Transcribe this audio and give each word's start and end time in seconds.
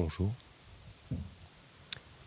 Bonjour. 0.00 0.32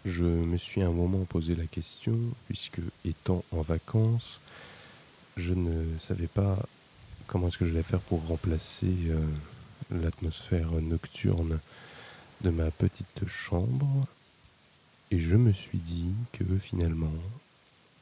Je 0.03 0.25
me 0.25 0.57
suis 0.57 0.81
un 0.81 0.91
moment 0.91 1.23
posé 1.23 1.55
la 1.55 1.67
question, 1.67 2.19
puisque 2.47 2.81
étant 3.05 3.45
en 3.53 3.61
vacances, 3.61 4.41
je 5.37 5.53
ne 5.53 5.97
savais 5.97 6.27
pas 6.27 6.59
comment 7.27 7.47
est-ce 7.47 7.57
que 7.57 7.65
j'allais 7.65 7.81
faire 7.81 8.01
pour 8.01 8.27
remplacer 8.27 8.93
euh, 9.07 9.25
l'atmosphère 9.89 10.69
nocturne 10.81 11.61
de 12.41 12.49
ma 12.49 12.71
petite 12.71 13.25
chambre. 13.25 14.05
Et 15.09 15.21
je 15.21 15.37
me 15.37 15.53
suis 15.53 15.79
dit 15.79 16.11
que 16.33 16.43
finalement, 16.57 17.13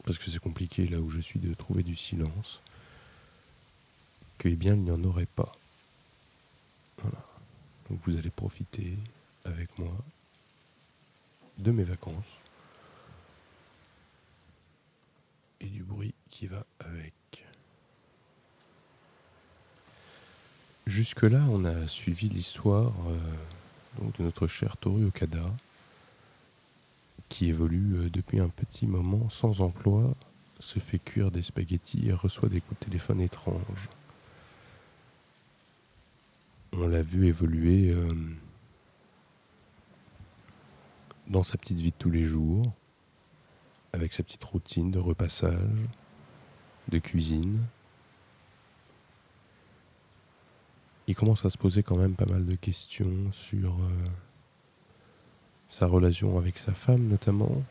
parce 0.03 0.17
que 0.17 0.31
c'est 0.31 0.39
compliqué 0.39 0.87
là 0.87 0.97
où 0.97 1.11
je 1.11 1.19
suis 1.19 1.39
de 1.39 1.53
trouver 1.53 1.83
du 1.83 1.95
silence, 1.95 2.59
que 4.39 4.47
eh 4.47 4.55
bien 4.55 4.73
il 4.73 4.81
n'y 4.81 4.91
en 4.91 5.03
aurait 5.03 5.27
pas. 5.27 5.51
Voilà. 7.03 7.23
Donc 7.87 7.99
vous 8.07 8.17
allez 8.17 8.31
profiter 8.31 8.97
avec 9.45 9.77
moi 9.79 9.95
de 11.57 11.71
mes 11.71 11.83
vacances 11.83 12.39
et 15.61 15.67
du 15.67 15.83
bruit 15.83 16.13
qui 16.29 16.47
va 16.47 16.65
avec. 16.79 17.13
Jusque-là, 20.87 21.43
on 21.49 21.65
a 21.65 21.87
suivi 21.87 22.29
l'histoire 22.29 22.93
euh, 23.07 24.11
de 24.17 24.23
notre 24.23 24.47
cher 24.47 24.77
Toru 24.77 25.05
Okada, 25.05 25.45
qui 27.27 27.49
évolue 27.49 27.97
euh, 27.97 28.09
depuis 28.09 28.39
un 28.39 28.49
petit 28.49 28.87
moment 28.87 29.29
sans 29.29 29.61
emploi, 29.61 30.15
se 30.59 30.79
fait 30.79 30.99
cuire 30.99 31.31
des 31.31 31.43
spaghettis 31.43 32.07
et 32.07 32.13
reçoit 32.13 32.49
des 32.49 32.61
coups 32.61 32.79
de 32.79 32.85
téléphone 32.85 33.21
étranges. 33.21 33.89
On 36.73 36.87
l'a 36.87 37.01
vu 37.01 37.27
évoluer 37.27 37.91
euh, 37.91 38.13
dans 41.29 41.43
sa 41.43 41.57
petite 41.57 41.79
vie 41.79 41.91
de 41.91 41.95
tous 41.97 42.09
les 42.09 42.25
jours, 42.25 42.65
avec 43.93 44.13
sa 44.13 44.23
petite 44.23 44.43
routine 44.43 44.91
de 44.91 44.99
repassage, 44.99 45.53
de 46.89 46.99
cuisine. 46.99 47.59
Il 51.07 51.15
commence 51.15 51.45
à 51.45 51.49
se 51.49 51.57
poser 51.57 51.83
quand 51.83 51.97
même 51.97 52.15
pas 52.15 52.25
mal 52.25 52.45
de 52.45 52.55
questions 52.55 53.31
sur 53.31 53.73
euh, 53.79 54.07
sa 55.67 55.87
relation 55.87 56.37
avec 56.37 56.57
sa 56.57 56.73
femme 56.73 57.07
notamment, 57.07 57.63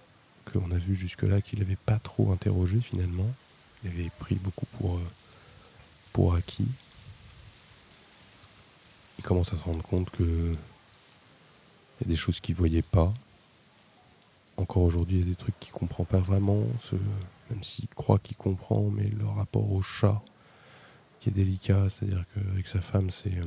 qu'on 0.53 0.71
a 0.71 0.79
vu 0.79 0.95
jusque-là 0.95 1.41
qu'il 1.41 1.59
n'avait 1.59 1.77
pas 1.77 1.99
trop 1.99 2.33
interrogé 2.33 2.81
finalement. 2.81 3.31
Il 3.85 3.91
avait 3.91 4.11
pris 4.19 4.37
beaucoup 4.37 4.67
pour, 4.79 4.97
euh, 4.97 5.07
pour 6.13 6.35
acquis. 6.35 6.69
Il 9.19 9.25
commence 9.25 9.53
à 9.53 9.57
se 9.57 9.65
rendre 9.65 9.83
compte 9.83 10.11
que 10.11 10.57
il 12.01 12.07
y 12.07 12.11
a 12.11 12.11
des 12.11 12.17
choses 12.17 12.39
qu'il 12.39 12.55
ne 12.55 12.59
voyait 12.59 12.83
pas, 12.83 13.13
encore 14.59 14.83
aujourd'hui, 14.83 15.19
il 15.19 15.21
y 15.21 15.23
a 15.23 15.31
des 15.31 15.37
trucs 15.37 15.59
qu'il 15.61 15.73
comprend 15.73 16.05
pas 16.05 16.19
vraiment, 16.19 16.63
même 17.51 17.63
s'il 17.63 17.89
croit 17.89 18.19
qu'il 18.19 18.37
comprend, 18.37 18.91
mais 18.91 19.09
le 19.09 19.27
rapport 19.27 19.73
au 19.73 19.83
chat 19.83 20.21
qui 21.21 21.29
est 21.29 21.33
délicat, 21.33 21.89
c'est-à-dire 21.89 22.25
qu'avec 22.35 22.67
sa 22.67 22.81
femme, 22.81 23.11
c'est. 23.11 23.37
Euh, 23.37 23.47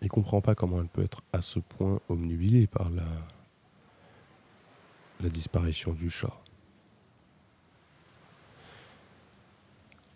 il 0.00 0.08
comprend 0.08 0.40
pas 0.40 0.54
comment 0.54 0.80
elle 0.80 0.88
peut 0.88 1.04
être 1.04 1.20
à 1.32 1.42
ce 1.42 1.60
point 1.60 2.00
omnubilée 2.08 2.66
par 2.66 2.90
la, 2.90 3.04
la 5.20 5.28
disparition 5.28 5.92
du 5.92 6.10
chat. 6.10 6.36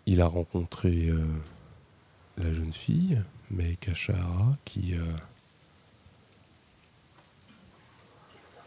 Il 0.05 0.21
a 0.21 0.27
rencontré 0.27 1.09
euh, 1.09 1.25
la 2.37 2.51
jeune 2.51 2.73
fille, 2.73 3.21
Meika 3.51 3.93
qui. 4.65 4.95
Euh, 4.95 5.13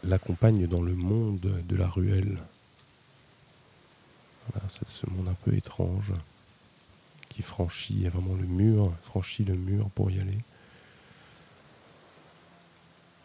l'accompagne 0.03 0.67
dans 0.67 0.81
le 0.81 0.95
monde 0.95 1.39
de 1.39 1.75
la 1.75 1.87
ruelle. 1.87 2.37
Voilà, 4.51 4.67
c'est 4.69 4.87
ce 4.89 5.09
monde 5.09 5.27
un 5.27 5.33
peu 5.33 5.53
étrange 5.53 6.13
qui 7.29 7.41
franchit 7.41 8.07
vraiment 8.09 8.35
le 8.35 8.47
mur, 8.47 8.93
franchit 9.03 9.45
le 9.45 9.55
mur 9.55 9.89
pour 9.91 10.11
y 10.11 10.19
aller. 10.19 10.39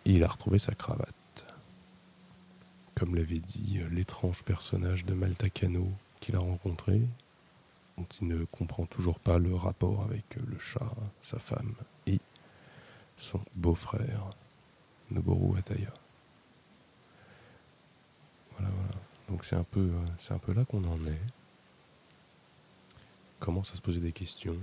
Et 0.04 0.12
il 0.12 0.24
a 0.24 0.28
retrouvé 0.28 0.58
sa 0.58 0.74
cravate. 0.74 1.14
Comme 2.94 3.16
l'avait 3.16 3.40
dit 3.40 3.80
l'étrange 3.90 4.44
personnage 4.44 5.04
de 5.04 5.14
Maltacano 5.14 5.90
qu'il 6.20 6.36
a 6.36 6.38
rencontré, 6.38 7.02
dont 7.98 8.06
il 8.20 8.28
ne 8.28 8.44
comprend 8.44 8.86
toujours 8.86 9.18
pas 9.18 9.38
le 9.38 9.54
rapport 9.54 10.02
avec 10.02 10.24
le 10.36 10.58
chat, 10.58 10.94
sa 11.20 11.38
femme 11.38 11.74
et 12.06 12.20
son 13.16 13.40
beau-frère, 13.54 14.30
Noboru 15.10 15.58
Ataya. 15.58 15.92
Donc 19.28 19.44
c'est 19.44 19.56
un 19.56 19.64
peu, 19.64 19.80
euh, 19.80 20.34
un 20.34 20.38
peu 20.38 20.52
là 20.52 20.64
qu'on 20.64 20.84
en 20.84 20.98
est. 21.06 21.20
Commence 23.38 23.72
à 23.72 23.76
se 23.76 23.82
poser 23.82 24.00
des 24.00 24.12
questions. 24.12 24.56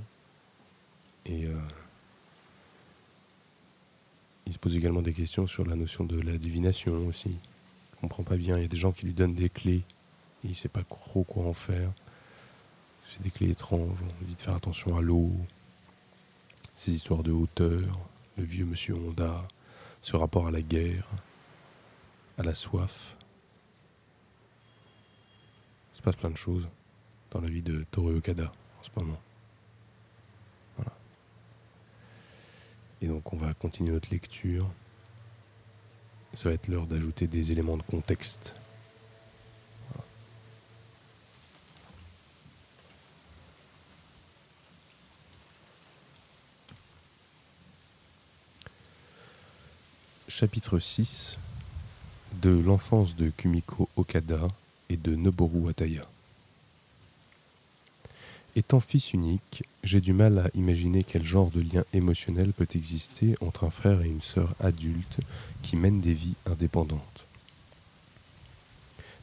Et 1.25 1.45
euh, 1.45 1.59
il 4.45 4.53
se 4.53 4.59
pose 4.59 4.75
également 4.75 5.01
des 5.01 5.13
questions 5.13 5.47
sur 5.47 5.65
la 5.65 5.75
notion 5.75 6.03
de 6.05 6.19
la 6.19 6.37
divination 6.37 7.07
aussi. 7.07 7.29
Il 7.29 7.99
comprend 7.99 8.23
pas 8.23 8.37
bien. 8.37 8.57
Il 8.57 8.61
y 8.61 8.65
a 8.65 8.69
des 8.69 8.77
gens 8.77 8.91
qui 8.91 9.05
lui 9.05 9.13
donnent 9.13 9.35
des 9.35 9.49
clés 9.49 9.83
et 10.43 10.45
il 10.45 10.49
ne 10.49 10.55
sait 10.55 10.69
pas 10.69 10.83
trop 10.83 11.23
quoi 11.23 11.45
en 11.45 11.53
faire. 11.53 11.91
C'est 13.05 13.21
des 13.21 13.31
clés 13.31 13.51
étranges. 13.51 13.99
On 14.01 14.19
lui 14.19 14.27
dit 14.27 14.35
de 14.35 14.41
faire 14.41 14.55
attention 14.55 14.97
à 14.97 15.01
l'eau, 15.01 15.31
ces 16.75 16.91
histoires 16.91 17.23
de 17.23 17.31
hauteur, 17.31 17.99
le 18.37 18.43
vieux 18.43 18.65
monsieur 18.65 18.95
Honda, 18.95 19.45
ce 20.01 20.15
rapport 20.15 20.47
à 20.47 20.51
la 20.51 20.61
guerre, 20.61 21.05
à 22.37 22.43
la 22.43 22.53
soif 22.53 23.15
passe 26.03 26.17
plein 26.17 26.29
de 26.29 26.37
choses 26.37 26.67
dans 27.31 27.39
la 27.39 27.47
vie 27.47 27.61
de 27.61 27.85
Toru 27.89 28.17
Okada 28.17 28.51
en 28.79 28.83
ce 28.83 28.89
moment. 28.97 29.19
Voilà. 30.75 30.91
Et 33.01 33.07
donc 33.07 33.31
on 33.31 33.37
va 33.37 33.53
continuer 33.53 33.91
notre 33.91 34.11
lecture. 34.11 34.69
Ça 36.33 36.49
va 36.49 36.55
être 36.55 36.67
l'heure 36.67 36.87
d'ajouter 36.87 37.27
des 37.27 37.51
éléments 37.51 37.77
de 37.77 37.83
contexte. 37.83 38.55
Chapitre 50.27 50.79
6 50.79 51.37
de 52.41 52.49
l'enfance 52.49 53.15
de 53.15 53.29
Kumiko 53.29 53.87
Okada 53.95 54.47
de 54.89 55.15
Noboru 55.15 55.69
Ataya. 55.69 56.01
Étant 58.55 58.79
fils 58.79 59.13
unique, 59.13 59.63
j'ai 59.83 59.99
du 59.99 60.13
mal 60.13 60.37
à 60.37 60.49
imaginer 60.53 61.03
quel 61.03 61.23
genre 61.23 61.49
de 61.49 61.61
lien 61.61 61.83
émotionnel 61.93 62.53
peut 62.53 62.67
exister 62.75 63.35
entre 63.41 63.63
un 63.63 63.71
frère 63.71 64.01
et 64.01 64.07
une 64.07 64.21
sœur 64.21 64.53
adulte 64.59 65.17
qui 65.63 65.75
mènent 65.75 66.01
des 66.01 66.13
vies 66.13 66.35
indépendantes. 66.45 67.25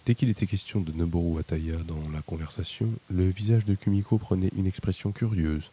Dès 0.05 0.17
qu'il 0.17 0.31
était 0.31 0.47
question 0.47 0.81
de 0.81 0.91
Noboru 0.93 1.39
Ataya 1.39 1.77
dans 1.87 2.11
la 2.13 2.23
conversation, 2.23 2.91
le 3.09 3.29
visage 3.29 3.65
de 3.65 3.77
Kumiko 3.77 4.19
prenait 4.19 4.51
une 4.57 4.67
expression 4.67 5.13
curieuse, 5.13 5.71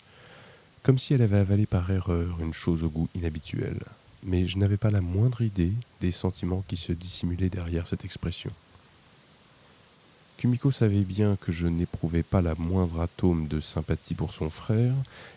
comme 0.84 1.00
si 1.00 1.16
elle 1.16 1.24
avait 1.24 1.40
avalé 1.40 1.66
par 1.66 1.90
erreur 1.90 2.40
une 2.40 2.54
chose 2.54 2.84
au 2.84 2.90
goût 2.90 3.10
inhabituel. 3.16 3.80
Mais 4.24 4.46
je 4.46 4.60
n'avais 4.60 4.78
pas 4.78 4.92
la 4.92 5.02
moindre 5.02 5.42
idée 5.42 5.74
des 6.02 6.12
sentiments 6.12 6.64
qui 6.68 6.78
se 6.78 6.92
dissimulaient 6.92 7.50
derrière 7.50 7.88
cette 7.88 8.06
expression. 8.06 8.52
Kumiko 10.38 10.70
savait 10.70 11.04
bien 11.04 11.36
que 11.36 11.52
je 11.52 11.66
n'éprouvais 11.66 12.22
pas 12.22 12.44
la 12.44 12.54
moindre 12.56 13.02
atome 13.02 13.48
de 13.48 13.60
sympathie 13.60 14.14
pour 14.14 14.34
son 14.34 14.52
frère, 14.52 14.94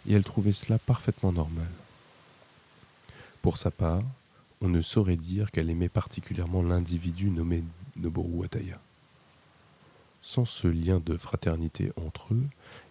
et 0.07 0.13
elle 0.13 0.25
trouvait 0.25 0.53
cela 0.53 0.79
parfaitement 0.79 1.33
normal. 1.33 1.71
Pour 3.41 3.57
sa 3.57 3.71
part, 3.71 4.03
on 4.61 4.69
ne 4.69 4.83
saurait 4.83 5.17
dire 5.17 5.51
qu'elle 5.51 5.71
aimait 5.71 5.89
particulièrement 5.89 6.63
l'individu 6.63 7.31
nommé 7.31 7.65
Noboru 7.97 8.45
Ataya. 8.45 8.79
Sans 10.21 10.45
ce 10.45 10.69
lien 10.69 11.01
de 11.01 11.17
fraternité 11.17 11.93
entre 11.97 12.35
eux, 12.35 12.45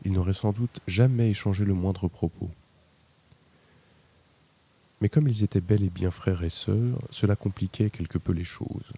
ils 0.03 0.11
n'auraient 0.11 0.33
sans 0.33 0.51
doute 0.51 0.79
jamais 0.87 1.29
échangé 1.29 1.63
le 1.63 1.75
moindre 1.75 2.07
propos. 2.07 2.49
Mais 4.99 5.09
comme 5.09 5.27
ils 5.27 5.43
étaient 5.43 5.61
bel 5.61 5.83
et 5.83 5.91
bien 5.91 6.09
frères 6.09 6.43
et 6.43 6.49
sœurs, 6.49 6.99
cela 7.11 7.35
compliquait 7.35 7.91
quelque 7.91 8.17
peu 8.17 8.33
les 8.33 8.43
choses. 8.43 8.91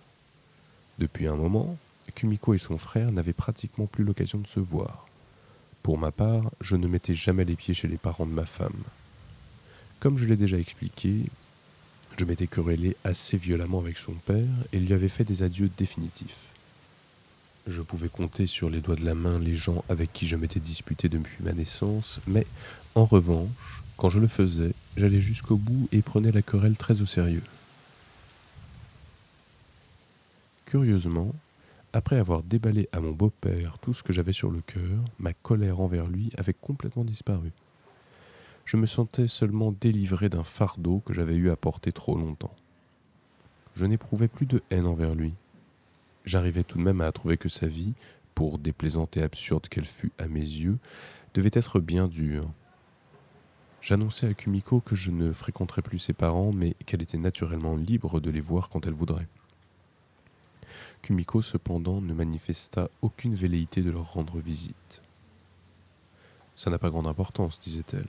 Depuis 0.98 1.28
un 1.28 1.36
moment, 1.36 1.78
Kumiko 2.16 2.54
et 2.54 2.58
son 2.58 2.78
frère 2.78 3.12
n'avaient 3.12 3.34
pratiquement 3.34 3.86
plus 3.86 4.04
l'occasion 4.04 4.40
de 4.40 4.48
se 4.48 4.60
voir. 4.60 5.08
Pour 5.84 5.98
ma 5.98 6.12
part, 6.12 6.52
je 6.62 6.76
ne 6.76 6.88
mettais 6.88 7.16
jamais 7.16 7.46
les 7.46 7.56
pieds 7.56 7.74
chez 7.74 7.88
les 7.88 7.98
parents 7.98 8.26
de 8.26 8.32
ma 8.32 8.46
femme. 8.46 8.84
Comme 10.00 10.18
je 10.18 10.26
l'ai 10.26 10.36
déjà 10.36 10.58
expliqué, 10.58 11.26
je 12.18 12.26
m'étais 12.26 12.48
querellé 12.48 12.96
assez 13.04 13.38
violemment 13.38 13.80
avec 13.80 13.98
son 13.98 14.14
père 14.14 14.48
et 14.74 14.80
lui 14.80 14.94
avais 14.94 15.10
fait 15.10 15.24
des 15.24 15.44
adieux 15.44 15.70
définitifs. 15.78 16.48
Je 17.68 17.82
pouvais 17.82 18.10
compter 18.10 18.48
sur 18.48 18.70
les 18.70 18.82
doigts 18.82 18.96
de 18.96 19.06
la 19.06 19.16
main 19.16 19.40
les 19.40 19.56
gens 19.56 19.84
avec 19.90 20.12
qui 20.12 20.28
je 20.28 20.36
m'étais 20.36 20.60
disputé 20.60 21.10
depuis 21.10 21.44
ma 21.44 21.54
naissance, 21.54 22.20
mais 22.28 22.46
en 22.96 23.06
revanche, 23.06 23.84
quand 23.98 24.10
je 24.10 24.20
le 24.20 24.28
faisais, 24.28 24.74
j'allais 24.98 25.22
jusqu'au 25.22 25.58
bout 25.58 25.88
et 25.92 26.02
prenais 26.02 26.32
la 26.32 26.42
querelle 26.42 26.76
très 26.76 27.02
au 27.02 27.06
sérieux. 27.06 27.44
Curieusement, 30.66 31.34
après 31.94 32.18
avoir 32.18 32.44
déballé 32.44 32.88
à 32.94 33.02
mon 33.02 33.12
beau-père 33.12 33.78
tout 33.80 33.94
ce 33.94 34.04
que 34.04 34.14
j'avais 34.14 34.34
sur 34.34 34.50
le 34.50 34.62
cœur, 34.62 35.04
ma 35.20 35.34
colère 35.34 35.82
envers 35.82 36.08
lui 36.08 36.32
avait 36.38 36.54
complètement 36.54 37.04
disparu. 37.04 37.52
Je 38.66 38.78
me 38.78 38.86
sentais 38.86 39.28
seulement 39.28 39.74
délivré 39.74 40.30
d'un 40.30 40.44
fardeau 40.44 41.02
que 41.06 41.14
j'avais 41.14 41.36
eu 41.36 41.50
à 41.50 41.56
porter 41.56 41.92
trop 41.92 42.16
longtemps. 42.16 42.56
Je 43.76 43.86
n'éprouvais 43.86 44.30
plus 44.30 44.46
de 44.46 44.62
haine 44.70 44.88
envers 44.88 45.16
lui. 45.16 45.34
J'arrivais 46.24 46.64
tout 46.64 46.78
de 46.78 46.84
même 46.84 47.02
à 47.02 47.12
trouver 47.12 47.38
que 47.38 47.50
sa 47.50 47.68
vie, 47.68 47.94
pour 48.36 48.58
déplaisante 48.58 49.18
et 49.18 49.24
absurde 49.24 49.68
qu'elle 49.68 49.86
fût 49.86 50.12
à 50.18 50.28
mes 50.28 50.40
yeux, 50.40 50.78
devait 51.34 51.52
être 51.54 51.80
bien 51.80 52.08
dure. 52.08 52.50
J'annonçais 53.82 54.28
à 54.28 54.34
Kumiko 54.34 54.80
que 54.80 54.96
je 54.96 55.12
ne 55.12 55.34
fréquenterais 55.34 55.82
plus 55.82 56.00
ses 56.00 56.14
parents, 56.14 56.54
mais 56.54 56.76
qu'elle 56.86 57.02
était 57.02 57.18
naturellement 57.18 57.76
libre 57.76 58.20
de 58.20 58.30
les 58.30 58.40
voir 58.40 58.70
quand 58.70 58.86
elle 58.86 58.94
voudrait. 58.94 59.28
Kumiko, 61.02 61.42
cependant, 61.42 62.02
ne 62.02 62.14
manifesta 62.14 62.90
aucune 63.02 63.36
velléité 63.36 63.82
de 63.82 63.92
leur 63.92 64.14
rendre 64.14 64.40
visite. 64.40 65.02
Ça 66.56 66.70
n'a 66.70 66.78
pas 66.78 66.90
grande 66.90 67.08
importance, 67.08 67.60
disait-elle. 67.60 68.08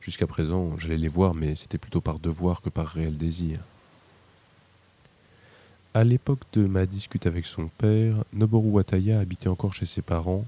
Jusqu'à 0.00 0.26
présent, 0.26 0.76
j'allais 0.78 0.98
les 0.98 1.08
voir, 1.08 1.32
mais 1.32 1.54
c'était 1.54 1.78
plutôt 1.78 2.00
par 2.00 2.18
devoir 2.18 2.60
que 2.60 2.70
par 2.70 2.88
réel 2.88 3.16
désir. 3.16 3.60
À 5.94 6.04
l'époque 6.04 6.40
de 6.54 6.66
ma 6.66 6.86
discute 6.86 7.26
avec 7.26 7.46
son 7.46 7.68
père, 7.68 8.24
Noboru 8.32 8.70
Wataya 8.70 9.20
habitait 9.20 9.48
encore 9.48 9.74
chez 9.74 9.86
ses 9.86 10.02
parents, 10.02 10.46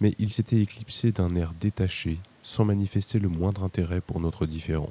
mais 0.00 0.14
il 0.18 0.32
s'était 0.32 0.60
éclipsé 0.60 1.12
d'un 1.12 1.34
air 1.36 1.52
détaché, 1.60 2.18
sans 2.42 2.64
manifester 2.64 3.18
le 3.18 3.28
moindre 3.28 3.62
intérêt 3.62 4.00
pour 4.00 4.20
notre 4.20 4.46
différend. 4.46 4.90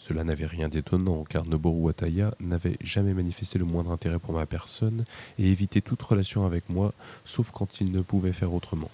Cela 0.00 0.24
n'avait 0.24 0.46
rien 0.46 0.70
d'étonnant, 0.70 1.24
car 1.24 1.44
Noboru 1.44 1.80
Wataya 1.80 2.34
n'avait 2.40 2.78
jamais 2.80 3.12
manifesté 3.12 3.58
le 3.58 3.66
moindre 3.66 3.92
intérêt 3.92 4.18
pour 4.18 4.32
ma 4.32 4.46
personne 4.46 5.04
et 5.38 5.52
évitait 5.52 5.82
toute 5.82 6.00
relation 6.00 6.46
avec 6.46 6.70
moi, 6.70 6.94
sauf 7.26 7.50
quand 7.50 7.82
il 7.82 7.92
ne 7.92 8.00
pouvait 8.00 8.32
faire 8.32 8.54
autrement. 8.54 8.90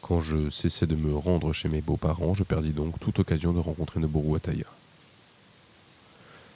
Quand 0.00 0.20
je 0.20 0.48
cessai 0.48 0.86
de 0.86 0.94
me 0.94 1.12
rendre 1.12 1.52
chez 1.52 1.68
mes 1.68 1.80
beaux-parents, 1.80 2.34
je 2.34 2.44
perdis 2.44 2.70
donc 2.70 3.00
toute 3.00 3.18
occasion 3.18 3.52
de 3.52 3.58
rencontrer 3.58 3.98
Noboru 3.98 4.28
Wataya. 4.28 4.64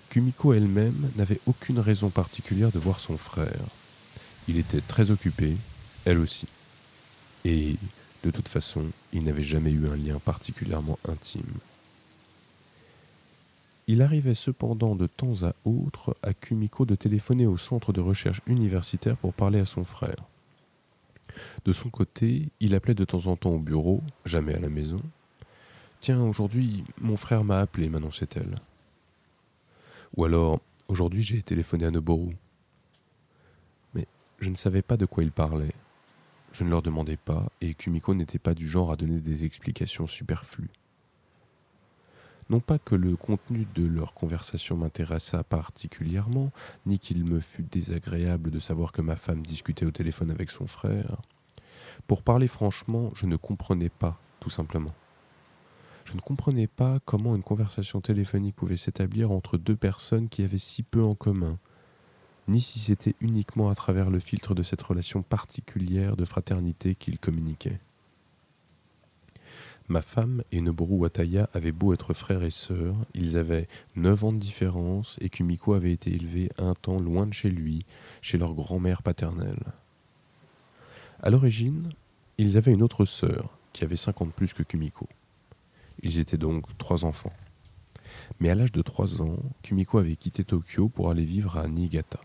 Kumiko 0.08 0.52
elle-même 0.52 1.10
n'avait 1.16 1.40
aucune 1.46 1.81
raison 1.81 2.08
particulière 2.08 2.70
de 2.70 2.78
voir 2.78 3.00
son 3.00 3.19
frère. 3.19 3.66
Il 4.46 4.58
était 4.58 4.81
très 4.81 5.10
occupé, 5.10 5.56
elle 6.05 6.19
aussi. 6.19 6.46
Et, 7.44 7.76
de 8.22 8.31
toute 8.31 8.48
façon, 8.48 8.84
il 9.12 9.25
n'avait 9.25 9.43
jamais 9.43 9.72
eu 9.72 9.88
un 9.88 9.96
lien 9.96 10.20
particulièrement 10.20 11.00
intime. 11.08 11.43
Il 13.88 14.00
arrivait 14.00 14.34
cependant 14.34 14.94
de 14.94 15.06
temps 15.06 15.43
à 15.43 15.55
autre 15.64 16.17
à 16.23 16.34
Kumiko 16.34 16.87
de 16.87 16.94
téléphoner 16.94 17.46
au 17.46 17.56
centre 17.56 17.93
de 17.93 18.00
recherche 18.00 18.40
universitaire 18.46 19.17
pour 19.17 19.34
parler 19.34 19.58
à 19.58 19.64
son 19.64 19.84
frère. 19.84 20.29
De 21.64 21.73
son 21.73 21.90
côté, 21.90 22.50
il 22.61 22.75
appelait 22.75 22.94
de 22.94 23.05
temps 23.05 23.26
en 23.26 23.37
temps 23.37 23.50
au 23.50 23.58
bureau, 23.58 24.02
jamais 24.25 24.55
à 24.55 24.61
la 24.61 24.69
maison. 24.69 25.00
Tiens, 26.00 26.20
aujourd'hui, 26.20 26.84
mon 27.00 27.17
frère 27.17 27.44
m'a 27.44 27.61
appelé, 27.61 27.88
m'annonçait-elle. 27.88 28.56
Ou 30.17 30.25
alors, 30.25 30.61
aujourd'hui, 30.88 31.23
j'ai 31.23 31.43
téléphoné 31.43 31.87
à 31.87 31.90
Noboru. 31.90 32.37
Mais 33.94 34.06
je 34.38 34.50
ne 34.50 34.56
savais 34.56 34.82
pas 34.82 34.96
de 34.96 35.06
quoi 35.06 35.25
il 35.25 35.32
parlait. 35.32 35.75
Je 36.52 36.64
ne 36.64 36.70
leur 36.70 36.82
demandais 36.82 37.17
pas, 37.17 37.50
et 37.61 37.75
Kumiko 37.75 38.14
n'était 38.14 38.38
pas 38.38 38.55
du 38.55 38.69
genre 38.69 38.93
à 38.93 38.96
donner 38.96 39.20
des 39.20 39.44
explications 39.44 40.06
superflues. 40.06 40.70
Non 42.50 42.61
pas 42.61 42.79
que 42.79 42.94
le 42.94 43.17
contenu 43.17 43.67
de 43.75 43.87
leur 43.87 44.15
conversation 44.15 44.77
m'intéressât 44.77 45.44
particulièrement, 45.44 46.50
ni 46.87 46.99
qu'il 46.99 47.25
me 47.25 47.41
fût 47.41 47.62
désagréable 47.62 48.50
de 48.50 48.59
savoir 48.59 48.93
que 48.93 49.03
ma 49.03 49.17
femme 49.17 49.43
discutait 49.43 49.87
au 49.87 49.91
téléphone 49.91 50.31
avec 50.31 50.50
son 50.50 50.67
frère. 50.67 51.17
Pour 52.06 52.23
parler 52.23 52.49
franchement, 52.49 53.11
je 53.15 53.27
ne 53.27 53.37
comprenais 53.37 53.89
pas, 53.89 54.19
tout 54.41 54.50
simplement. 54.50 54.93
Je 56.05 56.15
ne 56.15 56.21
comprenais 56.21 56.67
pas 56.67 56.99
comment 57.05 57.37
une 57.37 57.43
conversation 57.43 58.00
téléphonique 58.00 58.56
pouvait 58.56 58.77
s'établir 58.77 59.31
entre 59.31 59.56
deux 59.56 59.77
personnes 59.77 60.29
qui 60.29 60.43
avaient 60.43 60.59
si 60.59 60.83
peu 60.83 61.03
en 61.03 61.15
commun, 61.15 61.56
ni 62.49 62.61
si 62.61 62.81
c'était 62.81 63.15
uniquement 63.21 63.71
à 63.71 63.75
travers 63.75 64.11
le 64.11 64.19
filtre 64.19 64.55
de 64.55 64.62
cette 64.62 64.83
relation 64.83 65.23
particulière 65.23 66.17
de 66.17 66.25
fraternité 66.25 66.97
qu'ils 66.97 67.19
communiquaient. 67.19 67.81
Ma 69.93 70.00
femme 70.00 70.43
et 70.53 70.62
Noboru 70.62 70.94
Wataya 70.94 71.50
avaient 71.53 71.71
beau 71.71 71.93
être 71.93 72.15
frères 72.15 72.43
et 72.43 72.50
sœurs, 72.50 72.97
ils 73.12 73.37
avaient 73.37 73.69
neuf 73.94 74.25
ans 74.25 74.33
de 74.33 74.39
différence 74.39 75.19
et 75.21 75.29
Kumiko 75.29 75.75
avait 75.75 75.93
été 75.93 76.11
élevée 76.15 76.49
un 76.56 76.73
temps 76.73 76.99
loin 76.99 77.27
de 77.27 77.35
chez 77.35 77.50
lui, 77.50 77.85
chez 78.23 78.39
leur 78.39 78.55
grand-mère 78.55 79.03
paternelle. 79.03 79.62
À 81.23 81.29
l'origine, 81.29 81.91
ils 82.39 82.56
avaient 82.56 82.73
une 82.73 82.83
autre 82.83 83.05
sœur 83.05 83.59
qui 83.75 83.85
avait 83.85 83.97
cinq 83.97 84.23
ans 84.23 84.25
de 84.25 84.31
plus 84.31 84.55
que 84.55 84.62
Kumiko. 84.62 85.06
Ils 86.03 86.19
étaient 86.19 86.39
donc 86.39 86.65
trois 86.79 87.05
enfants. 87.05 87.35
Mais 88.41 88.49
à 88.49 88.55
l'âge 88.55 88.73
de 88.73 88.81
trois 88.81 89.21
ans, 89.21 89.37
Kumiko 89.62 89.99
avait 89.99 90.17
quitté 90.17 90.43
Tokyo 90.43 90.89
pour 90.89 91.11
aller 91.11 91.27
vivre 91.27 91.59
à 91.59 91.69
Niigata. 91.69 92.19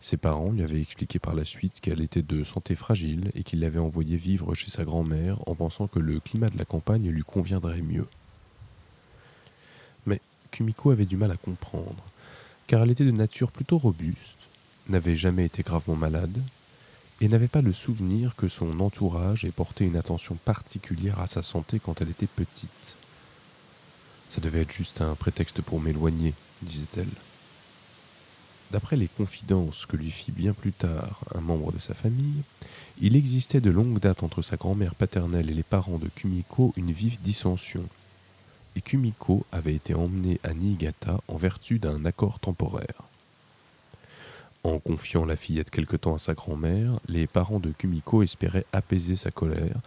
Ses 0.00 0.16
parents 0.16 0.52
lui 0.52 0.62
avaient 0.62 0.80
expliqué 0.80 1.18
par 1.18 1.34
la 1.34 1.44
suite 1.44 1.80
qu'elle 1.80 2.00
était 2.00 2.22
de 2.22 2.44
santé 2.44 2.74
fragile 2.74 3.32
et 3.34 3.42
qu'ils 3.42 3.60
l'avaient 3.60 3.80
envoyée 3.80 4.16
vivre 4.16 4.54
chez 4.54 4.70
sa 4.70 4.84
grand-mère 4.84 5.38
en 5.48 5.54
pensant 5.54 5.88
que 5.88 5.98
le 5.98 6.20
climat 6.20 6.48
de 6.48 6.58
la 6.58 6.64
campagne 6.64 7.08
lui 7.08 7.22
conviendrait 7.22 7.82
mieux. 7.82 8.06
Mais 10.06 10.20
Kumiko 10.52 10.90
avait 10.90 11.04
du 11.04 11.16
mal 11.16 11.32
à 11.32 11.36
comprendre, 11.36 12.02
car 12.68 12.82
elle 12.82 12.90
était 12.92 13.04
de 13.04 13.10
nature 13.10 13.50
plutôt 13.50 13.78
robuste, 13.78 14.36
n'avait 14.88 15.16
jamais 15.16 15.46
été 15.46 15.62
gravement 15.62 15.96
malade, 15.96 16.40
et 17.20 17.28
n'avait 17.28 17.48
pas 17.48 17.62
le 17.62 17.72
souvenir 17.72 18.36
que 18.36 18.48
son 18.48 18.78
entourage 18.78 19.44
ait 19.44 19.50
porté 19.50 19.84
une 19.84 19.96
attention 19.96 20.36
particulière 20.36 21.18
à 21.18 21.26
sa 21.26 21.42
santé 21.42 21.80
quand 21.80 22.00
elle 22.00 22.10
était 22.10 22.28
petite. 22.28 22.96
Ça 24.30 24.40
devait 24.40 24.60
être 24.60 24.72
juste 24.72 25.00
un 25.00 25.16
prétexte 25.16 25.60
pour 25.62 25.80
m'éloigner, 25.80 26.34
disait-elle. 26.62 27.08
D'après 28.70 28.96
les 28.96 29.08
confidences 29.08 29.86
que 29.86 29.96
lui 29.96 30.10
fit 30.10 30.32
bien 30.32 30.52
plus 30.52 30.72
tard 30.72 31.20
un 31.34 31.40
membre 31.40 31.72
de 31.72 31.78
sa 31.78 31.94
famille, 31.94 32.42
il 33.00 33.16
existait 33.16 33.60
de 33.60 33.70
longue 33.70 33.98
date 33.98 34.22
entre 34.22 34.42
sa 34.42 34.56
grand-mère 34.56 34.94
paternelle 34.94 35.48
et 35.48 35.54
les 35.54 35.62
parents 35.62 35.98
de 35.98 36.08
Kumiko 36.08 36.74
une 36.76 36.92
vive 36.92 37.20
dissension. 37.22 37.84
Et 38.76 38.82
Kumiko 38.82 39.46
avait 39.52 39.74
été 39.74 39.94
emmenée 39.94 40.38
à 40.44 40.52
Niigata 40.52 41.18
en 41.28 41.36
vertu 41.36 41.78
d'un 41.78 42.04
accord 42.04 42.40
temporaire. 42.40 43.04
En 44.64 44.78
confiant 44.80 45.24
la 45.24 45.36
fillette 45.36 45.70
quelque 45.70 45.96
temps 45.96 46.16
à 46.16 46.18
sa 46.18 46.34
grand-mère, 46.34 47.00
les 47.08 47.26
parents 47.26 47.60
de 47.60 47.70
Kumiko 47.70 48.22
espéraient 48.22 48.66
apaiser 48.72 49.16
sa 49.16 49.30
colère, 49.30 49.80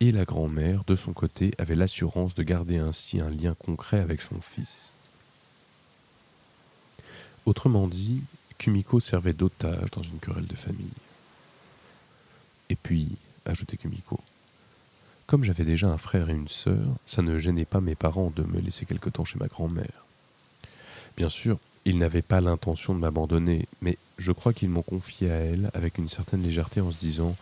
et 0.00 0.10
la 0.10 0.24
grand-mère, 0.24 0.82
de 0.86 0.96
son 0.96 1.12
côté, 1.12 1.52
avait 1.58 1.76
l'assurance 1.76 2.34
de 2.34 2.42
garder 2.42 2.78
ainsi 2.78 3.20
un 3.20 3.30
lien 3.30 3.54
concret 3.54 4.00
avec 4.00 4.22
son 4.22 4.40
fils. 4.40 4.93
Autrement 7.46 7.88
dit, 7.88 8.22
Kumiko 8.58 9.00
servait 9.00 9.32
d'otage 9.32 9.90
dans 9.90 10.02
une 10.02 10.18
querelle 10.18 10.46
de 10.46 10.56
famille. 10.56 10.86
Et 12.70 12.76
puis, 12.76 13.16
ajoutait 13.44 13.76
Kumiko, 13.76 14.20
comme 15.26 15.44
j'avais 15.44 15.64
déjà 15.64 15.88
un 15.88 15.98
frère 15.98 16.28
et 16.28 16.34
une 16.34 16.48
sœur, 16.48 16.86
ça 17.06 17.22
ne 17.22 17.38
gênait 17.38 17.64
pas 17.64 17.80
mes 17.80 17.94
parents 17.94 18.32
de 18.34 18.42
me 18.42 18.60
laisser 18.60 18.84
quelque 18.84 19.08
temps 19.08 19.24
chez 19.24 19.38
ma 19.38 19.46
grand-mère. 19.46 20.04
Bien 21.16 21.28
sûr, 21.28 21.58
ils 21.86 21.98
n'avaient 21.98 22.22
pas 22.22 22.40
l'intention 22.40 22.94
de 22.94 23.00
m'abandonner, 23.00 23.66
mais 23.80 23.96
je 24.18 24.32
crois 24.32 24.52
qu'ils 24.52 24.68
m'ont 24.68 24.82
confié 24.82 25.30
à 25.30 25.36
elle 25.36 25.70
avec 25.74 25.98
une 25.98 26.08
certaine 26.08 26.42
légèreté 26.42 26.80
en 26.80 26.90
se 26.90 26.98
disant 26.98 27.36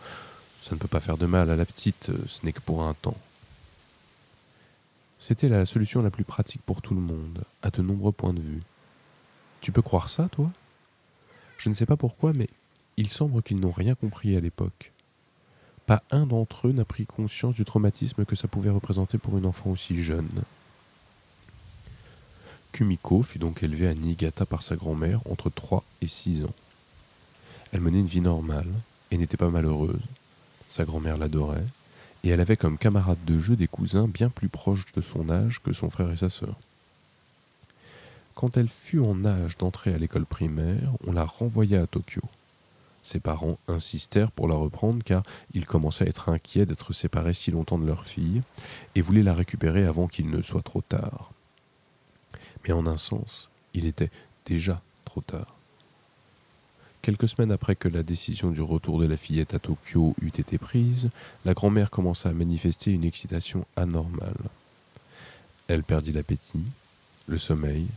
Ça 0.61 0.75
ne 0.75 0.79
peut 0.79 0.87
pas 0.87 1.01
faire 1.01 1.17
de 1.17 1.25
mal 1.25 1.49
à 1.49 1.55
la 1.55 1.65
petite, 1.65 2.11
ce 2.27 2.45
n'est 2.45 2.53
que 2.53 2.61
pour 2.61 2.83
un 2.83 2.93
temps. 2.93 3.17
C'était 5.19 5.49
la 5.49 5.65
solution 5.65 6.01
la 6.01 6.09
plus 6.09 6.25
pratique 6.25 6.61
pour 6.65 6.81
tout 6.81 6.93
le 6.93 7.01
monde, 7.01 7.43
à 7.61 7.69
de 7.69 7.81
nombreux 7.81 8.11
points 8.11 8.33
de 8.33 8.41
vue. 8.41 8.61
Tu 9.63 9.71
peux 9.71 9.81
croire 9.81 10.09
ça, 10.09 10.27
toi? 10.27 10.51
Je 11.57 11.69
ne 11.69 11.73
sais 11.73 11.85
pas 11.85 11.95
pourquoi, 11.95 12.33
mais 12.33 12.49
il 12.97 13.07
semble 13.07 13.41
qu'ils 13.41 13.61
n'ont 13.61 13.71
rien 13.71 13.95
compris 13.95 14.35
à 14.35 14.41
l'époque. 14.41 14.91
Pas 15.85 16.03
un 16.11 16.25
d'entre 16.25 16.67
eux 16.67 16.73
n'a 16.73 16.83
pris 16.83 17.05
conscience 17.05 17.55
du 17.55 17.63
traumatisme 17.63 18.25
que 18.25 18.35
ça 18.35 18.49
pouvait 18.49 18.69
représenter 18.69 19.17
pour 19.17 19.37
une 19.37 19.45
enfant 19.45 19.69
aussi 19.69 20.03
jeune. 20.03 20.43
Kumiko 22.73 23.23
fut 23.23 23.39
donc 23.39 23.63
élevée 23.63 23.87
à 23.87 23.93
Niigata 23.93 24.45
par 24.45 24.63
sa 24.63 24.75
grand-mère 24.75 25.21
entre 25.29 25.49
3 25.49 25.85
et 26.01 26.09
6 26.09 26.43
ans. 26.43 26.53
Elle 27.71 27.79
menait 27.79 28.01
une 28.01 28.07
vie 28.07 28.19
normale 28.19 28.67
et 29.11 29.17
n'était 29.17 29.37
pas 29.37 29.49
malheureuse. 29.49 30.03
Sa 30.67 30.83
grand-mère 30.83 31.15
l'adorait, 31.15 31.63
et 32.25 32.29
elle 32.29 32.41
avait 32.41 32.57
comme 32.57 32.77
camarade 32.77 33.23
de 33.23 33.39
jeu 33.39 33.55
des 33.55 33.67
cousins 33.69 34.09
bien 34.09 34.29
plus 34.29 34.49
proches 34.49 34.91
de 34.91 34.99
son 34.99 35.29
âge 35.29 35.61
que 35.63 35.71
son 35.71 35.89
frère 35.89 36.11
et 36.11 36.17
sa 36.17 36.27
sœur. 36.27 36.57
Quand 38.35 38.57
elle 38.57 38.67
fut 38.69 38.99
en 38.99 39.25
âge 39.25 39.57
d'entrer 39.57 39.93
à 39.93 39.97
l'école 39.97 40.25
primaire, 40.25 40.91
on 41.05 41.11
la 41.11 41.23
renvoya 41.23 41.83
à 41.83 41.87
Tokyo. 41.87 42.21
Ses 43.03 43.19
parents 43.19 43.59
insistèrent 43.67 44.31
pour 44.31 44.47
la 44.47 44.55
reprendre 44.55 45.03
car 45.03 45.23
ils 45.53 45.65
commençaient 45.65 46.05
à 46.05 46.07
être 46.07 46.29
inquiets 46.29 46.65
d'être 46.65 46.93
séparés 46.93 47.33
si 47.33 47.51
longtemps 47.51 47.77
de 47.77 47.85
leur 47.85 48.05
fille 48.05 48.41
et 48.95 49.01
voulaient 49.01 49.23
la 49.23 49.33
récupérer 49.33 49.85
avant 49.85 50.07
qu'il 50.07 50.29
ne 50.29 50.41
soit 50.41 50.63
trop 50.63 50.81
tard. 50.81 51.31
Mais 52.65 52.73
en 52.73 52.87
un 52.87 52.97
sens, 52.97 53.49
il 53.73 53.85
était 53.85 54.09
déjà 54.45 54.81
trop 55.03 55.21
tard. 55.21 55.55
Quelques 57.01 57.27
semaines 57.27 57.51
après 57.51 57.75
que 57.75 57.89
la 57.89 58.01
décision 58.01 58.51
du 58.51 58.61
retour 58.61 58.99
de 58.99 59.05
la 59.05 59.17
fillette 59.17 59.53
à 59.53 59.59
Tokyo 59.59 60.15
eut 60.21 60.27
été 60.29 60.57
prise, 60.57 61.09
la 61.43 61.53
grand-mère 61.53 61.89
commença 61.89 62.29
à 62.29 62.33
manifester 62.33 62.93
une 62.93 63.03
excitation 63.03 63.65
anormale. 63.75 64.37
Elle 65.67 65.83
perdit 65.83 66.13
l'appétit, 66.13 66.63
le 67.27 67.37
sommeil, 67.37 67.87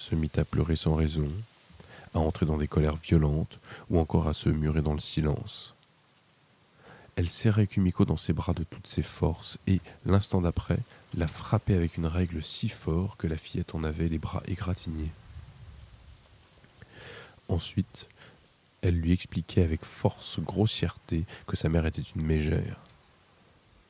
se 0.00 0.14
mit 0.14 0.30
à 0.38 0.44
pleurer 0.44 0.76
sans 0.76 0.94
raison, 0.94 1.28
à 2.14 2.18
entrer 2.20 2.46
dans 2.46 2.56
des 2.56 2.68
colères 2.68 2.96
violentes 2.96 3.58
ou 3.90 3.98
encore 3.98 4.28
à 4.28 4.32
se 4.32 4.48
murer 4.48 4.80
dans 4.80 4.94
le 4.94 5.00
silence. 5.00 5.74
Elle 7.16 7.28
serrait 7.28 7.66
Kumiko 7.66 8.06
dans 8.06 8.16
ses 8.16 8.32
bras 8.32 8.54
de 8.54 8.64
toutes 8.64 8.86
ses 8.86 9.02
forces 9.02 9.58
et, 9.66 9.80
l'instant 10.06 10.40
d'après, 10.40 10.78
la 11.18 11.26
frappait 11.26 11.74
avec 11.74 11.98
une 11.98 12.06
règle 12.06 12.42
si 12.42 12.70
fort 12.70 13.18
que 13.18 13.26
la 13.26 13.36
fillette 13.36 13.74
en 13.74 13.84
avait 13.84 14.08
les 14.08 14.18
bras 14.18 14.42
égratignés. 14.48 15.10
Ensuite, 17.48 18.06
elle 18.80 18.98
lui 18.98 19.12
expliquait 19.12 19.64
avec 19.64 19.84
force 19.84 20.40
grossièreté 20.40 21.26
que 21.46 21.58
sa 21.58 21.68
mère 21.68 21.84
était 21.84 22.00
une 22.00 22.22
mégère. 22.22 22.78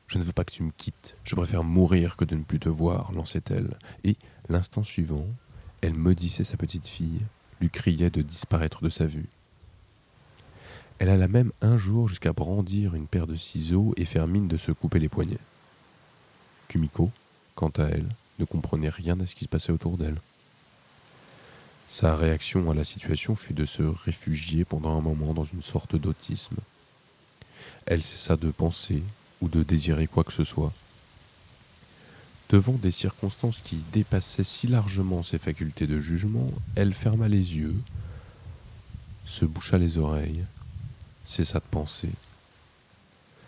Je 0.07 0.17
ne 0.17 0.23
veux 0.23 0.33
pas 0.33 0.43
que 0.43 0.51
tu 0.51 0.63
me 0.63 0.71
quittes, 0.71 1.15
je 1.23 1.35
préfère 1.35 1.63
mourir 1.63 2.17
que 2.17 2.25
de 2.25 2.35
ne 2.35 2.43
plus 2.43 2.59
te 2.59 2.67
voir, 2.67 3.13
lançait-elle, 3.13 3.77
et, 4.03 4.17
l'instant 4.49 4.83
suivant, 4.83 5.25
elle 5.81 5.93
maudissait 5.93 6.43
sa 6.43 6.57
petite 6.57 6.87
fille, 6.87 7.21
lui 7.59 7.69
criait 7.69 8.09
de 8.09 8.21
disparaître 8.21 8.83
de 8.83 8.89
sa 8.89 9.05
vue. 9.05 9.27
Elle 10.99 11.09
alla 11.09 11.27
même 11.27 11.51
un 11.61 11.77
jour 11.77 12.07
jusqu'à 12.07 12.33
brandir 12.33 12.93
une 12.93 13.07
paire 13.07 13.27
de 13.27 13.35
ciseaux 13.35 13.93
et 13.97 14.05
faire 14.05 14.27
mine 14.27 14.47
de 14.47 14.57
se 14.57 14.71
couper 14.71 14.99
les 14.99 15.09
poignets. 15.09 15.39
Kumiko, 16.67 17.09
quant 17.55 17.71
à 17.77 17.83
elle, 17.85 18.07
ne 18.37 18.45
comprenait 18.45 18.89
rien 18.89 19.19
à 19.19 19.25
ce 19.25 19.35
qui 19.35 19.45
se 19.45 19.49
passait 19.49 19.71
autour 19.71 19.97
d'elle. 19.97 20.21
Sa 21.87 22.15
réaction 22.15 22.69
à 22.71 22.73
la 22.73 22.83
situation 22.83 23.35
fut 23.35 23.53
de 23.53 23.65
se 23.65 23.83
réfugier 23.83 24.63
pendant 24.63 24.97
un 24.97 25.01
moment 25.01 25.33
dans 25.33 25.43
une 25.43 25.61
sorte 25.61 25.95
d'autisme. 25.95 26.57
Elle 27.85 28.03
cessa 28.03 28.37
de 28.37 28.49
penser 28.51 29.03
ou 29.41 29.49
de 29.49 29.63
désirer 29.63 30.07
quoi 30.07 30.23
que 30.23 30.31
ce 30.31 30.43
soit. 30.43 30.71
Devant 32.51 32.73
des 32.73 32.91
circonstances 32.91 33.59
qui 33.63 33.77
dépassaient 33.93 34.43
si 34.43 34.67
largement 34.67 35.23
ses 35.23 35.37
facultés 35.37 35.87
de 35.87 36.01
jugement, 36.01 36.51
elle 36.75 36.93
ferma 36.93 37.29
les 37.29 37.55
yeux, 37.55 37.77
se 39.25 39.45
boucha 39.45 39.77
les 39.77 39.97
oreilles, 39.97 40.43
cessa 41.23 41.59
de 41.59 41.65
penser. 41.71 42.09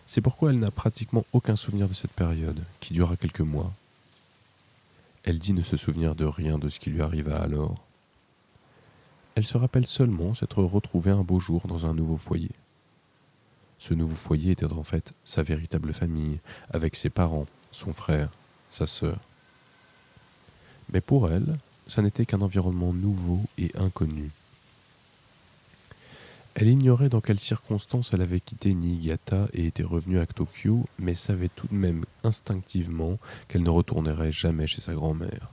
C'est 0.08 0.22
pourquoi 0.22 0.52
elle 0.52 0.60
n'a 0.60 0.72
pratiquement 0.72 1.26
aucun 1.34 1.58
souvenir 1.58 1.90
de 1.90 1.94
cette 1.94 2.14
période, 2.14 2.64
qui 2.80 2.94
dura 2.94 3.18
quelques 3.18 3.42
mois. 3.42 3.74
Elle 5.26 5.38
dit 5.38 5.52
ne 5.52 5.64
se 5.64 5.76
souvenir 5.76 6.16
de 6.16 6.24
rien 6.24 6.58
de 6.58 6.70
ce 6.70 6.80
qui 6.80 6.90
lui 6.90 7.02
arriva 7.02 7.42
alors. 7.42 7.84
Elle 9.36 9.44
se 9.44 9.58
rappelle 9.58 9.86
seulement 9.86 10.34
s'être 10.34 10.64
retrouvée 10.64 11.12
un 11.12 11.24
beau 11.24 11.42
jour 11.42 11.68
dans 11.68 11.86
un 11.86 11.94
nouveau 11.94 12.16
foyer. 12.16 12.52
Ce 13.80 13.94
nouveau 13.94 14.16
foyer 14.16 14.52
était 14.52 14.72
en 14.72 14.84
fait 14.84 15.14
sa 15.26 15.44
véritable 15.44 15.94
famille, 15.94 16.40
avec 16.70 16.96
ses 16.96 17.10
parents, 17.10 17.48
son 17.74 17.92
frère, 17.92 18.30
sa 18.74 18.88
sœur. 18.88 19.18
Mais 20.92 21.02
pour 21.02 21.30
elle, 21.30 21.58
ça 21.88 22.02
n'était 22.02 22.26
qu'un 22.26 22.42
environnement 22.42 22.94
nouveau 22.94 23.42
et 23.58 23.72
inconnu. 23.76 24.32
Elle 26.56 26.70
ignorait 26.70 27.10
dans 27.10 27.22
quelles 27.22 27.40
circonstances 27.40 28.12
elle 28.14 28.22
avait 28.22 28.40
quitté 28.40 28.74
Niigata 28.74 29.48
et 29.54 29.66
était 29.66 29.84
revenue 29.84 30.20
à 30.20 30.28
Tokyo, 30.28 30.86
mais 31.00 31.16
savait 31.16 31.50
tout 31.50 31.68
de 31.72 31.76
même 31.76 32.06
instinctivement 32.24 33.18
qu'elle 33.48 33.64
ne 33.64 33.70
retournerait 33.70 34.32
jamais 34.32 34.68
chez 34.68 34.82
sa 34.82 34.94
grand-mère. 34.94 35.50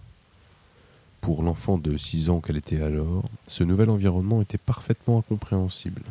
Pour 1.23 1.43
l'enfant 1.43 1.79
de 1.79 1.97
six 1.97 2.29
ans 2.29 2.41
qu'elle 2.41 2.59
était 2.59 2.83
alors, 2.83 3.25
ce 3.47 3.65
nouvel 3.65 3.89
environnement 3.91 4.43
était 4.43 4.59
parfaitement 4.59 5.19
incompréhensible. 5.19 6.03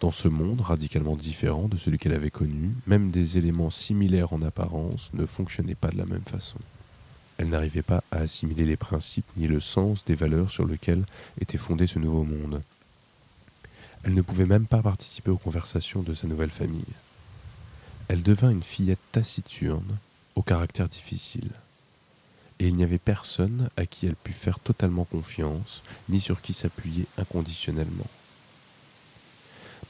Dans 0.00 0.10
ce 0.10 0.28
monde 0.28 0.60
radicalement 0.60 1.16
différent 1.16 1.68
de 1.68 1.76
celui 1.76 1.98
qu'elle 1.98 2.12
avait 2.12 2.30
connu, 2.30 2.74
même 2.86 3.10
des 3.10 3.38
éléments 3.38 3.70
similaires 3.70 4.32
en 4.32 4.42
apparence 4.42 5.10
ne 5.14 5.24
fonctionnaient 5.24 5.74
pas 5.74 5.88
de 5.88 5.98
la 5.98 6.04
même 6.04 6.24
façon. 6.24 6.58
Elle 7.38 7.48
n'arrivait 7.48 7.82
pas 7.82 8.02
à 8.10 8.18
assimiler 8.18 8.64
les 8.64 8.76
principes 8.76 9.26
ni 9.36 9.46
le 9.46 9.60
sens 9.60 10.04
des 10.04 10.14
valeurs 10.14 10.50
sur 10.50 10.66
lesquelles 10.66 11.04
était 11.40 11.58
fondé 11.58 11.86
ce 11.86 11.98
nouveau 11.98 12.24
monde. 12.24 12.62
Elle 14.04 14.14
ne 14.14 14.22
pouvait 14.22 14.46
même 14.46 14.66
pas 14.66 14.82
participer 14.82 15.30
aux 15.30 15.38
conversations 15.38 16.02
de 16.02 16.12
sa 16.12 16.26
nouvelle 16.26 16.50
famille. 16.50 16.84
Elle 18.08 18.22
devint 18.22 18.50
une 18.50 18.62
fillette 18.62 19.00
taciturne, 19.12 19.96
au 20.34 20.42
caractère 20.42 20.88
difficile. 20.88 21.50
Et 22.58 22.68
il 22.68 22.76
n'y 22.76 22.84
avait 22.84 22.98
personne 22.98 23.70
à 23.76 23.86
qui 23.86 24.06
elle 24.06 24.16
pût 24.16 24.32
faire 24.32 24.58
totalement 24.58 25.04
confiance, 25.04 25.82
ni 26.08 26.20
sur 26.20 26.42
qui 26.42 26.52
s'appuyer 26.52 27.06
inconditionnellement. 27.18 28.06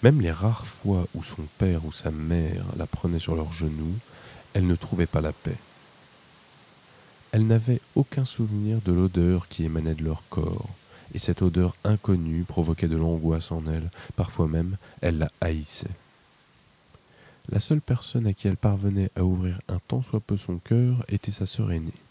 Même 0.05 0.21
les 0.21 0.33
rares 0.33 0.67
fois 0.67 1.07
où 1.15 1.23
son 1.23 1.45
père 1.57 1.87
ou 1.87 1.91
sa 1.91 2.11
mère 2.11 2.67
la 2.77 2.87
prenaient 2.87 3.19
sur 3.19 3.35
leurs 3.35 3.55
genoux, 3.55 3.95
elle 4.53 4.67
ne 4.67 4.77
trouvait 4.77 5.07
pas 5.07 5.23
la 5.23 5.33
paix. 5.33 5.57
Elle 7.33 7.47
n'avait 7.47 7.81
aucun 7.95 8.27
souvenir 8.27 8.83
de 8.85 8.93
l'odeur 8.93 9.49
qui 9.49 9.65
émanait 9.65 9.95
de 9.95 10.05
leur 10.05 10.23
corps, 10.29 10.69
et 11.15 11.19
cette 11.19 11.41
odeur 11.41 11.75
inconnue 11.85 12.45
provoquait 12.45 12.87
de 12.87 12.99
l'angoisse 12.99 13.51
en 13.51 13.63
elle, 13.67 13.89
parfois 14.15 14.47
même 14.47 14.77
elle 15.01 15.17
la 15.17 15.33
haïssait. 15.41 15.89
La 17.49 17.59
seule 17.59 17.81
personne 17.81 18.27
à 18.27 18.35
qui 18.35 18.47
elle 18.47 18.59
parvenait 18.59 19.11
à 19.17 19.25
ouvrir 19.25 19.59
un 19.69 19.79
tant 19.89 20.03
soit 20.03 20.21
peu 20.21 20.37
son 20.37 20.59
cœur 20.59 21.03
était 21.09 21.33
sa 21.33 21.47
sœur 21.47 21.73
aînée. 21.73 22.04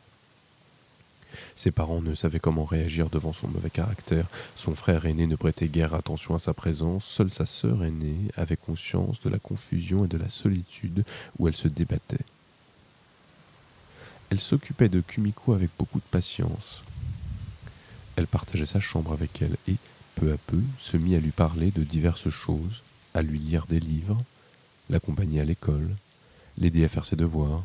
Ses 1.55 1.71
parents 1.71 2.01
ne 2.01 2.15
savaient 2.15 2.39
comment 2.39 2.65
réagir 2.65 3.09
devant 3.09 3.33
son 3.33 3.47
mauvais 3.47 3.69
caractère. 3.69 4.27
Son 4.55 4.75
frère 4.75 5.05
aîné 5.05 5.27
ne 5.27 5.35
prêtait 5.35 5.67
guère 5.67 5.93
attention 5.93 6.35
à 6.35 6.39
sa 6.39 6.53
présence. 6.53 7.05
Seule 7.05 7.31
sa 7.31 7.45
sœur 7.45 7.83
aînée 7.83 8.17
avait 8.35 8.57
conscience 8.57 9.21
de 9.21 9.29
la 9.29 9.39
confusion 9.39 10.05
et 10.05 10.07
de 10.07 10.17
la 10.17 10.29
solitude 10.29 11.03
où 11.39 11.47
elle 11.47 11.55
se 11.55 11.67
débattait. 11.67 12.25
Elle 14.29 14.39
s'occupait 14.39 14.89
de 14.89 15.01
Kumiko 15.01 15.53
avec 15.53 15.69
beaucoup 15.77 15.99
de 15.99 16.09
patience. 16.09 16.83
Elle 18.15 18.27
partageait 18.27 18.65
sa 18.65 18.79
chambre 18.79 19.11
avec 19.11 19.41
elle 19.41 19.55
et, 19.67 19.75
peu 20.15 20.31
à 20.31 20.37
peu, 20.37 20.61
se 20.79 20.97
mit 20.97 21.15
à 21.15 21.19
lui 21.19 21.31
parler 21.31 21.71
de 21.71 21.83
diverses 21.83 22.29
choses, 22.29 22.81
à 23.13 23.21
lui 23.21 23.39
lire 23.39 23.65
des 23.67 23.79
livres, 23.79 24.23
l'accompagner 24.89 25.41
à 25.41 25.45
l'école, 25.45 25.89
l'aider 26.57 26.83
à 26.83 26.89
faire 26.89 27.05
ses 27.05 27.15
devoirs, 27.15 27.63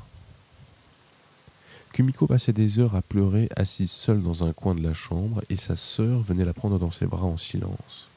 Kumiko 1.93 2.27
passait 2.27 2.53
des 2.53 2.79
heures 2.79 2.95
à 2.95 3.03
pleurer 3.03 3.49
assise 3.57 3.91
seule 3.91 4.23
dans 4.23 4.45
un 4.45 4.53
coin 4.53 4.75
de 4.75 4.83
la 4.83 4.95
chambre 4.95 5.43
et 5.49 5.57
sa 5.57 5.77
sœur 5.77 6.21
venait 6.21 6.45
la 6.45 6.55
prendre 6.55 6.79
dans 6.79 6.91
ses 6.91 7.07
bras 7.07 7.27
en 7.27 7.37
silence. 7.37 8.09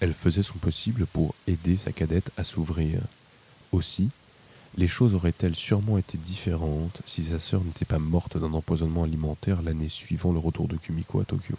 Elle 0.00 0.12
faisait 0.12 0.42
son 0.42 0.58
possible 0.58 1.06
pour 1.06 1.34
aider 1.46 1.76
sa 1.76 1.92
cadette 1.92 2.30
à 2.36 2.44
s'ouvrir. 2.44 3.00
Aussi, 3.72 4.10
les 4.76 4.88
choses 4.88 5.14
auraient-elles 5.14 5.54
sûrement 5.54 5.98
été 5.98 6.18
différentes 6.18 7.00
si 7.06 7.22
sa 7.22 7.38
sœur 7.38 7.62
n'était 7.62 7.84
pas 7.84 7.98
morte 7.98 8.36
d'un 8.36 8.52
empoisonnement 8.52 9.04
alimentaire 9.04 9.62
l'année 9.62 9.88
suivant 9.88 10.32
le 10.32 10.40
retour 10.40 10.68
de 10.68 10.76
Kumiko 10.76 11.20
à 11.20 11.24
Tokyo. 11.24 11.56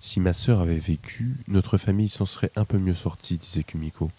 Si 0.00 0.18
ma 0.20 0.32
sœur 0.32 0.60
avait 0.60 0.78
vécu, 0.78 1.36
notre 1.46 1.78
famille 1.78 2.08
s'en 2.08 2.26
serait 2.26 2.50
un 2.56 2.64
peu 2.64 2.78
mieux 2.78 2.94
sortie, 2.94 3.36
disait 3.36 3.62
Kumiko. 3.62 4.10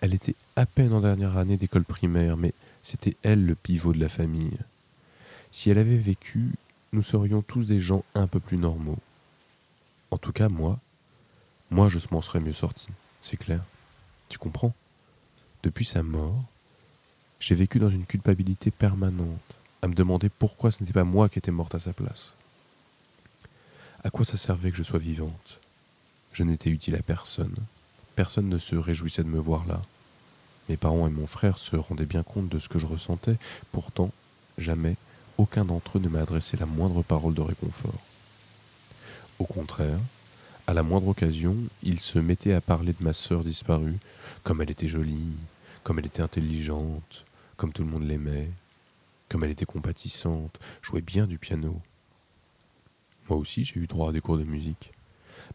Elle 0.00 0.14
était 0.14 0.34
à 0.56 0.66
peine 0.66 0.92
en 0.92 1.00
dernière 1.00 1.36
année 1.36 1.56
d'école 1.56 1.84
primaire, 1.84 2.36
mais 2.36 2.52
c'était 2.82 3.16
elle 3.22 3.46
le 3.46 3.54
pivot 3.54 3.92
de 3.92 4.00
la 4.00 4.08
famille. 4.08 4.58
Si 5.50 5.70
elle 5.70 5.78
avait 5.78 5.96
vécu, 5.96 6.50
nous 6.92 7.02
serions 7.02 7.42
tous 7.42 7.64
des 7.64 7.80
gens 7.80 8.04
un 8.14 8.26
peu 8.26 8.40
plus 8.40 8.56
normaux. 8.56 8.98
En 10.10 10.18
tout 10.18 10.32
cas, 10.32 10.48
moi, 10.48 10.78
moi 11.70 11.88
je 11.88 11.98
m'en 12.10 12.22
serais 12.22 12.40
mieux 12.40 12.52
sorti, 12.52 12.88
c'est 13.20 13.36
clair. 13.36 13.62
Tu 14.28 14.38
comprends? 14.38 14.74
Depuis 15.62 15.84
sa 15.84 16.02
mort, 16.02 16.44
j'ai 17.38 17.54
vécu 17.54 17.78
dans 17.78 17.90
une 17.90 18.06
culpabilité 18.06 18.70
permanente, 18.70 19.40
à 19.82 19.88
me 19.88 19.94
demander 19.94 20.28
pourquoi 20.28 20.70
ce 20.70 20.82
n'était 20.82 20.92
pas 20.92 21.04
moi 21.04 21.28
qui 21.28 21.38
étais 21.38 21.50
morte 21.50 21.74
à 21.74 21.78
sa 21.78 21.92
place. 21.92 22.32
À 24.04 24.10
quoi 24.10 24.24
ça 24.24 24.36
servait 24.36 24.70
que 24.70 24.76
je 24.76 24.82
sois 24.82 24.98
vivante? 24.98 25.58
Je 26.32 26.42
n'étais 26.42 26.70
utile 26.70 26.96
à 26.96 27.02
personne. 27.02 27.54
Personne 28.16 28.48
ne 28.48 28.58
se 28.58 28.76
réjouissait 28.76 29.22
de 29.22 29.28
me 29.28 29.38
voir 29.38 29.66
là. 29.66 29.80
Mes 30.68 30.76
parents 30.76 31.06
et 31.06 31.10
mon 31.10 31.26
frère 31.26 31.58
se 31.58 31.76
rendaient 31.76 32.06
bien 32.06 32.22
compte 32.22 32.48
de 32.48 32.58
ce 32.58 32.68
que 32.68 32.78
je 32.78 32.86
ressentais, 32.86 33.36
pourtant, 33.72 34.10
jamais 34.58 34.96
aucun 35.38 35.64
d'entre 35.64 35.98
eux 35.98 36.00
ne 36.00 36.08
m'a 36.08 36.20
adressé 36.20 36.56
la 36.56 36.66
moindre 36.66 37.02
parole 37.02 37.34
de 37.34 37.40
réconfort. 37.40 38.00
Au 39.38 39.44
contraire, 39.44 39.98
à 40.66 40.74
la 40.74 40.82
moindre 40.82 41.08
occasion, 41.08 41.56
ils 41.82 42.00
se 42.00 42.18
mettaient 42.18 42.52
à 42.52 42.60
parler 42.60 42.92
de 42.92 43.02
ma 43.02 43.12
sœur 43.12 43.42
disparue, 43.42 43.98
comme 44.44 44.62
elle 44.62 44.70
était 44.70 44.88
jolie, 44.88 45.34
comme 45.82 45.98
elle 45.98 46.06
était 46.06 46.22
intelligente, 46.22 47.24
comme 47.56 47.72
tout 47.72 47.82
le 47.82 47.90
monde 47.90 48.06
l'aimait, 48.06 48.50
comme 49.28 49.42
elle 49.44 49.50
était 49.50 49.64
compatissante, 49.64 50.60
jouait 50.82 51.00
bien 51.00 51.26
du 51.26 51.38
piano. 51.38 51.80
Moi 53.28 53.38
aussi, 53.38 53.64
j'ai 53.64 53.80
eu 53.80 53.86
droit 53.86 54.10
à 54.10 54.12
des 54.12 54.20
cours 54.20 54.38
de 54.38 54.44
musique. 54.44 54.92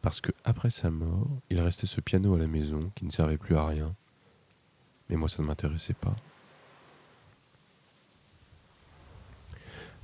Parce 0.01 0.21
que 0.21 0.31
après 0.43 0.69
sa 0.69 0.89
mort, 0.89 1.27
il 1.49 1.59
restait 1.59 1.87
ce 1.87 2.01
piano 2.01 2.35
à 2.35 2.39
la 2.39 2.47
maison 2.47 2.91
qui 2.95 3.05
ne 3.05 3.11
servait 3.11 3.37
plus 3.37 3.55
à 3.55 3.65
rien. 3.65 3.91
Mais 5.09 5.15
moi, 5.15 5.29
ça 5.29 5.41
ne 5.41 5.47
m'intéressait 5.47 5.93
pas. 5.93 6.15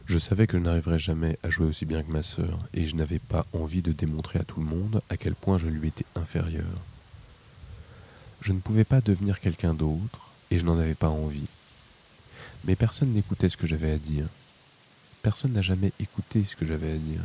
Je 0.06 0.20
savais 0.20 0.48
que 0.48 0.58
je 0.58 0.63
n'arriverais 0.63 1.00
jamais 1.00 1.38
à 1.44 1.50
jouer 1.50 1.66
aussi 1.66 1.86
bien 1.86 2.04
que 2.04 2.12
ma 2.12 2.24
sœur, 2.24 2.60
et 2.74 2.86
je 2.86 2.96
n'avais 2.96 3.20
pas 3.20 3.46
envie 3.54 3.82
de 3.82 3.94
démontrer 3.94 4.40
à 4.40 4.44
tout 4.44 4.60
le 4.60 4.66
monde 4.66 5.02
à 5.10 5.16
quel 5.16 5.34
point 5.34 5.58
je 5.58 5.68
lui 5.68 5.88
étais 5.88 6.06
inférieur. 6.16 6.66
Je 8.42 8.52
ne 8.52 8.60
pouvais 8.60 8.84
pas 8.84 9.00
devenir 9.00 9.40
quelqu'un 9.40 9.74
d'autre, 9.74 10.32
et 10.52 10.60
je 10.60 10.66
n'en 10.66 10.78
avais 10.78 10.96
pas 10.96 11.10
envie. 11.10 11.48
Mais 12.66 12.75
personne 12.75 13.13
n'écoutait 13.13 13.48
ce 13.50 13.58
que 13.58 13.68
j'avais 13.68 13.92
à 13.92 13.98
dire. 13.98 14.28
Personne 15.22 15.54
n'a 15.54 15.62
jamais 15.62 15.94
écouté 16.02 16.44
ce 16.44 16.58
que 16.58 16.66
j'avais 16.66 16.92
à 16.92 16.98
dire. 16.98 17.22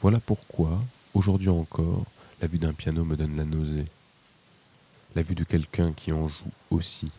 Voilà 0.00 0.20
pourquoi, 0.20 0.80
aujourd'hui 1.12 1.48
encore, 1.48 2.04
la 2.40 2.46
vue 2.46 2.58
d'un 2.58 2.72
piano 2.72 3.04
me 3.04 3.16
donne 3.16 3.36
la 3.36 3.44
nausée. 3.44 3.86
La 5.16 5.22
vue 5.22 5.34
de 5.34 5.42
quelqu'un 5.42 5.92
qui 5.92 6.12
en 6.12 6.28
joue 6.28 6.52
aussi. 6.70 7.10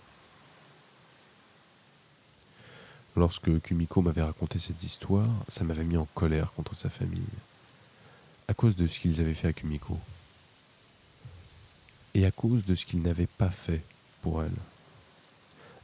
Lorsque 3.17 3.59
Kumiko 3.61 4.01
m'avait 4.01 4.21
raconté 4.21 4.59
cette 4.59 4.81
histoire, 4.81 5.27
ça 5.49 5.65
m'avait 5.65 5.83
mis 5.83 5.97
en 5.97 6.07
colère 6.13 6.53
contre 6.53 6.73
sa 6.73 6.89
famille, 6.89 7.19
à 8.47 8.53
cause 8.53 8.77
de 8.77 8.87
ce 8.87 9.01
qu'ils 9.01 9.19
avaient 9.19 9.33
fait 9.33 9.49
à 9.49 9.53
Kumiko, 9.53 9.99
et 12.13 12.25
à 12.25 12.31
cause 12.31 12.63
de 12.63 12.75
ce 12.75 12.85
qu'ils 12.85 13.01
n'avaient 13.01 13.27
pas 13.27 13.49
fait 13.49 13.83
pour 14.21 14.41
elle. 14.41 14.55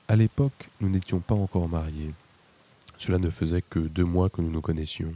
À 0.07 0.15
l'époque, 0.15 0.69
nous 0.79 0.89
n'étions 0.89 1.19
pas 1.19 1.35
encore 1.35 1.67
mariés. 1.67 2.13
Cela 2.97 3.17
ne 3.17 3.29
faisait 3.29 3.63
que 3.63 3.79
deux 3.79 4.05
mois 4.05 4.29
que 4.29 4.41
nous 4.41 4.51
nous 4.51 4.61
connaissions. 4.61 5.13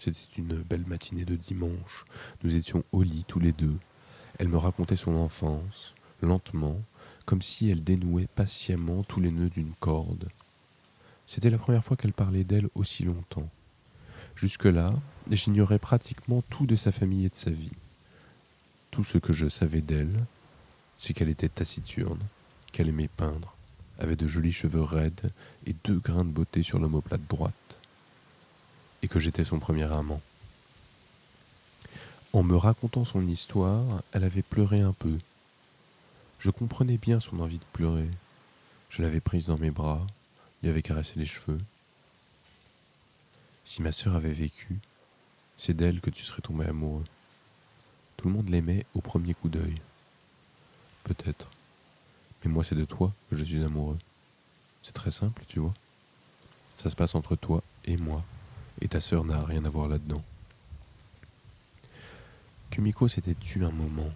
C'était 0.00 0.38
une 0.38 0.54
belle 0.54 0.86
matinée 0.86 1.26
de 1.26 1.36
dimanche. 1.36 2.06
Nous 2.42 2.56
étions 2.56 2.84
au 2.90 3.02
lit 3.02 3.26
tous 3.28 3.38
les 3.38 3.52
deux. 3.52 3.76
Elle 4.38 4.48
me 4.48 4.56
racontait 4.56 4.96
son 4.96 5.14
enfance, 5.14 5.94
lentement, 6.22 6.78
comme 7.26 7.42
si 7.42 7.68
elle 7.68 7.84
dénouait 7.84 8.26
patiemment 8.34 9.02
tous 9.02 9.20
les 9.20 9.30
nœuds 9.30 9.50
d'une 9.50 9.74
corde. 9.78 10.30
C'était 11.26 11.50
la 11.50 11.58
première 11.58 11.84
fois 11.84 11.98
qu'elle 11.98 12.14
parlait 12.14 12.44
d'elle 12.44 12.70
aussi 12.74 13.04
longtemps. 13.04 13.50
Jusque-là, 14.36 14.94
j'ignorais 15.30 15.78
pratiquement 15.78 16.42
tout 16.48 16.64
de 16.64 16.76
sa 16.76 16.92
famille 16.92 17.26
et 17.26 17.28
de 17.28 17.34
sa 17.34 17.50
vie. 17.50 17.72
Tout 18.90 19.04
ce 19.04 19.18
que 19.18 19.34
je 19.34 19.50
savais 19.50 19.82
d'elle, 19.82 20.24
c'est 20.96 21.12
qu'elle 21.12 21.28
était 21.28 21.50
taciturne, 21.50 22.20
qu'elle 22.72 22.88
aimait 22.88 23.10
peindre, 23.18 23.54
avait 23.98 24.16
de 24.16 24.26
jolis 24.26 24.52
cheveux 24.52 24.82
raides 24.82 25.30
et 25.66 25.74
deux 25.84 25.98
grains 25.98 26.24
de 26.24 26.30
beauté 26.30 26.62
sur 26.62 26.78
l'omoplate 26.78 27.26
droite, 27.28 27.52
et 29.02 29.08
que 29.08 29.18
j'étais 29.18 29.44
son 29.44 29.58
premier 29.58 29.90
amant. 29.92 30.20
En 32.32 32.42
me 32.42 32.56
racontant 32.56 33.04
son 33.04 33.26
histoire, 33.26 34.02
elle 34.12 34.24
avait 34.24 34.42
pleuré 34.42 34.80
un 34.80 34.92
peu. 34.92 35.18
Je 36.38 36.50
comprenais 36.50 36.96
bien 36.96 37.20
son 37.20 37.40
envie 37.40 37.58
de 37.58 37.64
pleurer. 37.72 38.08
Je 38.88 39.02
l'avais 39.02 39.20
prise 39.20 39.46
dans 39.46 39.58
mes 39.58 39.70
bras, 39.70 40.06
lui 40.62 40.70
avait 40.70 40.82
caressé 40.82 41.14
les 41.16 41.26
cheveux. 41.26 41.60
Si 43.64 43.82
ma 43.82 43.92
sœur 43.92 44.14
avait 44.14 44.32
vécu, 44.32 44.78
c'est 45.58 45.76
d'elle 45.76 46.00
que 46.00 46.10
tu 46.10 46.24
serais 46.24 46.42
tombé 46.42 46.66
amoureux. 46.66 47.04
Tout 48.16 48.28
le 48.28 48.34
monde 48.34 48.48
l'aimait 48.48 48.86
au 48.94 49.00
premier 49.00 49.34
coup 49.34 49.48
d'œil. 49.48 49.76
Peut-être. 51.04 51.48
Mais 52.42 52.50
moi, 52.50 52.64
c'est 52.64 52.74
de 52.74 52.84
toi 52.84 53.12
que 53.30 53.36
je 53.36 53.44
suis 53.44 53.62
amoureux. 53.62 53.98
C'est 54.82 54.92
très 54.92 55.10
simple, 55.10 55.44
tu 55.48 55.60
vois. 55.60 55.74
Ça 56.82 56.90
se 56.90 56.96
passe 56.96 57.14
entre 57.14 57.36
toi 57.36 57.62
et 57.84 57.96
moi, 57.96 58.24
et 58.80 58.88
ta 58.88 59.00
sœur 59.00 59.24
n'a 59.24 59.44
rien 59.44 59.64
à 59.64 59.70
voir 59.70 59.88
là-dedans. 59.88 60.22
Kumiko 62.70 63.08
s'était 63.08 63.34
tue 63.34 63.64
un 63.64 63.72
moment. 63.72 64.10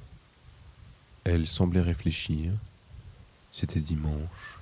Elle 1.24 1.46
semblait 1.46 1.80
réfléchir. 1.80 2.52
C'était 3.52 3.80
dimanche. 3.80 4.58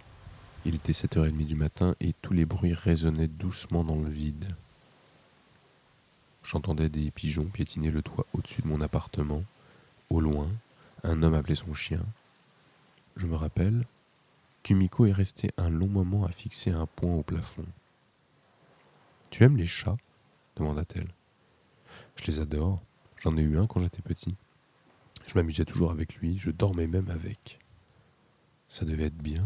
Il 0.64 0.74
était 0.74 0.92
7h30 0.92 1.44
du 1.44 1.54
matin 1.54 1.94
et 2.00 2.14
tous 2.22 2.32
les 2.32 2.46
bruits 2.46 2.74
résonnaient 2.74 3.28
doucement 3.28 3.84
dans 3.84 3.96
le 3.96 4.08
vide. 4.08 4.46
J'entendais 6.44 6.88
des 6.88 7.10
pigeons 7.10 7.44
piétiner 7.44 7.90
le 7.90 8.02
toit 8.02 8.26
au-dessus 8.32 8.62
de 8.62 8.68
mon 8.68 8.80
appartement. 8.80 9.42
Au 10.10 10.20
loin, 10.20 10.48
un 11.04 11.22
homme 11.22 11.34
appelait 11.34 11.54
son 11.54 11.74
chien. 11.74 12.04
Je 13.16 13.26
me 13.26 13.34
rappelle, 13.34 13.86
Kumiko 14.62 15.06
est 15.06 15.12
restée 15.12 15.50
un 15.56 15.68
long 15.68 15.88
moment 15.88 16.24
à 16.24 16.30
fixer 16.30 16.70
un 16.70 16.86
point 16.86 17.14
au 17.14 17.22
plafond. 17.22 17.64
Tu 19.32 19.42
aimes 19.42 19.56
les 19.56 19.66
chats 19.66 19.96
demanda-t-elle. 20.54 21.08
Je 22.14 22.30
les 22.30 22.38
adore. 22.38 22.80
J'en 23.18 23.36
ai 23.36 23.42
eu 23.42 23.58
un 23.58 23.66
quand 23.66 23.80
j'étais 23.80 24.02
petit. 24.02 24.36
Je 25.26 25.34
m'amusais 25.34 25.64
toujours 25.64 25.90
avec 25.90 26.16
lui, 26.16 26.38
je 26.38 26.50
dormais 26.50 26.86
même 26.86 27.10
avec. 27.10 27.58
Ça 28.68 28.84
devait 28.84 29.06
être 29.06 29.16
bien, 29.16 29.44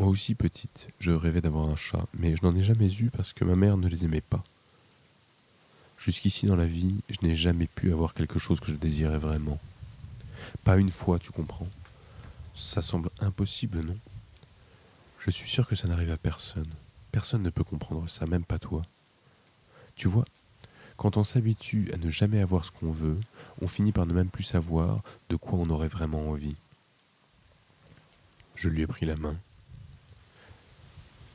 moi 0.00 0.08
aussi 0.08 0.34
petite, 0.34 0.88
je 0.98 1.10
rêvais 1.10 1.42
d'avoir 1.42 1.68
un 1.68 1.76
chat, 1.76 2.06
mais 2.14 2.34
je 2.34 2.42
n'en 2.42 2.56
ai 2.56 2.62
jamais 2.62 2.90
eu 2.90 3.10
parce 3.10 3.34
que 3.34 3.44
ma 3.44 3.54
mère 3.54 3.76
ne 3.76 3.86
les 3.86 4.06
aimait 4.06 4.22
pas. 4.22 4.42
Jusqu'ici 5.98 6.46
dans 6.46 6.56
la 6.56 6.64
vie, 6.64 7.02
je 7.10 7.26
n'ai 7.26 7.36
jamais 7.36 7.66
pu 7.66 7.92
avoir 7.92 8.14
quelque 8.14 8.38
chose 8.38 8.60
que 8.60 8.68
je 8.68 8.76
désirais 8.76 9.18
vraiment. 9.18 9.58
Pas 10.64 10.78
une 10.78 10.90
fois, 10.90 11.18
tu 11.18 11.32
comprends. 11.32 11.68
Ça 12.54 12.80
semble 12.80 13.10
impossible, 13.20 13.80
non? 13.80 13.96
Je 15.18 15.30
suis 15.30 15.50
sûr 15.50 15.66
que 15.68 15.74
ça 15.74 15.86
n'arrive 15.86 16.12
à 16.12 16.16
personne. 16.16 16.70
Personne 17.12 17.42
ne 17.42 17.50
peut 17.50 17.64
comprendre 17.64 18.08
ça, 18.08 18.26
même 18.26 18.44
pas 18.44 18.58
toi. 18.58 18.82
Tu 19.96 20.08
vois, 20.08 20.24
quand 20.96 21.16
on 21.16 21.24
s'habitue 21.24 21.90
à 21.92 21.96
ne 21.96 22.10
jamais 22.10 22.40
avoir 22.40 22.64
ce 22.64 22.70
qu'on 22.70 22.90
veut, 22.90 23.18
on 23.62 23.68
finit 23.68 23.92
par 23.92 24.06
ne 24.06 24.12
même 24.12 24.28
plus 24.28 24.44
savoir 24.44 25.02
de 25.28 25.36
quoi 25.36 25.58
on 25.58 25.70
aurait 25.70 25.88
vraiment 25.88 26.28
envie. 26.28 26.56
Je 28.54 28.68
lui 28.68 28.82
ai 28.82 28.86
pris 28.86 29.06
la 29.06 29.16
main. 29.16 29.36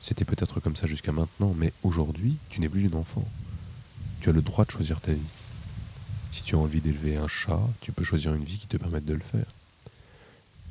C'était 0.00 0.24
peut-être 0.24 0.60
comme 0.60 0.76
ça 0.76 0.86
jusqu'à 0.86 1.10
maintenant, 1.10 1.52
mais 1.56 1.72
aujourd'hui, 1.82 2.36
tu 2.48 2.60
n'es 2.60 2.68
plus 2.68 2.84
une 2.84 2.94
enfant. 2.94 3.26
Tu 4.20 4.28
as 4.28 4.32
le 4.32 4.40
droit 4.40 4.64
de 4.64 4.70
choisir 4.70 5.00
ta 5.00 5.12
vie. 5.12 5.20
Si 6.30 6.44
tu 6.44 6.54
as 6.54 6.58
envie 6.58 6.80
d'élever 6.80 7.16
un 7.16 7.26
chat, 7.26 7.60
tu 7.80 7.90
peux 7.90 8.04
choisir 8.04 8.32
une 8.34 8.44
vie 8.44 8.58
qui 8.58 8.68
te 8.68 8.76
permette 8.76 9.04
de 9.04 9.14
le 9.14 9.20
faire. 9.20 9.46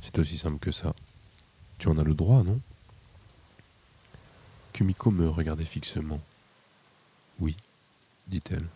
C'est 0.01 0.17
aussi 0.19 0.37
simple 0.37 0.59
que 0.59 0.71
ça. 0.71 0.95
Tu 1.79 1.89
en 1.89 1.97
as 1.97 2.03
le 2.03 2.13
droit, 2.13 2.43
non? 2.43 2.61
Kumiko 4.75 5.09
me 5.09 5.29
regardait 5.29 5.63
fixement. 5.63 6.19
Oui, 7.39 7.55
dit-elle. 8.27 8.67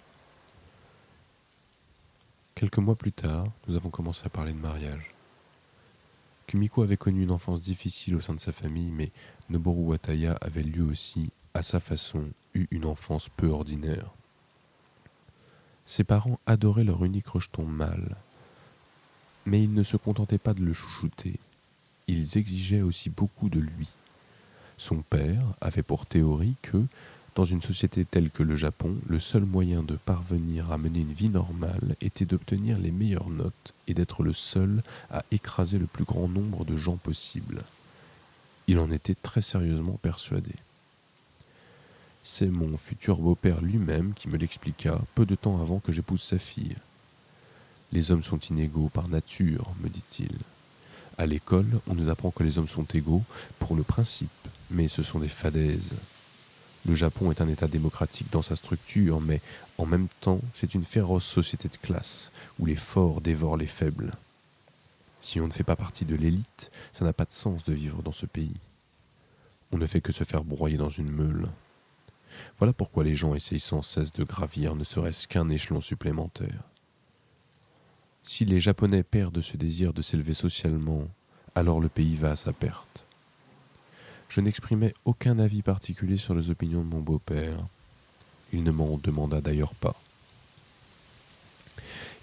Quelques 2.56 2.78
mois 2.78 2.96
plus 2.96 3.12
tard, 3.12 3.48
nous 3.68 3.76
avons 3.76 3.90
commencé 3.90 4.22
à 4.26 4.30
parler 4.30 4.54
de 4.54 4.60
mariage. 4.60 5.14
Kumiko 6.48 6.84
avait 6.84 6.96
connu 6.96 7.24
une 7.24 7.32
enfance 7.32 7.60
difficile 7.60 8.16
au 8.16 8.22
sein 8.22 8.34
de 8.34 8.40
sa 8.40 8.54
famille, 8.54 8.92
mais 8.92 9.12
Noboru 9.50 9.82
Wataya 9.82 10.38
avait 10.40 10.64
lui 10.64 10.80
aussi, 10.80 11.32
à 11.54 11.64
sa 11.64 11.82
façon, 11.82 12.24
eu 12.54 12.68
une 12.72 12.86
enfance 12.86 13.28
peu 13.28 13.50
ordinaire. 13.50 14.14
Ses 15.86 16.06
parents 16.06 16.40
adoraient 16.46 16.86
leur 16.86 17.04
unique 17.04 17.28
rejeton 17.28 17.66
mâle, 17.66 18.16
mais 19.46 19.62
ils 19.62 19.74
ne 19.74 19.84
se 19.84 19.98
contentaient 19.98 20.38
pas 20.38 20.54
de 20.54 20.64
le 20.64 20.72
chouchouter, 20.72 21.42
ils 22.08 22.38
exigeaient 22.38 22.84
aussi 22.84 23.10
beaucoup 23.10 23.50
de 23.50 23.60
lui. 23.60 23.90
Son 24.80 25.02
père 25.02 25.44
avait 25.60 25.84
pour 25.84 26.06
théorie 26.06 26.56
que, 26.62 26.82
dans 27.36 27.44
une 27.44 27.62
société 27.62 28.06
telle 28.06 28.30
que 28.30 28.44
le 28.44 28.56
Japon, 28.56 28.96
le 29.08 29.20
seul 29.20 29.44
moyen 29.44 29.84
de 29.84 29.98
parvenir 29.98 30.72
à 30.72 30.78
mener 30.78 31.02
une 31.02 31.12
vie 31.12 31.28
normale 31.28 31.98
était 32.00 32.24
d'obtenir 32.24 32.80
les 32.80 32.90
meilleures 32.90 33.30
notes 33.30 33.74
et 33.90 33.94
d'être 33.94 34.24
le 34.24 34.32
seul 34.32 34.82
à 35.12 35.24
écraser 35.32 35.80
le 35.80 35.86
plus 35.86 36.06
grand 36.06 36.30
nombre 36.30 36.64
de 36.64 36.78
gens 36.78 36.96
possible. 36.96 37.62
Il 38.68 38.80
en 38.80 38.90
était 38.90 39.16
très 39.16 39.42
sérieusement 39.42 40.00
persuadé. 40.02 40.56
C'est 42.24 42.50
mon 42.50 42.78
futur 42.78 43.18
beau-père 43.18 43.60
lui-même 43.60 44.14
qui 44.14 44.30
me 44.30 44.38
l'expliqua 44.38 45.02
peu 45.14 45.26
de 45.26 45.36
temps 45.36 45.62
avant 45.62 45.80
que 45.80 45.92
j'épouse 45.92 46.24
sa 46.24 46.38
fille. 46.38 46.78
Les 47.92 48.12
hommes 48.12 48.24
sont 48.24 48.40
inégaux 48.40 48.88
par 48.88 49.10
nature, 49.10 49.74
me 49.84 49.90
dit-il. 49.90 50.32
À 51.20 51.26
l'école, 51.26 51.82
on 51.90 51.96
nous 51.96 52.08
apprend 52.08 52.32
que 52.32 52.44
les 52.44 52.58
hommes 52.58 52.70
sont 52.70 52.86
égaux 52.94 53.24
pour 53.60 53.76
le 53.76 53.84
principe, 53.84 54.30
mais 54.72 54.88
ce 54.88 55.04
sont 55.04 55.20
des 55.20 55.28
fadaises. 55.28 55.92
Le 56.86 56.96
Japon 56.96 57.30
est 57.30 57.42
un 57.42 57.50
État 57.50 57.68
démocratique 57.68 58.32
dans 58.32 58.42
sa 58.42 58.56
structure, 58.56 59.20
mais 59.20 59.42
en 59.78 59.86
même 59.86 60.08
temps, 60.22 60.40
c'est 60.54 60.76
une 60.76 60.86
féroce 60.86 61.26
société 61.26 61.68
de 61.68 61.76
classe, 61.76 62.32
où 62.58 62.66
les 62.66 62.78
forts 62.78 63.20
dévorent 63.20 63.58
les 63.58 63.68
faibles. 63.68 64.14
Si 65.20 65.42
on 65.42 65.48
ne 65.48 65.52
fait 65.52 65.66
pas 65.66 65.76
partie 65.76 66.06
de 66.06 66.16
l'élite, 66.16 66.72
ça 66.94 67.04
n'a 67.04 67.12
pas 67.12 67.26
de 67.26 67.34
sens 67.34 67.66
de 67.66 67.74
vivre 67.74 68.02
dans 68.02 68.14
ce 68.14 68.26
pays. 68.26 68.56
On 69.74 69.78
ne 69.78 69.88
fait 69.88 70.00
que 70.00 70.14
se 70.14 70.24
faire 70.24 70.46
broyer 70.46 70.78
dans 70.78 70.88
une 70.88 71.12
meule. 71.12 71.50
Voilà 72.60 72.72
pourquoi 72.72 73.04
les 73.04 73.18
gens 73.18 73.36
essayent 73.36 73.60
sans 73.60 73.82
cesse 73.82 74.14
de 74.14 74.24
gravir 74.24 74.74
ne 74.74 74.86
serait-ce 74.86 75.28
qu'un 75.28 75.50
échelon 75.50 75.82
supplémentaire. 75.82 76.69
Si 78.32 78.46
les 78.46 78.60
Japonais 78.60 79.02
perdent 79.02 79.42
ce 79.42 79.58
désir 79.58 79.92
de 79.92 80.04
s'élever 80.04 80.36
socialement, 80.36 81.08
alors 81.56 81.80
le 81.80 81.90
pays 81.90 82.16
va 82.16 82.34
à 82.34 82.36
sa 82.36 82.54
perte. 82.54 83.04
Je 84.30 84.40
n'exprimais 84.40 84.94
aucun 85.04 85.40
avis 85.40 85.64
particulier 85.64 86.18
sur 86.18 86.36
les 86.36 86.52
opinions 86.52 86.84
de 86.84 86.90
mon 86.90 87.00
beau-père. 87.00 87.58
Il 88.54 88.62
ne 88.62 88.70
m'en 88.70 89.00
demanda 89.00 89.42
d'ailleurs 89.42 89.74
pas. 89.74 90.00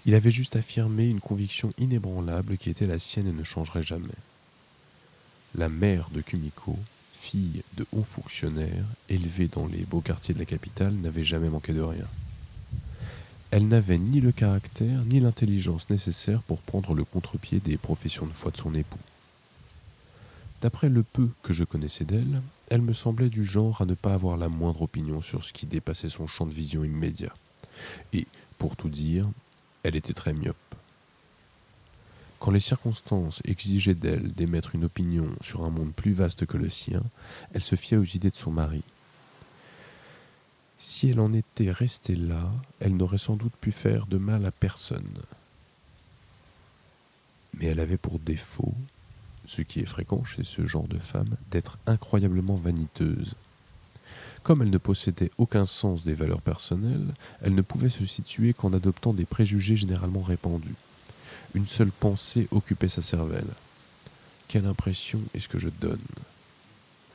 Il 0.05 0.15
avait 0.15 0.31
juste 0.31 0.55
affirmé 0.55 1.09
une 1.09 1.19
conviction 1.19 1.73
inébranlable 1.77 2.55
qui 2.55 2.69
était 2.69 2.87
la 2.87 2.99
sienne 2.99 3.27
et 3.27 3.33
ne 3.33 3.43
changerait 3.43 3.83
jamais. 3.83 4.07
La 5.55 5.67
mère 5.67 6.09
de 6.11 6.21
Kumiko, 6.21 6.79
fille 7.15 7.63
de 7.75 7.85
haut 7.91 8.05
fonctionnaire, 8.05 8.85
élevée 9.09 9.49
dans 9.49 9.67
les 9.67 9.83
beaux 9.83 9.99
quartiers 9.99 10.33
de 10.33 10.39
la 10.39 10.45
capitale, 10.45 10.93
n'avait 10.93 11.25
jamais 11.25 11.49
manqué 11.49 11.73
de 11.73 11.81
rien. 11.81 12.07
Elle 13.49 13.69
n'avait 13.69 13.97
ni 13.97 14.19
le 14.19 14.33
caractère 14.33 15.03
ni 15.05 15.21
l'intelligence 15.21 15.89
nécessaires 15.89 16.41
pour 16.41 16.61
prendre 16.61 16.93
le 16.93 17.05
contre-pied 17.05 17.59
des 17.59 17.77
professions 17.77 18.25
de 18.25 18.33
foi 18.33 18.51
de 18.51 18.57
son 18.57 18.75
époux. 18.75 18.99
D'après 20.61 20.89
le 20.89 21.03
peu 21.03 21.29
que 21.43 21.53
je 21.53 21.63
connaissais 21.63 22.03
d'elle, 22.03 22.41
elle 22.69 22.81
me 22.81 22.93
semblait 22.93 23.29
du 23.29 23.45
genre 23.45 23.81
à 23.81 23.85
ne 23.85 23.93
pas 23.93 24.13
avoir 24.13 24.35
la 24.35 24.49
moindre 24.49 24.81
opinion 24.81 25.21
sur 25.21 25.43
ce 25.43 25.53
qui 25.53 25.65
dépassait 25.65 26.09
son 26.09 26.27
champ 26.27 26.45
de 26.45 26.53
vision 26.53 26.83
immédiat. 26.83 27.33
Et, 28.11 28.27
pour 28.57 28.75
tout 28.75 28.89
dire, 28.89 29.25
elle 29.83 29.95
était 29.95 30.13
très 30.13 30.33
myope. 30.33 30.55
Quand 32.39 32.51
les 32.51 32.59
circonstances 32.59 33.41
exigeaient 33.45 33.95
d'elle 33.95 34.33
d'émettre 34.33 34.75
une 34.75 34.85
opinion 34.85 35.29
sur 35.41 35.63
un 35.63 35.69
monde 35.69 35.93
plus 35.93 36.13
vaste 36.13 36.45
que 36.45 36.57
le 36.57 36.69
sien, 36.69 37.03
elle 37.53 37.61
se 37.61 37.75
fiait 37.75 37.97
aux 37.97 38.03
idées 38.03 38.29
de 38.29 38.35
son 38.35 38.51
mari. 38.51 38.83
Si 40.79 41.09
elle 41.09 41.19
en 41.19 41.33
était 41.33 41.71
restée 41.71 42.15
là, 42.15 42.51
elle 42.79 42.95
n'aurait 42.95 43.17
sans 43.17 43.35
doute 43.35 43.55
pu 43.59 43.71
faire 43.71 44.05
de 44.05 44.17
mal 44.17 44.45
à 44.45 44.51
personne. 44.51 45.21
Mais 47.55 47.65
elle 47.65 47.79
avait 47.79 47.97
pour 47.97 48.19
défaut, 48.19 48.73
ce 49.45 49.61
qui 49.61 49.79
est 49.79 49.85
fréquent 49.85 50.23
chez 50.23 50.43
ce 50.43 50.65
genre 50.65 50.87
de 50.87 50.99
femme, 50.99 51.35
d'être 51.49 51.77
incroyablement 51.87 52.55
vaniteuse. 52.55 53.35
Comme 54.43 54.61
elle 54.61 54.69
ne 54.69 54.77
possédait 54.77 55.31
aucun 55.37 55.65
sens 55.65 56.03
des 56.03 56.13
valeurs 56.13 56.41
personnelles, 56.41 57.13
elle 57.41 57.55
ne 57.55 57.61
pouvait 57.61 57.89
se 57.89 58.05
situer 58.05 58.53
qu'en 58.53 58.71
adoptant 58.73 59.13
des 59.13 59.25
préjugés 59.25 59.75
généralement 59.75 60.21
répandus. 60.21 60.75
Une 61.55 61.67
seule 61.67 61.91
pensée 61.91 62.47
occupait 62.51 62.87
sa 62.87 63.01
cervelle. 63.01 63.47
Quelle 64.47 64.67
impression 64.67 65.19
est-ce 65.33 65.49
que 65.49 65.59
je 65.59 65.69
donne 65.69 65.99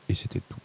Et 0.08 0.14
c'était 0.14 0.40
tout. 0.40 0.58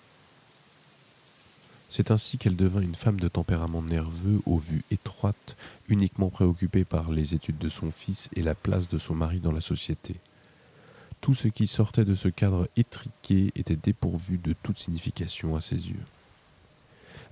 C'est 1.90 2.12
ainsi 2.12 2.38
qu'elle 2.38 2.56
devint 2.56 2.82
une 2.82 2.96
femme 2.96 3.20
de 3.20 3.28
tempérament 3.28 3.82
nerveux, 3.82 4.42
aux 4.46 4.58
vues 4.58 4.84
étroites, 4.92 5.56
uniquement 5.88 6.30
préoccupée 6.30 6.84
par 6.84 7.12
les 7.12 7.34
études 7.34 7.58
de 7.58 7.70
son 7.70 7.92
fils 7.92 8.30
et 8.36 8.44
la 8.44 8.56
place 8.56 8.90
de 8.90 8.98
son 8.98 9.16
mari 9.16 9.40
dans 9.40 9.54
la 9.54 9.62
société. 9.62 10.16
Tout 11.22 11.34
ce 11.34 11.48
qui 11.48 11.66
sortait 11.66 12.06
de 12.06 12.14
ce 12.14 12.28
cadre 12.28 12.70
étriqué 12.76 13.52
était 13.56 13.76
dépourvu 13.76 14.38
de 14.38 14.54
toute 14.64 14.80
signification 14.80 15.56
à 15.56 15.62
ses 15.62 15.90
yeux. 15.90 16.06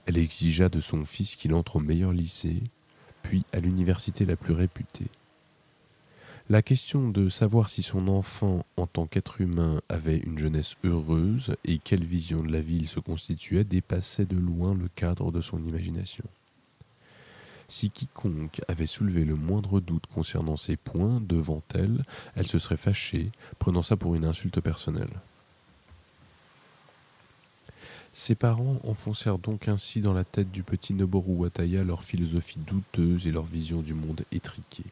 Elle 0.06 0.18
exigea 0.18 0.70
de 0.70 0.80
son 0.80 1.04
fils 1.04 1.36
qu'il 1.36 1.54
entre 1.54 1.78
au 1.78 1.80
meilleur 1.80 2.14
lycée, 2.14 2.64
puis 3.24 3.44
à 3.54 3.60
l'université 3.60 4.26
la 4.26 4.36
plus 4.36 4.54
réputée. 4.54 5.08
La 6.48 6.62
question 6.62 7.10
de 7.10 7.28
savoir 7.28 7.70
si 7.70 7.82
son 7.82 8.08
enfant, 8.08 8.68
en 8.78 8.86
tant 8.86 9.08
qu'être 9.08 9.42
humain, 9.42 9.82
avait 9.90 10.20
une 10.20 10.38
jeunesse 10.38 10.76
heureuse 10.84 11.56
et 11.66 11.80
quelle 11.80 12.04
vision 12.04 12.44
de 12.44 12.52
la 12.52 12.62
vie 12.62 12.78
il 12.78 12.88
se 12.88 13.00
constituait 13.00 13.64
dépassait 13.64 14.26
de 14.26 14.38
loin 14.38 14.76
le 14.76 14.88
cadre 14.96 15.32
de 15.32 15.42
son 15.42 15.58
imagination. 15.66 16.24
Si 17.68 17.90
quiconque 17.90 18.62
avait 18.68 18.86
soulevé 18.86 19.26
le 19.26 19.34
moindre 19.34 19.80
doute 19.80 20.06
concernant 20.14 20.56
ces 20.56 20.78
points 20.78 21.20
devant 21.20 21.64
elle, 21.74 22.04
elle 22.36 22.46
se 22.46 22.60
serait 22.60 22.78
fâchée, 22.78 23.32
prenant 23.58 23.82
ça 23.82 23.98
pour 23.98 24.14
une 24.14 24.26
insulte 24.26 24.62
personnelle. 24.62 25.20
Ses 28.14 28.36
parents 28.36 28.80
enfoncèrent 28.84 29.40
donc 29.40 29.68
ainsi 29.68 30.00
dans 30.00 30.14
la 30.14 30.24
tête 30.24 30.52
du 30.52 30.62
petit 30.62 30.94
Noboru 30.94 31.32
Wataya 31.32 31.84
leur 31.84 32.04
philosophie 32.04 32.60
douteuse 32.60 33.26
et 33.26 33.32
leur 33.32 33.46
vision 33.46 33.82
du 33.82 33.96
monde 33.96 34.24
étriquée. 34.32 34.86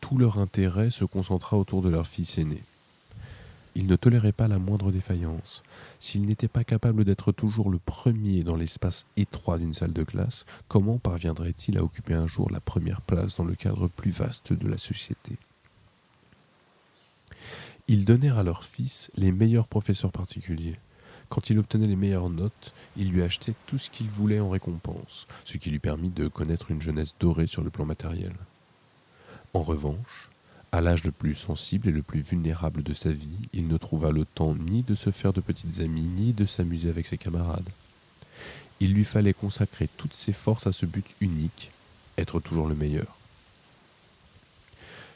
Tout 0.00 0.18
leur 0.18 0.38
intérêt 0.38 0.90
se 0.90 1.04
concentra 1.04 1.56
autour 1.56 1.82
de 1.82 1.88
leur 1.88 2.06
fils 2.06 2.38
aîné. 2.38 2.62
Ils 3.76 3.86
ne 3.86 3.96
toléraient 3.96 4.32
pas 4.32 4.48
la 4.48 4.58
moindre 4.58 4.90
défaillance. 4.90 5.62
S'il 6.00 6.22
n'était 6.26 6.48
pas 6.48 6.64
capable 6.64 7.04
d'être 7.04 7.30
toujours 7.30 7.70
le 7.70 7.78
premier 7.78 8.42
dans 8.42 8.56
l'espace 8.56 9.06
étroit 9.16 9.58
d'une 9.58 9.74
salle 9.74 9.92
de 9.92 10.02
classe, 10.02 10.44
comment 10.66 10.98
parviendrait-il 10.98 11.78
à 11.78 11.84
occuper 11.84 12.14
un 12.14 12.26
jour 12.26 12.50
la 12.50 12.60
première 12.60 13.00
place 13.00 13.36
dans 13.36 13.44
le 13.44 13.54
cadre 13.54 13.88
plus 13.88 14.10
vaste 14.10 14.52
de 14.52 14.68
la 14.68 14.78
société? 14.78 15.36
Ils 17.86 18.04
donnèrent 18.04 18.38
à 18.38 18.42
leur 18.42 18.64
fils 18.64 19.10
les 19.16 19.32
meilleurs 19.32 19.68
professeurs 19.68 20.12
particuliers. 20.12 20.78
Quand 21.28 21.48
il 21.48 21.58
obtenait 21.58 21.86
les 21.86 21.96
meilleures 21.96 22.30
notes, 22.30 22.72
il 22.96 23.10
lui 23.10 23.22
achetait 23.22 23.54
tout 23.66 23.78
ce 23.78 23.90
qu'il 23.90 24.08
voulait 24.08 24.40
en 24.40 24.48
récompense, 24.48 25.28
ce 25.44 25.58
qui 25.58 25.70
lui 25.70 25.78
permit 25.78 26.10
de 26.10 26.26
connaître 26.26 26.72
une 26.72 26.82
jeunesse 26.82 27.14
dorée 27.20 27.46
sur 27.46 27.62
le 27.62 27.70
plan 27.70 27.84
matériel. 27.86 28.32
En 29.52 29.60
revanche, 29.62 30.30
à 30.72 30.80
l'âge 30.80 31.02
le 31.02 31.10
plus 31.10 31.34
sensible 31.34 31.88
et 31.88 31.92
le 31.92 32.02
plus 32.02 32.20
vulnérable 32.20 32.82
de 32.84 32.94
sa 32.94 33.10
vie, 33.10 33.48
il 33.52 33.66
ne 33.66 33.76
trouva 33.76 34.12
le 34.12 34.24
temps 34.24 34.54
ni 34.54 34.82
de 34.82 34.94
se 34.94 35.10
faire 35.10 35.32
de 35.32 35.40
petites 35.40 35.80
amies, 35.80 36.02
ni 36.02 36.32
de 36.32 36.46
s'amuser 36.46 36.88
avec 36.88 37.08
ses 37.08 37.18
camarades. 37.18 37.68
Il 38.78 38.94
lui 38.94 39.04
fallait 39.04 39.34
consacrer 39.34 39.88
toutes 39.96 40.14
ses 40.14 40.32
forces 40.32 40.68
à 40.68 40.72
ce 40.72 40.86
but 40.86 41.06
unique, 41.20 41.72
être 42.16 42.38
toujours 42.38 42.68
le 42.68 42.76
meilleur. 42.76 43.18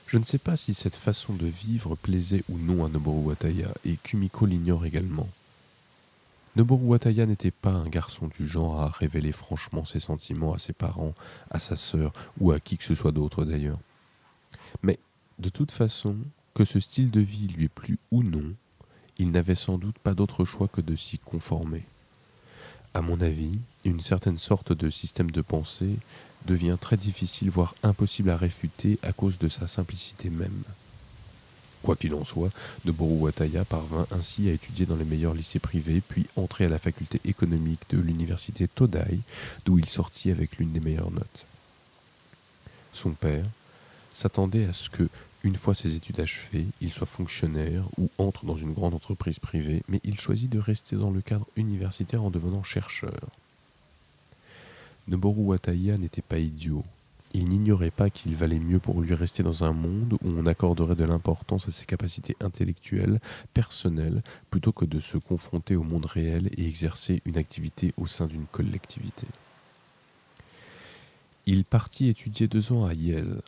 Je 0.09 0.19
ne 0.19 0.25
sais 0.25 0.39
pas 0.39 0.57
si 0.57 0.75
cette 0.75 0.97
façon 0.97 1.33
de 1.33 1.47
vivre 1.47 1.95
plaisait 1.95 2.45
ou 2.49 2.59
non 2.59 2.85
à 2.85 2.89
Noboru 2.89 3.29
Wataya, 3.29 3.69
et 3.85 3.97
Kumiko 4.03 4.47
l'ignore 4.47 4.85
également. 4.85 5.29
Noboru 6.57 6.85
Wataya 6.85 7.27
n'était 7.27 7.51
pas 7.53 7.71
un 7.71 7.89
garçon 7.89 8.27
du 8.27 8.47
genre 8.47 8.81
à 8.81 8.89
révéler 8.89 9.33
franchement 9.33 9.85
ses 9.85 10.01
sentiments 10.01 10.53
à 10.53 10.59
ses 10.59 10.73
parents, 10.73 11.15
à 11.51 11.59
sa 11.59 11.77
sœur 11.77 12.13
ou 12.39 12.53
à 12.53 12.61
qui 12.61 12.77
que 12.77 12.85
ce 12.85 12.95
soit 12.95 13.13
d'autre 13.13 13.45
d'ailleurs. 13.45 13.79
Mais 14.83 14.99
de 15.39 15.49
toute 15.49 15.71
façon, 15.71 16.17
que 16.55 16.65
ce 16.65 16.81
style 16.81 17.11
de 17.11 17.21
vie 17.21 17.49
lui 17.49 17.65
ait 17.65 17.69
plu 17.69 17.99
ou 18.11 18.23
non, 18.23 18.55
il 19.19 19.31
n'avait 19.31 19.55
sans 19.55 19.79
doute 19.79 19.99
pas 19.99 20.15
d'autre 20.15 20.45
choix 20.45 20.69
que 20.69 20.81
de 20.81 20.97
s'y 20.97 21.19
conformer. 21.19 21.85
À 22.95 23.01
mon 23.01 23.21
avis, 23.21 23.59
une 23.85 24.01
certaine 24.01 24.39
sorte 24.39 24.73
de 24.73 24.89
système 24.89 25.31
de 25.31 25.41
pensée 25.41 25.97
devient 26.47 26.77
très 26.81 26.97
difficile, 26.97 27.51
voire 27.51 27.75
impossible 27.83 28.31
à 28.31 28.37
réfuter 28.37 28.99
à 29.03 29.13
cause 29.13 29.39
de 29.39 29.49
sa 29.49 29.67
simplicité 29.67 30.31
même. 30.31 30.63
Quoi 31.83 31.97
qu'il 31.97 32.15
en 32.15 32.25
soit, 32.25 32.51
Noboru 32.85 33.25
Wataya 33.25 33.65
parvint 33.65 34.07
ainsi 34.11 34.49
à 34.49 34.53
étudier 34.53 34.87
dans 34.87 34.97
les 34.97 35.05
meilleurs 35.05 35.35
lycées 35.35 35.59
privés, 35.59 36.03
puis 36.07 36.27
entrer 36.37 36.65
à 36.65 36.69
la 36.69 36.79
faculté 36.79 37.21
économique 37.25 37.83
de 37.91 37.99
l'université 37.99 38.69
Todai, 38.69 39.19
d'où 39.67 39.79
il 39.79 39.87
sortit 39.87 40.31
avec 40.31 40.57
l'une 40.57 40.73
des 40.73 40.81
meilleures 40.81 41.11
notes. 41.11 41.45
Son 42.93 43.11
père 43.11 43.45
s'attendait 44.15 44.65
à 44.65 44.73
ce 44.73 44.89
que, 44.89 45.09
une 45.43 45.57
fois 45.57 45.75
ses 45.75 45.95
études 45.95 46.21
achevées, 46.21 46.67
il 46.81 46.91
soit 46.91 47.07
fonctionnaire 47.07 47.85
ou 47.99 48.09
entre 48.17 48.47
dans 48.47 48.57
une 48.57 48.73
grande 48.73 48.95
entreprise 48.95 49.39
privée, 49.39 49.83
mais 49.89 50.01
il 50.05 50.19
choisit 50.19 50.51
de 50.51 50.59
rester 50.59 50.97
dans 50.97 51.11
le 51.11 51.21
cadre 51.21 51.47
universitaire 51.57 52.25
en 52.25 52.31
devenant 52.31 52.63
chercheur. 52.63 53.29
Noboru 55.07 55.43
Wataya 55.43 55.99
n'était 55.99 56.23
pas 56.23 56.39
idiot, 56.39 56.83
il 57.35 57.49
n'ignorait 57.49 57.91
pas 57.91 58.11
qu'il 58.11 58.37
valait 58.37 58.61
mieux 58.61 58.79
pour 58.79 59.01
lui 59.01 59.13
rester 59.13 59.43
dans 59.43 59.65
un 59.65 59.73
monde 59.73 60.17
où 60.23 60.29
on 60.29 60.47
accorderait 60.47 60.95
de 60.95 61.03
l'importance 61.03 61.67
à 61.67 61.73
ses 61.73 61.85
capacités 61.85 62.37
intellectuelles, 62.41 63.21
personnelles, 63.53 64.23
plutôt 64.51 64.71
que 64.71 64.85
de 64.85 65.01
se 65.01 65.19
confronter 65.19 65.75
au 65.75 65.83
monde 65.83 66.07
réel 66.07 66.49
et 66.57 66.69
exercer 66.69 67.21
une 67.25 67.37
activité 67.37 67.93
au 67.97 68.07
sein 68.07 68.27
d'une 68.27 68.47
collectivité. 68.47 69.27
Il 71.47 71.65
partit 71.65 72.09
étudier 72.09 72.47
deux 72.47 72.73
ans 72.73 72.87
à 72.87 72.95
Yale, 72.95 73.43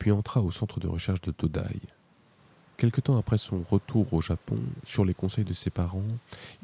puis 0.00 0.10
entra 0.10 0.40
au 0.40 0.50
centre 0.50 0.80
de 0.80 0.88
recherche 0.88 1.20
de 1.20 1.30
Todai. 1.30 1.78
Quelque 2.78 3.02
temps 3.02 3.18
après 3.18 3.36
son 3.36 3.62
retour 3.70 4.14
au 4.14 4.22
Japon, 4.22 4.58
sur 4.82 5.04
les 5.04 5.12
conseils 5.12 5.44
de 5.44 5.52
ses 5.52 5.68
parents, 5.68 6.08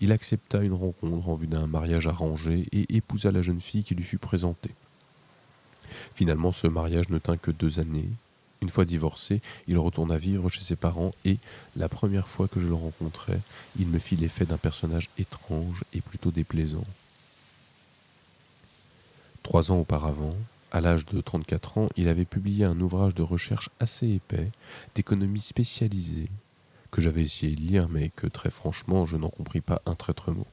il 0.01 0.11
accepta 0.11 0.62
une 0.62 0.72
rencontre 0.72 1.29
en 1.29 1.35
vue 1.35 1.46
d'un 1.46 1.66
mariage 1.66 2.07
arrangé 2.07 2.66
et 2.72 2.96
épousa 2.96 3.31
la 3.31 3.42
jeune 3.42 3.61
fille 3.61 3.85
qui 3.85 3.94
lui 3.94 4.05
fut 4.05 4.16
présentée. 4.16 4.75
Finalement, 6.14 6.51
ce 6.51 6.66
mariage 6.66 7.11
ne 7.11 7.18
tint 7.18 7.37
que 7.37 7.51
deux 7.51 7.79
années. 7.79 8.09
Une 8.62 8.70
fois 8.70 8.87
divorcé, 8.87 9.42
il 9.68 9.79
retourna 9.79 10.16
vivre 10.16 10.49
chez 10.49 10.62
ses 10.62 10.77
parents 10.77 11.12
et, 11.27 11.37
la 11.77 11.90
première 11.90 12.29
fois 12.29 12.49
que 12.49 12.59
je 12.59 12.66
le 12.66 12.75
rencontrai, 12.75 13.38
il 13.79 13.87
me 13.87 13.99
fit 13.99 14.16
l'effet 14.16 14.46
d'un 14.46 14.57
personnage 14.57 15.11
étrange 15.18 15.85
et 15.92 16.01
plutôt 16.01 16.31
déplaisant. 16.31 16.87
Trois 19.42 19.70
ans 19.70 19.81
auparavant, 19.81 20.35
à 20.72 20.81
l'âge 20.81 21.07
de 21.07 21.20
34 21.20 21.79
ans, 21.79 21.88
il 21.96 22.09
avait 22.09 22.24
publié 22.24 22.64
un 22.64 22.81
ouvrage 22.81 23.14
de 23.14 23.22
recherche 23.22 23.70
assez 23.81 24.09
épais, 24.09 24.50
d'économie 24.94 25.40
spécialisée, 25.40 26.29
que 26.90 27.00
j'avais 27.00 27.22
essayé 27.22 27.55
de 27.55 27.61
lire 27.61 27.88
mais 27.88 28.11
que 28.16 28.26
très 28.26 28.50
franchement 28.50 29.05
je 29.07 29.16
n'en 29.16 29.31
compris 29.31 29.61
pas 29.61 29.81
un 29.87 29.94
traître 29.94 30.33
mot 30.33 30.46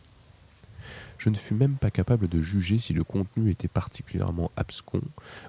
je 1.23 1.29
ne 1.29 1.35
fus 1.35 1.53
même 1.53 1.75
pas 1.75 1.89
capable 1.89 2.27
de 2.27 2.41
juger 2.41 2.79
si 2.79 2.91
le 2.91 3.05
contenu 3.05 3.49
était 3.49 3.69
particulièrement 3.69 4.51
abscon 4.57 5.01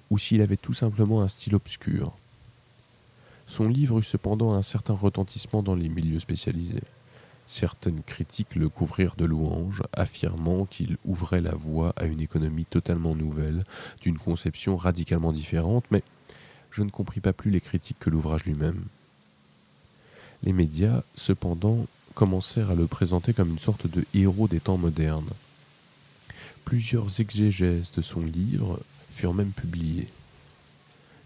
ou 0.08 0.18
s'il 0.18 0.40
avait 0.40 0.56
tout 0.56 0.72
simplement 0.72 1.22
un 1.22 1.26
style 1.26 1.56
obscur. 1.56 2.12
Son 3.48 3.68
livre 3.68 3.98
eut 3.98 4.04
cependant 4.04 4.54
un 4.54 4.62
certain 4.62 4.94
retentissement 4.94 5.64
dans 5.64 5.74
les 5.74 5.88
milieux 5.88 6.20
spécialisés. 6.20 6.84
Certaines 7.46 8.02
critiques 8.02 8.56
le 8.56 8.68
couvrirent 8.68 9.16
de 9.16 9.26
louanges, 9.26 9.82
affirmant 9.92 10.64
qu'il 10.64 10.96
ouvrait 11.04 11.42
la 11.42 11.54
voie 11.54 11.92
à 11.96 12.06
une 12.06 12.20
économie 12.20 12.64
totalement 12.64 13.14
nouvelle, 13.14 13.64
d'une 14.00 14.18
conception 14.18 14.76
radicalement 14.76 15.32
différente, 15.32 15.84
mais 15.90 16.02
je 16.70 16.82
ne 16.82 16.90
compris 16.90 17.20
pas 17.20 17.32
plus 17.32 17.50
les 17.50 17.60
critiques 17.60 17.98
que 18.00 18.10
l'ouvrage 18.10 18.44
lui-même. 18.44 18.82
Les 20.42 20.52
médias, 20.52 21.02
cependant, 21.16 21.86
commencèrent 22.14 22.70
à 22.70 22.74
le 22.74 22.86
présenter 22.86 23.32
comme 23.32 23.50
une 23.50 23.58
sorte 23.58 23.86
de 23.86 24.04
héros 24.14 24.48
des 24.48 24.60
temps 24.60 24.78
modernes. 24.78 25.30
Plusieurs 26.64 27.20
exégèses 27.20 27.90
de 27.92 28.02
son 28.02 28.20
livre 28.20 28.80
furent 29.10 29.34
même 29.34 29.52
publiées. 29.52 30.08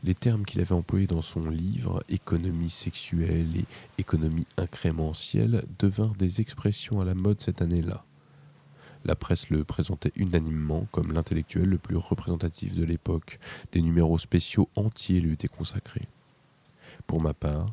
Les 0.04 0.14
termes 0.14 0.44
qu'il 0.44 0.61
avait 0.61 0.72
employés 0.72 1.08
dans 1.08 1.22
son 1.22 1.50
livre, 1.50 2.02
économie 2.08 2.70
sexuelle 2.70 3.48
et 3.56 3.64
économie 3.98 4.46
incrémentielle, 4.56 5.64
devinrent 5.78 6.14
des 6.14 6.40
expressions 6.40 7.00
à 7.00 7.04
la 7.04 7.14
mode 7.14 7.40
cette 7.40 7.62
année-là. 7.62 8.04
La 9.04 9.16
presse 9.16 9.50
le 9.50 9.64
présentait 9.64 10.12
unanimement 10.16 10.87
comme 10.92 11.12
l'intellectuel 11.12 11.68
le 11.68 11.78
plus 11.78 11.96
représentatif 11.96 12.74
de 12.74 12.84
l'époque. 12.84 13.38
Des 13.72 13.80
numéros 13.80 14.18
spéciaux 14.18 14.68
entiers 14.76 15.20
lui 15.20 15.32
étaient 15.32 15.48
consacrés. 15.48 16.08
Pour 17.06 17.20
ma 17.20 17.34
part, 17.34 17.66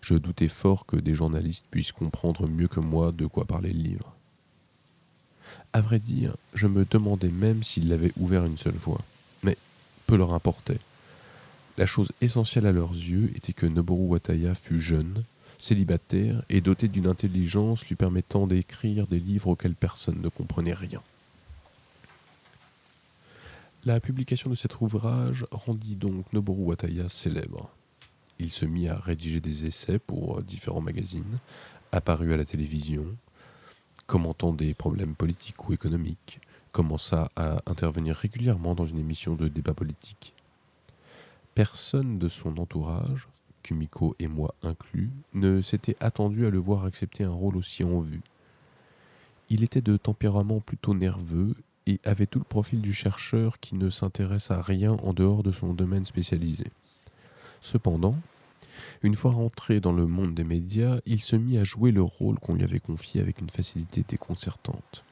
je 0.00 0.14
doutais 0.14 0.48
fort 0.48 0.86
que 0.86 0.96
des 0.96 1.14
journalistes 1.14 1.66
puissent 1.70 1.92
comprendre 1.92 2.46
mieux 2.46 2.68
que 2.68 2.80
moi 2.80 3.12
de 3.12 3.26
quoi 3.26 3.44
parlait 3.44 3.72
le 3.72 3.82
livre. 3.82 4.14
À 5.72 5.80
vrai 5.80 5.98
dire, 5.98 6.36
je 6.54 6.66
me 6.66 6.84
demandais 6.84 7.30
même 7.30 7.62
s'il 7.62 7.88
l'avait 7.88 8.12
ouvert 8.16 8.44
une 8.44 8.58
seule 8.58 8.78
fois. 8.78 9.00
Mais 9.42 9.56
peu 10.06 10.16
leur 10.16 10.32
importait. 10.32 10.78
La 11.78 11.84
chose 11.84 12.10
essentielle 12.22 12.66
à 12.66 12.72
leurs 12.72 12.92
yeux 12.92 13.30
était 13.36 13.52
que 13.52 13.66
Noboru 13.66 14.04
Wataya 14.04 14.54
fût 14.54 14.80
jeune, 14.80 15.24
célibataire 15.58 16.42
et 16.48 16.62
doté 16.62 16.88
d'une 16.88 17.06
intelligence 17.06 17.86
lui 17.86 17.96
permettant 17.96 18.46
d'écrire 18.46 19.06
des 19.06 19.20
livres 19.20 19.48
auxquels 19.48 19.74
personne 19.74 20.22
ne 20.22 20.28
comprenait 20.28 20.72
rien. 20.72 21.02
La 23.84 24.00
publication 24.00 24.48
de 24.48 24.54
cet 24.54 24.80
ouvrage 24.80 25.46
rendit 25.50 25.96
donc 25.96 26.32
Noboru 26.32 26.62
Wataya 26.62 27.10
célèbre. 27.10 27.70
Il 28.38 28.50
se 28.50 28.64
mit 28.64 28.88
à 28.88 28.98
rédiger 28.98 29.40
des 29.40 29.66
essais 29.66 29.98
pour 29.98 30.40
différents 30.42 30.80
magazines, 30.80 31.38
apparus 31.92 32.32
à 32.32 32.38
la 32.38 32.44
télévision, 32.46 33.06
commentant 34.06 34.52
des 34.52 34.72
problèmes 34.72 35.14
politiques 35.14 35.68
ou 35.68 35.74
économiques, 35.74 36.40
commença 36.72 37.30
à 37.36 37.58
intervenir 37.66 38.16
régulièrement 38.16 38.74
dans 38.74 38.86
une 38.86 38.98
émission 38.98 39.34
de 39.34 39.48
débat 39.48 39.74
politique. 39.74 40.32
Personne 41.56 42.18
de 42.18 42.28
son 42.28 42.58
entourage, 42.58 43.28
Kumiko 43.62 44.14
et 44.18 44.28
moi 44.28 44.54
inclus, 44.62 45.08
ne 45.32 45.62
s'était 45.62 45.96
attendu 46.00 46.44
à 46.44 46.50
le 46.50 46.58
voir 46.58 46.84
accepter 46.84 47.24
un 47.24 47.32
rôle 47.32 47.56
aussi 47.56 47.82
en 47.82 47.98
vue. 48.00 48.20
Il 49.48 49.64
était 49.64 49.80
de 49.80 49.96
tempérament 49.96 50.60
plutôt 50.60 50.92
nerveux 50.92 51.54
et 51.86 51.98
avait 52.04 52.26
tout 52.26 52.40
le 52.40 52.44
profil 52.44 52.82
du 52.82 52.92
chercheur 52.92 53.58
qui 53.58 53.74
ne 53.74 53.88
s'intéresse 53.88 54.50
à 54.50 54.60
rien 54.60 54.98
en 55.02 55.14
dehors 55.14 55.42
de 55.42 55.50
son 55.50 55.72
domaine 55.72 56.04
spécialisé. 56.04 56.66
Cependant, 57.62 58.16
une 59.02 59.14
fois 59.14 59.30
rentré 59.30 59.80
dans 59.80 59.92
le 59.92 60.06
monde 60.06 60.34
des 60.34 60.44
médias, 60.44 60.98
il 61.06 61.22
se 61.22 61.36
mit 61.36 61.56
à 61.56 61.64
jouer 61.64 61.90
le 61.90 62.02
rôle 62.02 62.38
qu'on 62.38 62.54
lui 62.54 62.64
avait 62.64 62.80
confié 62.80 63.22
avec 63.22 63.40
une 63.40 63.48
facilité 63.48 64.04
déconcertante. 64.06 65.04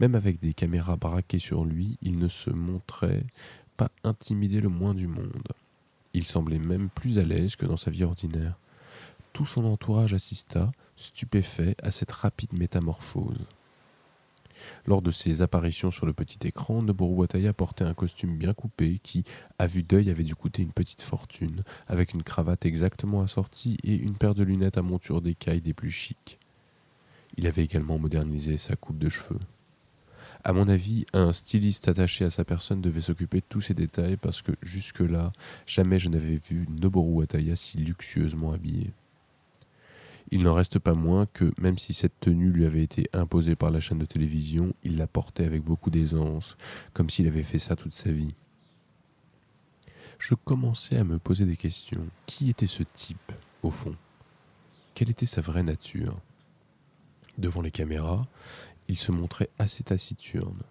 Même 0.00 0.14
avec 0.14 0.40
des 0.40 0.54
caméras 0.54 0.96
braquées 0.96 1.38
sur 1.38 1.64
lui, 1.64 1.98
il 2.00 2.18
ne 2.18 2.26
se 2.26 2.48
montrait 2.48 3.22
intimidé 4.04 4.60
le 4.60 4.68
moins 4.68 4.94
du 4.94 5.06
monde. 5.06 5.48
Il 6.12 6.24
semblait 6.24 6.58
même 6.58 6.88
plus 6.88 7.18
à 7.18 7.22
l'aise 7.22 7.56
que 7.56 7.66
dans 7.66 7.76
sa 7.76 7.90
vie 7.90 8.04
ordinaire. 8.04 8.58
Tout 9.32 9.46
son 9.46 9.64
entourage 9.64 10.12
assista, 10.12 10.72
stupéfait, 10.96 11.76
à 11.82 11.90
cette 11.90 12.12
rapide 12.12 12.52
métamorphose. 12.52 13.46
Lors 14.86 15.02
de 15.02 15.10
ses 15.10 15.42
apparitions 15.42 15.90
sur 15.90 16.06
le 16.06 16.12
petit 16.12 16.46
écran, 16.46 16.82
Noboru 16.82 17.14
Wataya 17.14 17.52
portait 17.52 17.84
un 17.84 17.94
costume 17.94 18.36
bien 18.36 18.52
coupé 18.52 18.98
qui, 19.02 19.24
à 19.58 19.66
vue 19.66 19.82
d'œil, 19.82 20.10
avait 20.10 20.24
dû 20.24 20.34
coûter 20.34 20.62
une 20.62 20.72
petite 20.72 21.02
fortune, 21.02 21.62
avec 21.86 22.12
une 22.12 22.22
cravate 22.22 22.66
exactement 22.66 23.22
assortie 23.22 23.78
et 23.84 23.94
une 23.94 24.16
paire 24.16 24.34
de 24.34 24.42
lunettes 24.42 24.78
à 24.78 24.82
monture 24.82 25.22
d'écaille 25.22 25.60
des 25.60 25.74
plus 25.74 25.90
chics. 25.90 26.38
Il 27.36 27.46
avait 27.46 27.64
également 27.64 27.98
modernisé 27.98 28.56
sa 28.56 28.76
coupe 28.76 28.98
de 28.98 29.08
cheveux. 29.08 29.38
À 30.42 30.52
mon 30.54 30.68
avis, 30.68 31.04
un 31.12 31.32
styliste 31.32 31.88
attaché 31.88 32.24
à 32.24 32.30
sa 32.30 32.44
personne 32.44 32.80
devait 32.80 33.02
s'occuper 33.02 33.38
de 33.40 33.44
tous 33.48 33.60
ces 33.60 33.74
détails 33.74 34.16
parce 34.16 34.40
que 34.40 34.52
jusque-là, 34.62 35.32
jamais 35.66 35.98
je 35.98 36.08
n'avais 36.08 36.40
vu 36.48 36.66
Noboru 36.70 37.12
Wataya 37.12 37.56
si 37.56 37.78
luxueusement 37.78 38.52
habillé. 38.52 38.92
Il 40.30 40.42
n'en 40.42 40.54
reste 40.54 40.78
pas 40.78 40.94
moins 40.94 41.26
que, 41.26 41.52
même 41.58 41.76
si 41.76 41.92
cette 41.92 42.18
tenue 42.20 42.50
lui 42.50 42.64
avait 42.64 42.82
été 42.82 43.08
imposée 43.12 43.56
par 43.56 43.70
la 43.70 43.80
chaîne 43.80 43.98
de 43.98 44.06
télévision, 44.06 44.72
il 44.84 44.96
la 44.96 45.06
portait 45.06 45.44
avec 45.44 45.62
beaucoup 45.62 45.90
d'aisance, 45.90 46.56
comme 46.94 47.10
s'il 47.10 47.26
avait 47.26 47.42
fait 47.42 47.58
ça 47.58 47.76
toute 47.76 47.94
sa 47.94 48.12
vie. 48.12 48.34
Je 50.18 50.34
commençais 50.34 50.96
à 50.96 51.04
me 51.04 51.18
poser 51.18 51.46
des 51.46 51.56
questions. 51.56 52.06
Qui 52.26 52.48
était 52.48 52.66
ce 52.66 52.84
type, 52.94 53.32
au 53.62 53.70
fond? 53.70 53.96
Quelle 54.94 55.10
était 55.10 55.26
sa 55.26 55.40
vraie 55.40 55.62
nature? 55.62 56.16
Devant 57.38 57.62
les 57.62 57.70
caméras, 57.70 58.26
il 58.90 58.98
se 58.98 59.12
montrait 59.12 59.50
assez 59.60 59.84
taciturne. 59.84 60.62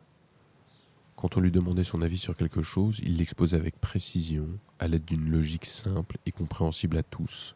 Quand 1.16 1.38
on 1.38 1.40
lui 1.40 1.52
demandait 1.52 1.86
son 1.86 2.02
avis 2.02 2.18
sur 2.18 2.36
quelque 2.36 2.62
chose, 2.62 3.00
il 3.02 3.16
l'exposait 3.16 3.56
avec 3.56 3.80
précision, 3.80 4.46
à 4.78 4.90
l'aide 4.90 5.06
d'une 5.06 5.30
logique 5.30 5.66
simple 5.66 6.18
et 6.26 6.34
compréhensible 6.34 6.98
à 6.98 7.04
tous, 7.04 7.56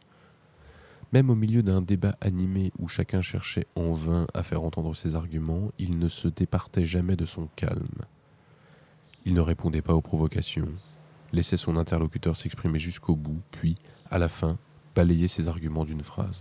même 1.12 1.28
au 1.28 1.34
milieu 1.34 1.62
d'un 1.62 1.82
débat 1.82 2.16
animé 2.22 2.72
où 2.78 2.88
chacun 2.88 3.20
cherchait 3.20 3.66
en 3.76 3.92
vain 3.92 4.26
à 4.32 4.42
faire 4.42 4.62
entendre 4.62 4.94
ses 4.96 5.16
arguments, 5.16 5.70
il 5.78 5.98
ne 5.98 6.08
se 6.08 6.28
départait 6.28 6.86
jamais 6.86 7.14
de 7.14 7.26
son 7.26 7.46
calme. 7.56 8.00
Il 9.26 9.34
ne 9.34 9.40
répondait 9.40 9.82
pas 9.82 9.94
aux 9.94 10.00
provocations, 10.00 10.72
laissait 11.32 11.58
son 11.58 11.76
interlocuteur 11.76 12.36
s'exprimer 12.36 12.78
jusqu'au 12.78 13.16
bout, 13.16 13.42
puis, 13.50 13.74
à 14.10 14.16
la 14.16 14.30
fin, 14.30 14.56
balayait 14.94 15.28
ses 15.28 15.46
arguments 15.46 15.84
d'une 15.84 16.02
phrase. 16.02 16.40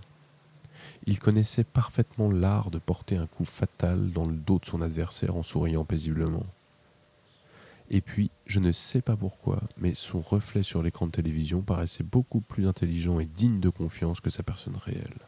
Il 1.06 1.19
connaissait 1.19 1.63
parfaitement 1.63 2.32
l'art 2.32 2.72
de 2.72 2.80
porter 2.80 3.17
un 3.17 3.28
coup 3.28 3.46
fatal 3.46 4.12
dans 4.12 4.26
le 4.26 4.36
dos 4.36 4.60
de 4.60 4.65
son 4.65 4.82
adversaire 4.82 5.36
en 5.36 5.43
souriant 5.43 5.86
paisiblement. 5.86 6.46
Et 7.89 8.02
puis, 8.02 8.32
je 8.46 8.60
ne 8.60 8.72
sais 8.72 9.02
pas 9.02 9.15
pourquoi, 9.15 9.62
mais 9.78 9.93
son 9.96 10.22
reflet 10.22 10.63
sur 10.63 10.82
l'écran 10.82 11.08
de 11.08 11.12
télévision 11.12 11.62
paraissait 11.62 12.04
beaucoup 12.04 12.41
plus 12.41 12.67
intelligent 12.67 13.19
et 13.19 13.26
digne 13.26 13.60
de 13.60 13.69
confiance 13.69 14.19
que 14.19 14.30
sa 14.30 14.43
personne 14.43 14.78
réelle. 14.78 15.19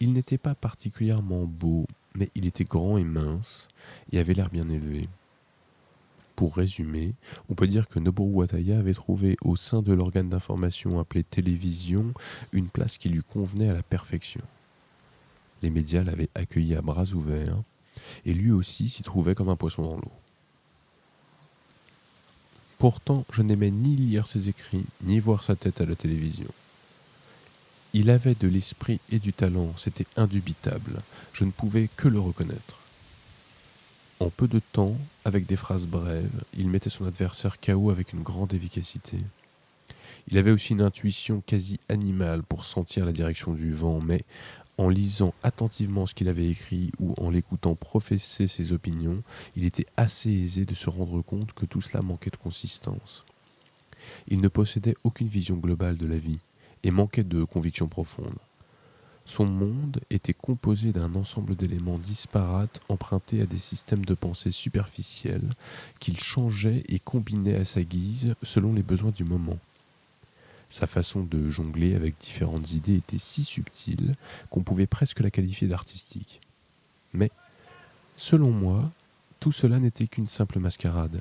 Il 0.00 0.12
n'était 0.12 0.38
pas 0.38 0.54
particulièrement 0.54 1.44
beau, 1.44 1.86
mais 2.14 2.30
il 2.34 2.46
était 2.46 2.64
grand 2.64 2.98
et 2.98 3.04
mince, 3.04 3.68
et 4.12 4.18
avait 4.18 4.34
l'air 4.34 4.50
bien 4.50 4.68
élevé. 4.68 5.08
Pour 6.36 6.56
résumer, 6.56 7.14
on 7.48 7.54
peut 7.54 7.66
dire 7.66 7.88
que 7.88 7.98
Noboru 7.98 8.32
Wataya 8.32 8.78
avait 8.78 8.94
trouvé 8.94 9.36
au 9.42 9.56
sein 9.56 9.82
de 9.82 9.92
l'organe 9.92 10.30
d'information 10.30 10.98
appelé 10.98 11.22
télévision 11.22 12.12
une 12.52 12.68
place 12.68 12.98
qui 12.98 13.08
lui 13.08 13.22
convenait 13.22 13.68
à 13.68 13.74
la 13.74 13.82
perfection. 13.82 14.40
Les 15.62 15.70
médias 15.70 16.02
l'avaient 16.02 16.30
accueilli 16.34 16.74
à 16.74 16.82
bras 16.82 17.04
ouverts, 17.12 17.62
et 18.24 18.34
lui 18.34 18.50
aussi 18.50 18.88
s'y 18.88 19.02
trouvait 19.02 19.34
comme 19.34 19.50
un 19.50 19.56
poisson 19.56 19.82
dans 19.82 19.96
l'eau. 19.96 20.12
Pourtant, 22.78 23.24
je 23.30 23.42
n'aimais 23.42 23.70
ni 23.70 23.94
lire 23.94 24.26
ses 24.26 24.48
écrits, 24.48 24.86
ni 25.04 25.20
voir 25.20 25.44
sa 25.44 25.54
tête 25.54 25.80
à 25.80 25.86
la 25.86 25.94
télévision. 25.94 26.48
Il 27.92 28.10
avait 28.10 28.34
de 28.34 28.48
l'esprit 28.48 28.98
et 29.10 29.18
du 29.18 29.32
talent, 29.32 29.72
c'était 29.76 30.06
indubitable, 30.16 31.00
je 31.32 31.44
ne 31.44 31.50
pouvais 31.50 31.88
que 31.96 32.08
le 32.08 32.18
reconnaître. 32.18 32.81
En 34.22 34.30
peu 34.30 34.46
de 34.46 34.60
temps, 34.60 34.96
avec 35.24 35.46
des 35.46 35.56
phrases 35.56 35.88
brèves, 35.88 36.44
il 36.56 36.68
mettait 36.68 36.90
son 36.90 37.06
adversaire 37.06 37.58
KO 37.60 37.90
avec 37.90 38.12
une 38.12 38.22
grande 38.22 38.54
efficacité. 38.54 39.18
Il 40.28 40.38
avait 40.38 40.52
aussi 40.52 40.74
une 40.74 40.80
intuition 40.80 41.42
quasi 41.44 41.80
animale 41.88 42.44
pour 42.44 42.64
sentir 42.64 43.04
la 43.04 43.10
direction 43.10 43.52
du 43.52 43.72
vent, 43.72 44.00
mais 44.00 44.22
en 44.78 44.88
lisant 44.88 45.34
attentivement 45.42 46.06
ce 46.06 46.14
qu'il 46.14 46.28
avait 46.28 46.46
écrit 46.46 46.92
ou 47.00 47.14
en 47.18 47.30
l'écoutant 47.30 47.74
professer 47.74 48.46
ses 48.46 48.72
opinions, 48.72 49.24
il 49.56 49.64
était 49.64 49.86
assez 49.96 50.30
aisé 50.30 50.66
de 50.66 50.76
se 50.76 50.88
rendre 50.88 51.20
compte 51.20 51.52
que 51.52 51.66
tout 51.66 51.80
cela 51.80 52.00
manquait 52.00 52.30
de 52.30 52.36
consistance. 52.36 53.24
Il 54.28 54.40
ne 54.40 54.46
possédait 54.46 54.94
aucune 55.02 55.26
vision 55.26 55.56
globale 55.56 55.98
de 55.98 56.06
la 56.06 56.18
vie 56.18 56.38
et 56.84 56.92
manquait 56.92 57.24
de 57.24 57.42
conviction 57.42 57.88
profonde. 57.88 58.38
Son 59.24 59.46
monde 59.46 60.00
était 60.10 60.34
composé 60.34 60.92
d'un 60.92 61.14
ensemble 61.14 61.54
d'éléments 61.54 61.98
disparates 61.98 62.80
empruntés 62.88 63.40
à 63.40 63.46
des 63.46 63.58
systèmes 63.58 64.04
de 64.04 64.14
pensée 64.14 64.50
superficiels 64.50 65.48
qu'il 66.00 66.18
changeait 66.18 66.82
et 66.88 66.98
combinait 66.98 67.56
à 67.56 67.64
sa 67.64 67.82
guise 67.82 68.34
selon 68.42 68.72
les 68.72 68.82
besoins 68.82 69.12
du 69.12 69.24
moment. 69.24 69.58
Sa 70.68 70.86
façon 70.86 71.22
de 71.22 71.50
jongler 71.50 71.94
avec 71.94 72.18
différentes 72.18 72.72
idées 72.72 72.96
était 72.96 73.18
si 73.18 73.44
subtile 73.44 74.14
qu'on 74.50 74.62
pouvait 74.62 74.86
presque 74.86 75.20
la 75.20 75.30
qualifier 75.30 75.68
d'artistique. 75.68 76.40
Mais, 77.12 77.30
selon 78.16 78.50
moi, 78.50 78.90
tout 79.38 79.52
cela 79.52 79.78
n'était 79.78 80.06
qu'une 80.06 80.26
simple 80.26 80.58
mascarade. 80.58 81.20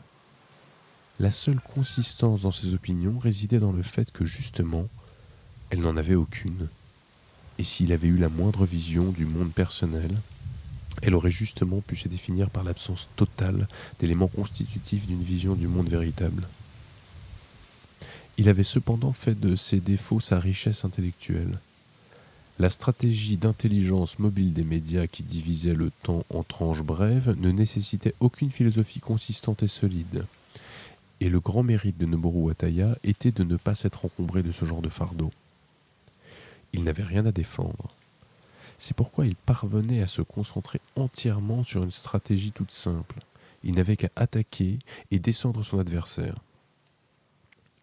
La 1.20 1.32
seule 1.32 1.60
consistance 1.60 2.42
dans 2.42 2.52
ses 2.52 2.74
opinions 2.74 3.20
résidait 3.20 3.60
dans 3.60 3.74
le 3.74 3.84
fait 3.84 4.12
que 4.12 4.26
justement, 4.26 4.88
elle 5.70 5.82
n'en 5.82 5.98
avait 5.98 6.16
aucune. 6.16 6.70
Et 7.62 7.64
s'il 7.64 7.94
avait 7.94 8.08
eu 8.08 8.18
la 8.18 8.28
moindre 8.28 8.66
vision 8.66 9.12
du 9.12 9.24
monde 9.24 9.52
personnel, 9.52 10.18
elle 11.04 11.14
aurait 11.14 11.30
justement 11.30 11.80
pu 11.82 11.96
se 11.96 12.08
définir 12.08 12.50
par 12.50 12.64
l'absence 12.64 13.08
totale 13.16 13.68
d'éléments 14.00 14.30
constitutifs 14.30 15.06
d'une 15.06 15.22
vision 15.22 15.54
du 15.54 15.68
monde 15.68 15.88
véritable. 15.88 16.48
Il 18.40 18.50
avait 18.50 18.64
cependant 18.64 19.14
fait 19.14 19.40
de 19.40 19.56
ses 19.56 19.80
défauts 19.80 20.20
sa 20.20 20.40
richesse 20.40 20.86
intellectuelle. 20.86 21.60
La 22.58 22.72
stratégie 22.72 23.38
d'intelligence 23.38 24.18
mobile 24.18 24.54
des 24.54 24.64
médias 24.64 25.06
qui 25.06 25.22
divisait 25.22 25.76
le 25.76 25.92
temps 26.02 26.26
en 26.32 26.42
tranches 26.42 26.82
brèves 26.82 27.36
ne 27.38 27.52
nécessitait 27.52 28.16
aucune 28.20 28.50
philosophie 28.50 29.02
consistante 29.02 29.62
et 29.62 29.68
solide. 29.68 30.26
Et 31.20 31.30
le 31.30 31.40
grand 31.40 31.62
mérite 31.62 32.00
de 32.00 32.08
Noboru 32.08 32.40
Wataya 32.40 32.98
était 33.04 33.32
de 33.32 33.44
ne 33.44 33.56
pas 33.56 33.76
s'être 33.76 34.06
encombré 34.06 34.42
de 34.42 34.52
ce 34.52 34.66
genre 34.66 34.82
de 34.82 34.90
fardeau. 34.90 35.30
Il 36.74 36.84
n'avait 36.84 37.04
rien 37.04 37.26
à 37.26 37.32
défendre. 37.32 37.96
C'est 38.78 38.96
pourquoi 38.96 39.28
il 39.28 39.36
parvenait 39.36 40.02
à 40.02 40.08
se 40.08 40.22
concentrer 40.22 40.82
entièrement 40.96 41.64
sur 41.64 41.84
une 41.84 41.92
stratégie 41.92 42.52
toute 42.52 42.72
simple. 42.72 43.20
Il 43.64 43.76
n'avait 43.76 43.98
qu'à 43.98 44.10
attaquer 44.16 44.80
et 45.12 45.20
descendre 45.20 45.64
son 45.64 45.80
adversaire. 45.80 46.38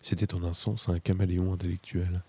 C'était 0.03 0.35
en 0.35 0.42
un 0.42 0.53
sens 0.53 0.88
un 0.88 0.98
caméléon 0.98 1.53
intellectuel. 1.53 2.22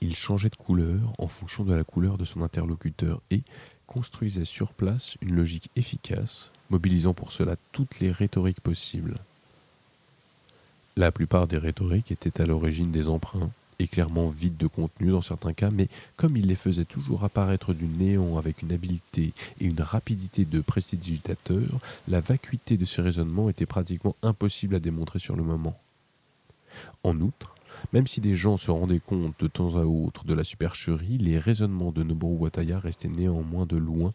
Il 0.00 0.14
changeait 0.14 0.50
de 0.50 0.56
couleur 0.56 1.12
en 1.18 1.28
fonction 1.28 1.64
de 1.64 1.74
la 1.74 1.84
couleur 1.84 2.18
de 2.18 2.24
son 2.24 2.42
interlocuteur 2.42 3.22
et 3.30 3.42
construisait 3.86 4.44
sur 4.44 4.72
place 4.72 5.16
une 5.22 5.34
logique 5.34 5.70
efficace, 5.76 6.50
mobilisant 6.68 7.14
pour 7.14 7.32
cela 7.32 7.56
toutes 7.72 8.00
les 8.00 8.10
rhétoriques 8.10 8.60
possibles. 8.60 9.16
La 10.96 11.10
plupart 11.10 11.46
des 11.46 11.58
rhétoriques 11.58 12.12
étaient 12.12 12.40
à 12.40 12.46
l'origine 12.46 12.92
des 12.92 13.08
emprunts, 13.08 13.50
clairement 13.86 14.28
vides 14.28 14.56
de 14.56 14.66
contenu 14.66 15.10
dans 15.10 15.20
certains 15.20 15.52
cas, 15.52 15.70
mais 15.70 15.88
comme 16.16 16.36
il 16.36 16.46
les 16.46 16.54
faisait 16.54 16.84
toujours 16.84 17.24
apparaître 17.24 17.74
du 17.74 17.86
néant 17.86 18.38
avec 18.38 18.62
une 18.62 18.72
habileté 18.72 19.32
et 19.60 19.64
une 19.64 19.80
rapidité 19.80 20.44
de 20.44 20.60
prestidigitateur, 20.60 21.68
la 22.08 22.20
vacuité 22.20 22.76
de 22.76 22.84
ses 22.84 23.02
raisonnements 23.02 23.48
était 23.48 23.66
pratiquement 23.66 24.16
impossible 24.22 24.74
à 24.74 24.80
démontrer 24.80 25.18
sur 25.18 25.36
le 25.36 25.42
moment. 25.42 25.78
En 27.02 27.20
outre, 27.20 27.54
même 27.92 28.06
si 28.06 28.20
des 28.20 28.34
gens 28.34 28.56
se 28.56 28.70
rendaient 28.70 29.00
compte 29.00 29.34
de 29.38 29.46
temps 29.46 29.76
à 29.76 29.84
autre 29.84 30.24
de 30.24 30.34
la 30.34 30.44
supercherie, 30.44 31.18
les 31.18 31.38
raisonnements 31.38 31.92
de 31.92 32.02
Noboru 32.02 32.36
Wataya 32.36 32.78
restaient 32.78 33.08
néanmoins 33.08 33.66
de 33.66 33.76
loin 33.76 34.12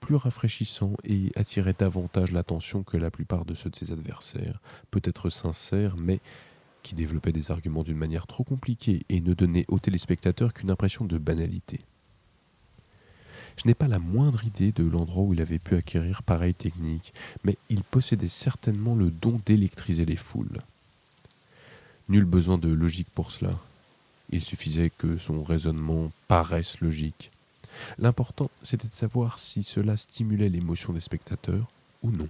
plus 0.00 0.16
rafraîchissants 0.16 0.96
et 1.04 1.32
attiraient 1.36 1.74
davantage 1.76 2.32
l'attention 2.32 2.82
que 2.82 2.96
la 2.96 3.10
plupart 3.10 3.44
de 3.44 3.54
ceux 3.54 3.70
de 3.70 3.76
ses 3.76 3.92
adversaires, 3.92 4.60
peut-être 4.90 5.30
sincères, 5.30 5.96
mais 5.96 6.20
qui 6.86 6.94
développait 6.94 7.32
des 7.32 7.50
arguments 7.50 7.82
d'une 7.82 7.96
manière 7.96 8.28
trop 8.28 8.44
compliquée 8.44 9.02
et 9.08 9.20
ne 9.20 9.34
donnait 9.34 9.64
aux 9.66 9.80
téléspectateurs 9.80 10.54
qu'une 10.54 10.70
impression 10.70 11.04
de 11.04 11.18
banalité. 11.18 11.80
Je 13.56 13.66
n'ai 13.66 13.74
pas 13.74 13.88
la 13.88 13.98
moindre 13.98 14.44
idée 14.44 14.70
de 14.70 14.84
l'endroit 14.84 15.24
où 15.24 15.34
il 15.34 15.40
avait 15.40 15.58
pu 15.58 15.74
acquérir 15.74 16.22
pareille 16.22 16.54
technique, 16.54 17.12
mais 17.42 17.58
il 17.70 17.82
possédait 17.82 18.28
certainement 18.28 18.94
le 18.94 19.10
don 19.10 19.40
d'électriser 19.44 20.04
les 20.04 20.14
foules. 20.14 20.60
Nul 22.08 22.24
besoin 22.24 22.56
de 22.56 22.68
logique 22.68 23.10
pour 23.12 23.32
cela. 23.32 23.58
Il 24.30 24.40
suffisait 24.40 24.90
que 24.90 25.16
son 25.16 25.42
raisonnement 25.42 26.12
paraisse 26.28 26.80
logique. 26.80 27.32
L'important, 27.98 28.48
c'était 28.62 28.86
de 28.86 28.92
savoir 28.92 29.40
si 29.40 29.64
cela 29.64 29.96
stimulait 29.96 30.50
l'émotion 30.50 30.92
des 30.92 31.00
spectateurs 31.00 31.68
ou 32.04 32.12
non. 32.12 32.28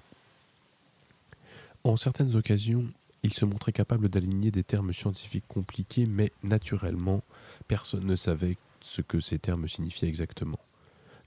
En 1.85 1.99
certaines 1.99 2.37
occasions, 2.37 2.87
il 3.27 3.35
se 3.35 3.45
montrait 3.45 3.73
capable 3.73 4.09
d'aligner 4.09 4.53
des 4.53 4.63
termes 4.63 4.93
scientifiques 4.93 5.49
compliqués, 5.49 6.07
mais 6.07 6.31
naturellement, 6.45 7.25
personne 7.67 8.07
ne 8.07 8.15
savait 8.15 8.57
ce 8.81 9.03
que 9.03 9.19
ces 9.19 9.41
termes 9.41 9.67
signifiaient 9.67 10.09
exactement. 10.09 10.61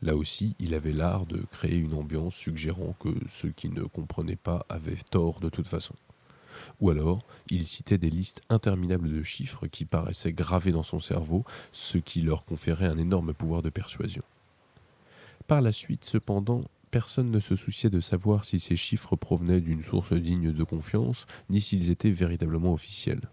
Là 0.01 0.15
aussi, 0.15 0.55
il 0.59 0.73
avait 0.75 0.93
l'art 0.93 1.25
de 1.25 1.43
créer 1.51 1.75
une 1.75 1.93
ambiance 1.93 2.35
suggérant 2.35 2.95
que 3.01 3.09
ceux 3.27 3.49
qui 3.49 3.67
ne 3.67 3.83
comprenaient 3.83 4.37
pas 4.37 4.65
avaient 4.69 4.95
tort 5.11 5.41
de 5.41 5.49
toute 5.49 5.67
façon. 5.67 5.93
Ou 6.79 6.89
alors, 6.89 7.21
il 7.49 7.67
citait 7.67 7.97
des 7.97 8.09
listes 8.09 8.43
interminables 8.49 9.11
de 9.11 9.21
chiffres 9.21 9.67
qui 9.67 9.83
paraissaient 9.83 10.31
gravés 10.31 10.71
dans 10.71 10.83
son 10.83 10.99
cerveau, 10.99 11.43
ce 11.73 11.97
qui 11.97 12.21
leur 12.21 12.45
conférait 12.45 12.87
un 12.87 12.97
énorme 12.97 13.33
pouvoir 13.33 13.61
de 13.61 13.69
persuasion. 13.69 14.23
Par 15.47 15.59
la 15.59 15.73
suite, 15.73 16.05
cependant, 16.05 16.63
personne 16.91 17.31
ne 17.31 17.39
se 17.39 17.55
souciait 17.55 17.89
de 17.89 17.99
savoir 17.99 18.45
si 18.45 18.59
ces 18.59 18.75
chiffres 18.75 19.15
provenaient 19.15 19.61
d'une 19.61 19.83
source 19.83 20.13
digne 20.13 20.51
de 20.51 20.63
confiance, 20.63 21.25
ni 21.49 21.61
s'ils 21.61 21.89
étaient 21.89 22.11
véritablement 22.11 22.73
officiels. 22.73 23.29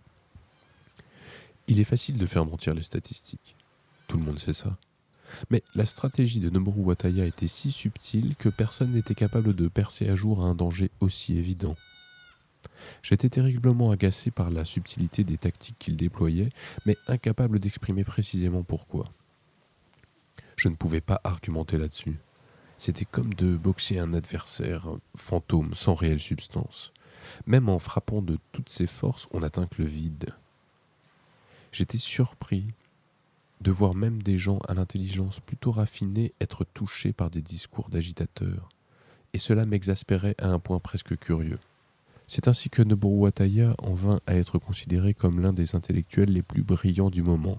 Il 1.69 1.81
est 1.81 1.85
facile 1.85 2.19
de 2.19 2.27
faire 2.27 2.47
mentir 2.47 2.75
les 2.75 2.83
statistiques. 2.83 3.57
Tout 4.09 4.19
le 4.19 4.25
monde 4.25 4.39
sait 4.39 4.53
ça. 4.53 4.77
Mais 5.51 5.63
la 5.75 5.85
stratégie 5.85 6.39
de 6.39 6.51
Noboru 6.51 6.83
Wataya 6.83 7.27
était 7.27 7.49
si 7.49 7.73
subtile 7.73 8.37
que 8.37 8.49
personne 8.49 8.93
n'était 8.93 9.15
capable 9.15 9.55
de 9.55 9.69
percer 9.69 10.09
à 10.09 10.15
jour 10.15 10.45
un 10.45 10.55
danger 10.55 10.91
aussi 11.01 11.37
évident. 11.37 11.75
J'étais 13.03 13.29
terriblement 13.29 13.91
agacé 13.91 14.31
par 14.31 14.51
la 14.51 14.65
subtilité 14.65 15.25
des 15.25 15.39
tactiques 15.39 15.77
qu'il 15.79 15.97
déployait, 15.97 16.51
mais 16.85 16.97
incapable 17.09 17.59
d'exprimer 17.59 18.05
précisément 18.05 18.63
pourquoi. 18.63 19.11
Je 20.57 20.69
ne 20.69 20.75
pouvais 20.75 21.01
pas 21.01 21.21
argumenter 21.25 21.79
là-dessus. 21.79 22.17
C'était 22.79 23.05
comme 23.05 23.33
de 23.35 23.57
boxer 23.57 23.99
un 23.99 24.13
adversaire 24.15 24.87
fantôme 25.17 25.75
sans 25.75 25.95
réelle 25.95 26.21
substance. 26.21 26.93
Même 27.47 27.69
en 27.69 27.79
frappant 27.79 28.23
de 28.23 28.39
toutes 28.53 28.69
ses 28.69 28.87
forces, 28.87 29.29
on 29.33 29.41
n'atteint 29.41 29.67
que 29.67 29.83
le 29.83 29.89
vide. 29.89 30.31
J'étais 31.73 31.99
surpris 31.99 32.67
de 33.61 33.71
voir 33.71 33.95
même 33.95 34.23
des 34.23 34.39
gens 34.39 34.59
à 34.69 34.75
l'intelligence 34.75 35.41
plutôt 35.41 35.73
raffinée 35.73 36.33
être 36.41 36.65
touchés 36.65 37.13
par 37.13 37.31
des 37.31 37.43
discours 37.43 37.89
d'agitateurs, 37.89 38.69
et 39.33 39.39
cela 39.39 39.67
m'exaspérait 39.67 40.37
à 40.39 40.49
un 40.49 40.59
point 40.59 40.79
presque 40.79 41.17
curieux. 41.17 41.59
C'est 42.29 42.49
ainsi 42.49 42.71
que 42.71 42.83
Noboru 42.83 43.21
Wataya 43.21 43.75
en 43.79 43.95
vint 43.95 44.21
à 44.27 44.35
être 44.35 44.59
considéré 44.59 45.15
comme 45.15 45.41
l'un 45.41 45.53
des 45.53 45.75
intellectuels 45.75 46.33
les 46.33 46.43
plus 46.43 46.63
brillants 46.63 47.11
du 47.11 47.23
moment. 47.23 47.59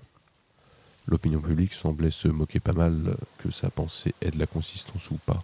L'opinion 1.07 1.39
publique 1.39 1.73
semblait 1.73 2.11
se 2.11 2.27
moquer 2.27 2.59
pas 2.59 2.73
mal 2.73 3.15
que 3.37 3.49
sa 3.49 3.69
pensée 3.69 4.13
ait 4.21 4.31
de 4.31 4.39
la 4.39 4.47
consistance 4.47 5.09
ou 5.09 5.17
pas. 5.25 5.41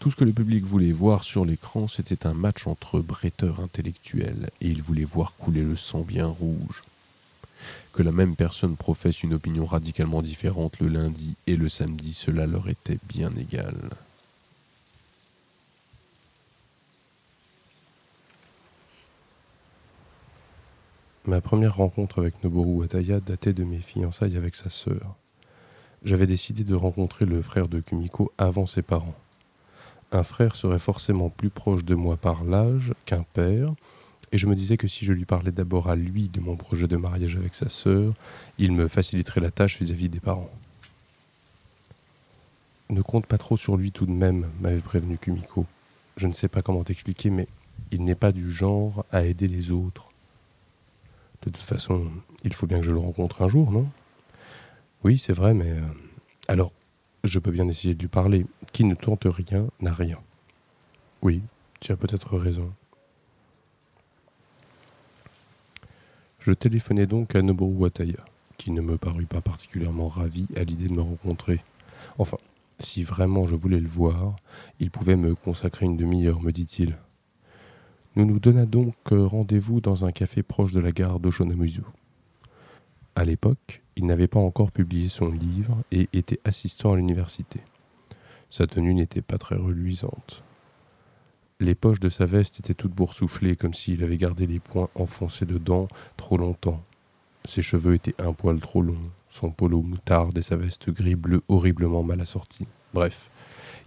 Tout 0.00 0.10
ce 0.10 0.16
que 0.16 0.24
le 0.24 0.32
public 0.32 0.64
voulait 0.64 0.90
voir 0.90 1.22
sur 1.22 1.44
l'écran, 1.44 1.86
c'était 1.86 2.26
un 2.26 2.34
match 2.34 2.66
entre 2.66 3.00
bretteurs 3.00 3.60
intellectuels, 3.60 4.50
et 4.60 4.68
il 4.68 4.82
voulait 4.82 5.04
voir 5.04 5.34
couler 5.38 5.62
le 5.62 5.76
sang 5.76 6.00
bien 6.00 6.26
rouge. 6.26 6.82
Que 7.92 8.02
la 8.02 8.10
même 8.10 8.34
personne 8.34 8.76
professe 8.76 9.22
une 9.22 9.34
opinion 9.34 9.64
radicalement 9.64 10.22
différente 10.22 10.80
le 10.80 10.88
lundi 10.88 11.36
et 11.46 11.56
le 11.56 11.68
samedi, 11.68 12.12
cela 12.12 12.46
leur 12.46 12.68
était 12.68 12.98
bien 13.08 13.30
égal. 13.36 13.76
Ma 21.24 21.40
première 21.40 21.76
rencontre 21.76 22.18
avec 22.18 22.42
Noboru 22.42 22.80
Wataya 22.80 23.20
datait 23.20 23.52
de 23.52 23.62
mes 23.62 23.78
fiançailles 23.78 24.36
avec 24.36 24.56
sa 24.56 24.68
sœur. 24.68 25.14
J'avais 26.02 26.26
décidé 26.26 26.64
de 26.64 26.74
rencontrer 26.74 27.26
le 27.26 27.40
frère 27.42 27.68
de 27.68 27.78
Kumiko 27.78 28.32
avant 28.38 28.66
ses 28.66 28.82
parents. 28.82 29.14
Un 30.10 30.24
frère 30.24 30.56
serait 30.56 30.80
forcément 30.80 31.30
plus 31.30 31.48
proche 31.48 31.84
de 31.84 31.94
moi 31.94 32.16
par 32.16 32.42
l'âge 32.42 32.92
qu'un 33.06 33.22
père, 33.22 33.72
et 34.32 34.38
je 34.38 34.48
me 34.48 34.56
disais 34.56 34.76
que 34.76 34.88
si 34.88 35.04
je 35.04 35.12
lui 35.12 35.24
parlais 35.24 35.52
d'abord 35.52 35.88
à 35.88 35.94
lui 35.94 36.28
de 36.28 36.40
mon 36.40 36.56
projet 36.56 36.88
de 36.88 36.96
mariage 36.96 37.36
avec 37.36 37.54
sa 37.54 37.68
sœur, 37.68 38.14
il 38.58 38.72
me 38.72 38.88
faciliterait 38.88 39.40
la 39.40 39.52
tâche 39.52 39.78
vis-à-vis 39.78 40.08
des 40.08 40.18
parents. 40.18 40.50
Ne 42.90 43.00
compte 43.00 43.26
pas 43.26 43.38
trop 43.38 43.56
sur 43.56 43.76
lui 43.76 43.92
tout 43.92 44.06
de 44.06 44.10
même, 44.10 44.50
m'avait 44.60 44.80
prévenu 44.80 45.18
Kumiko. 45.18 45.66
Je 46.16 46.26
ne 46.26 46.32
sais 46.32 46.48
pas 46.48 46.62
comment 46.62 46.82
t'expliquer, 46.82 47.30
mais 47.30 47.46
il 47.92 48.02
n'est 48.02 48.16
pas 48.16 48.32
du 48.32 48.50
genre 48.50 49.06
à 49.12 49.22
aider 49.22 49.46
les 49.46 49.70
autres. 49.70 50.11
De 51.42 51.50
toute 51.50 51.56
façon, 51.56 52.06
il 52.44 52.52
faut 52.52 52.66
bien 52.66 52.78
que 52.78 52.84
je 52.84 52.92
le 52.92 52.98
rencontre 52.98 53.42
un 53.42 53.48
jour, 53.48 53.72
non? 53.72 53.88
Oui, 55.04 55.18
c'est 55.18 55.32
vrai, 55.32 55.54
mais... 55.54 55.70
Euh, 55.70 55.82
alors, 56.48 56.70
je 57.24 57.38
peux 57.38 57.50
bien 57.50 57.68
essayer 57.68 57.94
de 57.94 58.00
lui 58.00 58.08
parler. 58.08 58.46
Qui 58.72 58.84
ne 58.84 58.94
tente 58.94 59.26
rien 59.26 59.66
n'a 59.80 59.92
rien. 59.92 60.18
Oui, 61.20 61.42
tu 61.80 61.92
as 61.92 61.96
peut-être 61.96 62.38
raison. 62.38 62.72
Je 66.38 66.52
téléphonai 66.52 67.06
donc 67.06 67.36
à 67.36 67.42
Noboru 67.42 67.74
Wataya, 67.74 68.24
qui 68.56 68.70
ne 68.70 68.80
me 68.80 68.96
parut 68.98 69.26
pas 69.26 69.40
particulièrement 69.40 70.08
ravi 70.08 70.46
à 70.56 70.64
l'idée 70.64 70.88
de 70.88 70.94
me 70.94 71.02
rencontrer. 71.02 71.62
Enfin, 72.18 72.38
si 72.80 73.04
vraiment 73.04 73.46
je 73.46 73.54
voulais 73.54 73.78
le 73.78 73.88
voir, 73.88 74.34
il 74.80 74.90
pouvait 74.90 75.16
me 75.16 75.34
consacrer 75.34 75.86
une 75.86 75.96
demi-heure, 75.96 76.40
me 76.40 76.50
dit-il. 76.50 76.96
Nous 78.14 78.26
nous 78.26 78.38
donna 78.38 78.66
donc 78.66 78.94
euh, 79.12 79.26
rendez-vous 79.26 79.80
dans 79.80 80.04
un 80.04 80.12
café 80.12 80.42
proche 80.42 80.72
de 80.72 80.80
la 80.80 80.92
gare 80.92 81.18
d'Oshonamuzu. 81.18 81.80
À 83.14 83.24
l'époque, 83.24 83.82
il 83.96 84.04
n'avait 84.04 84.28
pas 84.28 84.40
encore 84.40 84.70
publié 84.70 85.08
son 85.08 85.30
livre 85.30 85.78
et 85.92 86.10
était 86.12 86.40
assistant 86.44 86.92
à 86.92 86.96
l'université. 86.96 87.60
Sa 88.50 88.66
tenue 88.66 88.92
n'était 88.92 89.22
pas 89.22 89.38
très 89.38 89.56
reluisante. 89.56 90.42
Les 91.58 91.74
poches 91.74 92.00
de 92.00 92.10
sa 92.10 92.26
veste 92.26 92.60
étaient 92.60 92.74
toutes 92.74 92.92
boursouflées 92.92 93.56
comme 93.56 93.72
s'il 93.72 94.04
avait 94.04 94.18
gardé 94.18 94.46
les 94.46 94.60
poings 94.60 94.90
enfoncés 94.94 95.46
dedans 95.46 95.88
trop 96.18 96.36
longtemps. 96.36 96.82
Ses 97.46 97.62
cheveux 97.62 97.94
étaient 97.94 98.20
un 98.20 98.34
poil 98.34 98.60
trop 98.60 98.82
longs, 98.82 99.10
son 99.30 99.50
polo 99.52 99.80
moutarde 99.80 100.36
et 100.36 100.42
sa 100.42 100.56
veste 100.56 100.90
gris-bleu 100.90 101.42
horriblement 101.48 102.02
mal 102.02 102.20
assortie. 102.20 102.66
Bref, 102.92 103.30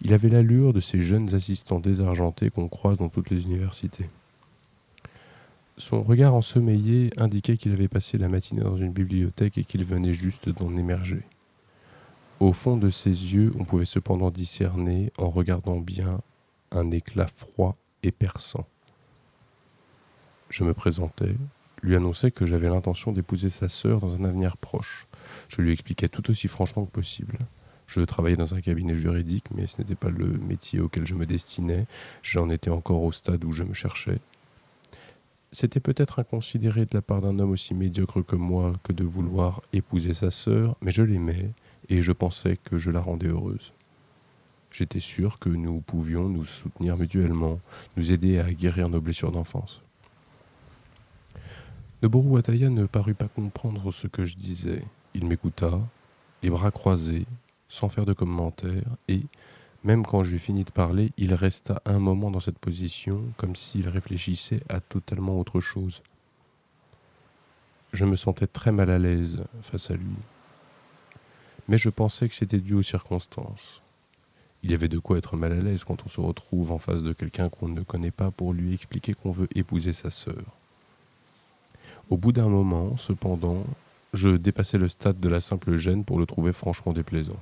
il 0.01 0.13
avait 0.13 0.29
l'allure 0.29 0.73
de 0.73 0.79
ces 0.79 1.01
jeunes 1.01 1.33
assistants 1.33 1.79
désargentés 1.79 2.49
qu'on 2.49 2.67
croise 2.67 2.97
dans 2.97 3.09
toutes 3.09 3.29
les 3.29 3.43
universités. 3.43 4.09
Son 5.77 6.01
regard 6.01 6.33
ensommeillé 6.33 7.11
indiquait 7.17 7.57
qu'il 7.57 7.73
avait 7.73 7.89
passé 7.89 8.17
la 8.17 8.29
matinée 8.29 8.61
dans 8.61 8.77
une 8.77 8.93
bibliothèque 8.93 9.57
et 9.57 9.65
qu'il 9.65 9.83
venait 9.83 10.13
juste 10.13 10.47
d'en 10.49 10.75
émerger. 10.77 11.23
Au 12.39 12.53
fond 12.53 12.77
de 12.77 12.89
ses 12.89 13.09
yeux, 13.09 13.53
on 13.59 13.65
pouvait 13.65 13.85
cependant 13.85 14.31
discerner, 14.31 15.11
en 15.17 15.29
regardant 15.29 15.79
bien, 15.79 16.21
un 16.71 16.91
éclat 16.91 17.27
froid 17.27 17.75
et 18.03 18.11
perçant. 18.11 18.67
Je 20.49 20.63
me 20.63 20.73
présentais, 20.73 21.35
lui 21.81 21.95
annonçais 21.95 22.31
que 22.31 22.45
j'avais 22.45 22.69
l'intention 22.69 23.11
d'épouser 23.11 23.49
sa 23.49 23.67
sœur 23.67 23.99
dans 23.99 24.15
un 24.15 24.25
avenir 24.25 24.57
proche. 24.57 25.07
Je 25.49 25.61
lui 25.61 25.71
expliquais 25.71 26.09
tout 26.09 26.29
aussi 26.29 26.47
franchement 26.47 26.85
que 26.85 26.91
possible. 26.91 27.37
Je 27.87 28.01
travaillais 28.01 28.35
dans 28.35 28.55
un 28.55 28.61
cabinet 28.61 28.95
juridique, 28.95 29.45
mais 29.55 29.67
ce 29.67 29.79
n'était 29.79 29.95
pas 29.95 30.09
le 30.09 30.27
métier 30.27 30.79
auquel 30.79 31.05
je 31.05 31.15
me 31.15 31.25
destinais. 31.25 31.85
J'en 32.23 32.49
étais 32.49 32.69
encore 32.71 33.03
au 33.03 33.11
stade 33.11 33.43
où 33.45 33.51
je 33.51 33.63
me 33.63 33.73
cherchais. 33.73 34.19
C'était 35.51 35.79
peut-être 35.79 36.19
inconsidéré 36.19 36.85
de 36.85 36.93
la 36.93 37.01
part 37.01 37.21
d'un 37.21 37.39
homme 37.39 37.51
aussi 37.51 37.73
médiocre 37.73 38.21
que 38.21 38.35
moi 38.35 38.73
que 38.83 38.91
de 38.91 39.05
vouloir 39.05 39.61
épouser 39.71 40.13
sa 40.13 40.31
sœur, 40.31 40.75
mais 40.81 40.91
je 40.91 41.01
l'aimais 41.01 41.51
et 41.87 42.01
je 42.01 42.11
pensais 42.11 42.57
que 42.57 42.77
je 42.77 42.91
la 42.91 42.99
rendais 42.99 43.27
heureuse. 43.27 43.71
J'étais 44.71 44.99
sûr 44.99 45.39
que 45.39 45.47
nous 45.47 45.79
pouvions 45.79 46.27
nous 46.27 46.43
soutenir 46.43 46.97
mutuellement, 46.97 47.61
nous 47.95 48.11
aider 48.11 48.39
à 48.39 48.51
guérir 48.51 48.89
nos 48.89 48.99
blessures 48.99 49.31
d'enfance. 49.31 49.81
Noboru 52.03 52.37
Ataya 52.37 52.69
ne 52.69 52.85
parut 52.85 53.13
pas 53.13 53.29
comprendre 53.29 53.93
ce 53.93 54.07
que 54.07 54.25
je 54.25 54.35
disais. 54.35 54.83
Il 55.13 55.25
m'écouta, 55.25 55.79
les 56.43 56.49
bras 56.49 56.71
croisés, 56.71 57.25
sans 57.67 57.89
faire 57.89 58.05
de 58.05 58.13
commentaires, 58.13 58.95
et, 59.07 59.21
même 59.85 60.03
quand 60.03 60.23
j'eus 60.23 60.39
fini 60.39 60.63
de 60.63 60.71
parler, 60.71 61.11
il 61.17 61.35
resta 61.35 61.79
un 61.85 61.99
moment 61.99 62.31
dans 62.31 62.39
cette 62.39 62.57
position, 62.57 63.21
comme 63.37 63.55
s'il 63.55 63.87
réfléchissait 63.87 64.63
à 64.67 64.79
totalement 64.79 65.39
autre 65.39 65.59
chose. 65.59 66.01
Je 67.93 68.03
me 68.05 68.15
sentais 68.15 68.47
très 68.47 68.71
mal 68.71 68.89
à 68.89 68.97
l'aise 68.97 69.43
face 69.61 69.91
à 69.91 69.93
lui. 69.93 70.15
Mais 71.67 71.77
je 71.77 71.89
pensais 71.89 72.27
que 72.27 72.33
c'était 72.33 72.57
dû 72.57 72.73
aux 72.73 72.81
circonstances. 72.81 73.83
Il 74.63 74.71
y 74.71 74.73
avait 74.73 74.87
de 74.87 74.97
quoi 74.97 75.19
être 75.19 75.37
mal 75.37 75.51
à 75.51 75.61
l'aise 75.61 75.83
quand 75.83 76.03
on 76.03 76.09
se 76.09 76.19
retrouve 76.19 76.71
en 76.71 76.79
face 76.79 77.03
de 77.03 77.13
quelqu'un 77.13 77.49
qu'on 77.49 77.67
ne 77.67 77.83
connaît 77.83 78.09
pas 78.09 78.31
pour 78.31 78.53
lui 78.53 78.73
expliquer 78.73 79.13
qu'on 79.13 79.31
veut 79.31 79.47
épouser 79.53 79.93
sa 79.93 80.09
sœur. 80.09 80.43
Au 82.09 82.17
bout 82.17 82.31
d'un 82.31 82.49
moment, 82.49 82.97
cependant, 82.97 83.63
je 84.13 84.29
dépassais 84.29 84.79
le 84.79 84.87
stade 84.87 85.19
de 85.19 85.29
la 85.29 85.41
simple 85.41 85.75
gêne 85.75 86.03
pour 86.03 86.17
le 86.17 86.25
trouver 86.25 86.53
franchement 86.53 86.91
déplaisant 86.91 87.39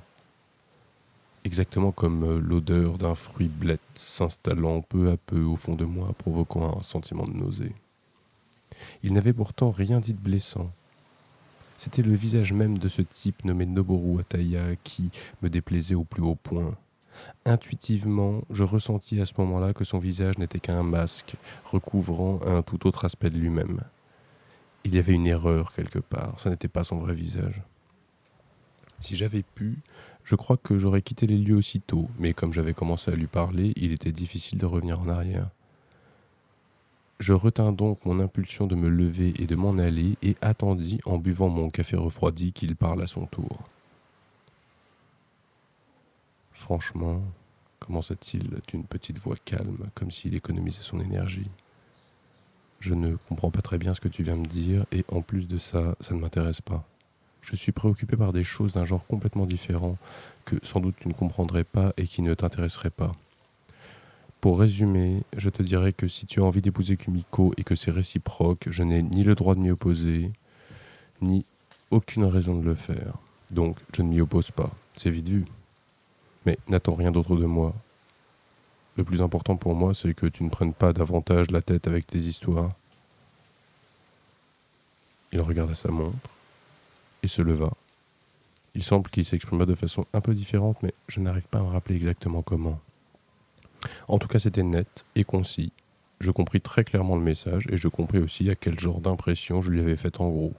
exactement 1.44 1.92
comme 1.92 2.24
euh, 2.24 2.40
l'odeur 2.40 2.98
d'un 2.98 3.14
fruit 3.14 3.48
blette 3.48 3.80
s'installant 3.94 4.80
peu 4.82 5.10
à 5.10 5.16
peu 5.16 5.42
au 5.42 5.56
fond 5.56 5.74
de 5.74 5.84
moi, 5.84 6.12
provoquant 6.18 6.78
un 6.78 6.82
sentiment 6.82 7.26
de 7.26 7.32
nausée. 7.32 7.72
Il 9.02 9.12
n'avait 9.12 9.32
pourtant 9.32 9.70
rien 9.70 10.00
dit 10.00 10.14
de 10.14 10.18
blessant. 10.18 10.70
C'était 11.78 12.02
le 12.02 12.14
visage 12.14 12.52
même 12.52 12.78
de 12.78 12.88
ce 12.88 13.02
type 13.02 13.44
nommé 13.44 13.66
Noboru 13.66 14.20
Ataya 14.20 14.76
qui 14.84 15.10
me 15.42 15.50
déplaisait 15.50 15.94
au 15.94 16.04
plus 16.04 16.22
haut 16.22 16.36
point. 16.36 16.76
Intuitivement, 17.44 18.42
je 18.50 18.64
ressentis 18.64 19.20
à 19.20 19.26
ce 19.26 19.34
moment-là 19.38 19.74
que 19.74 19.84
son 19.84 19.98
visage 19.98 20.38
n'était 20.38 20.60
qu'un 20.60 20.82
masque, 20.82 21.36
recouvrant 21.64 22.40
un 22.46 22.62
tout 22.62 22.86
autre 22.86 23.04
aspect 23.04 23.30
de 23.30 23.38
lui-même. 23.38 23.80
Il 24.84 24.94
y 24.94 24.98
avait 24.98 25.12
une 25.12 25.26
erreur 25.26 25.72
quelque 25.74 25.98
part, 25.98 26.40
ça 26.40 26.50
n'était 26.50 26.68
pas 26.68 26.84
son 26.84 26.98
vrai 26.98 27.14
visage. 27.14 27.62
Si 29.00 29.16
j'avais 29.16 29.42
pu, 29.42 29.78
je 30.24 30.36
crois 30.36 30.56
que 30.56 30.78
j'aurais 30.78 31.02
quitté 31.02 31.26
les 31.26 31.36
lieux 31.36 31.56
aussitôt, 31.56 32.08
mais 32.18 32.32
comme 32.32 32.52
j'avais 32.52 32.72
commencé 32.72 33.10
à 33.10 33.14
lui 33.14 33.26
parler, 33.26 33.72
il 33.76 33.92
était 33.92 34.12
difficile 34.12 34.58
de 34.58 34.66
revenir 34.66 35.00
en 35.00 35.08
arrière. 35.08 35.50
Je 37.20 37.34
retins 37.34 37.72
donc 37.72 38.04
mon 38.06 38.18
impulsion 38.20 38.66
de 38.66 38.74
me 38.74 38.88
lever 38.88 39.34
et 39.38 39.46
de 39.46 39.54
m'en 39.54 39.78
aller 39.78 40.16
et 40.22 40.36
attendis 40.40 41.00
en 41.04 41.18
buvant 41.18 41.48
mon 41.48 41.70
café 41.70 41.96
refroidi 41.96 42.52
qu'il 42.52 42.74
parle 42.74 43.02
à 43.02 43.06
son 43.06 43.26
tour. 43.26 43.60
Franchement, 46.52 47.22
commença-t-il 47.78 48.60
d'une 48.68 48.84
petite 48.84 49.18
voix 49.18 49.36
calme, 49.44 49.90
comme 49.94 50.10
s'il 50.10 50.34
économisait 50.34 50.82
son 50.82 51.00
énergie? 51.00 51.50
Je 52.80 52.94
ne 52.94 53.16
comprends 53.28 53.50
pas 53.50 53.62
très 53.62 53.78
bien 53.78 53.94
ce 53.94 54.00
que 54.00 54.08
tu 54.08 54.22
viens 54.22 54.36
me 54.36 54.46
dire, 54.46 54.86
et 54.90 55.04
en 55.12 55.20
plus 55.20 55.46
de 55.46 55.58
ça, 55.58 55.94
ça 56.00 56.14
ne 56.14 56.20
m'intéresse 56.20 56.62
pas 56.62 56.86
je 57.44 57.56
suis 57.56 57.72
préoccupé 57.72 58.16
par 58.16 58.32
des 58.32 58.42
choses 58.42 58.72
d'un 58.72 58.86
genre 58.86 59.06
complètement 59.06 59.44
différent 59.44 59.98
que 60.46 60.56
sans 60.62 60.80
doute 60.80 60.96
tu 60.98 61.08
ne 61.08 61.12
comprendrais 61.12 61.64
pas 61.64 61.92
et 61.98 62.06
qui 62.06 62.22
ne 62.22 62.32
t'intéresseraient 62.32 62.90
pas. 62.90 63.12
Pour 64.40 64.58
résumer, 64.58 65.22
je 65.36 65.50
te 65.50 65.62
dirais 65.62 65.92
que 65.92 66.08
si 66.08 66.26
tu 66.26 66.40
as 66.40 66.44
envie 66.44 66.62
d'épouser 66.62 66.96
Kumiko 66.96 67.52
et 67.56 67.64
que 67.64 67.76
c'est 67.76 67.90
réciproque, 67.90 68.64
je 68.68 68.82
n'ai 68.82 69.02
ni 69.02 69.24
le 69.24 69.34
droit 69.34 69.54
de 69.54 69.60
m'y 69.60 69.70
opposer, 69.70 70.30
ni 71.20 71.44
aucune 71.90 72.24
raison 72.24 72.56
de 72.58 72.64
le 72.64 72.74
faire. 72.74 73.18
Donc, 73.50 73.78
je 73.94 74.02
ne 74.02 74.08
m'y 74.08 74.20
oppose 74.20 74.50
pas. 74.50 74.70
C'est 74.96 75.10
vite 75.10 75.28
vu. 75.28 75.44
Mais 76.46 76.58
n'attends 76.68 76.92
rien 76.94 77.10
d'autre 77.10 77.36
de 77.36 77.46
moi. 77.46 77.74
Le 78.96 79.04
plus 79.04 79.22
important 79.22 79.56
pour 79.56 79.74
moi, 79.74 79.94
c'est 79.94 80.14
que 80.14 80.26
tu 80.26 80.44
ne 80.44 80.50
prennes 80.50 80.74
pas 80.74 80.92
davantage 80.92 81.50
la 81.50 81.62
tête 81.62 81.86
avec 81.86 82.06
tes 82.06 82.18
histoires. 82.18 82.72
Il 85.32 85.40
regarda 85.40 85.74
sa 85.74 85.90
montre 85.90 86.33
et 87.24 87.28
se 87.28 87.42
leva. 87.42 87.72
Il 88.74 88.82
semble 88.82 89.08
qu'il 89.10 89.24
s'exprima 89.24 89.66
de 89.66 89.74
façon 89.74 90.04
un 90.12 90.20
peu 90.20 90.34
différente, 90.34 90.82
mais 90.82 90.92
je 91.08 91.20
n'arrive 91.20 91.48
pas 91.48 91.58
à 91.58 91.62
me 91.62 91.68
rappeler 91.68 91.96
exactement 91.96 92.42
comment. 92.42 92.80
En 94.08 94.18
tout 94.18 94.28
cas, 94.28 94.38
c'était 94.38 94.62
net 94.62 95.04
et 95.14 95.24
concis. 95.24 95.72
Je 96.20 96.30
compris 96.30 96.60
très 96.60 96.84
clairement 96.84 97.16
le 97.16 97.22
message 97.22 97.66
et 97.70 97.76
je 97.76 97.88
compris 97.88 98.18
aussi 98.18 98.48
à 98.50 98.54
quel 98.54 98.78
genre 98.78 99.00
d'impression 99.00 99.62
je 99.62 99.70
lui 99.70 99.80
avais 99.80 99.96
faite 99.96 100.20
en 100.20 100.28
gros. 100.28 100.54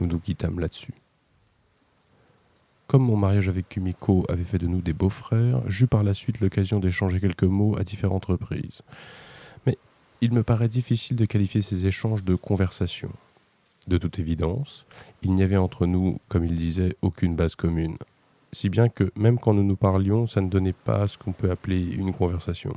Nous 0.00 0.06
nous 0.06 0.18
quittâmes 0.18 0.60
là-dessus. 0.60 0.94
Comme 2.86 3.02
mon 3.02 3.16
mariage 3.16 3.48
avec 3.48 3.68
Kumiko 3.68 4.24
avait 4.28 4.44
fait 4.44 4.58
de 4.58 4.66
nous 4.66 4.80
des 4.80 4.92
beaux-frères, 4.92 5.62
j'eus 5.66 5.88
par 5.88 6.04
la 6.04 6.14
suite 6.14 6.40
l'occasion 6.40 6.78
d'échanger 6.78 7.20
quelques 7.20 7.42
mots 7.42 7.76
à 7.78 7.84
différentes 7.84 8.26
reprises. 8.26 8.82
Mais 9.66 9.76
il 10.20 10.32
me 10.32 10.42
paraît 10.42 10.68
difficile 10.68 11.16
de 11.16 11.24
qualifier 11.24 11.62
ces 11.62 11.86
échanges 11.86 12.22
de 12.22 12.36
conversation. 12.36 13.10
De 13.86 13.98
toute 13.98 14.18
évidence, 14.18 14.84
il 15.22 15.32
n'y 15.34 15.44
avait 15.44 15.56
entre 15.56 15.86
nous, 15.86 16.18
comme 16.28 16.44
il 16.44 16.56
disait, 16.56 16.96
aucune 17.02 17.36
base 17.36 17.54
commune. 17.54 17.96
Si 18.52 18.68
bien 18.68 18.88
que 18.88 19.10
même 19.16 19.38
quand 19.38 19.54
nous 19.54 19.62
nous 19.62 19.76
parlions, 19.76 20.26
ça 20.26 20.40
ne 20.40 20.48
donnait 20.48 20.72
pas 20.72 21.06
ce 21.06 21.18
qu'on 21.18 21.32
peut 21.32 21.50
appeler 21.50 21.82
une 21.82 22.12
conversation. 22.12 22.72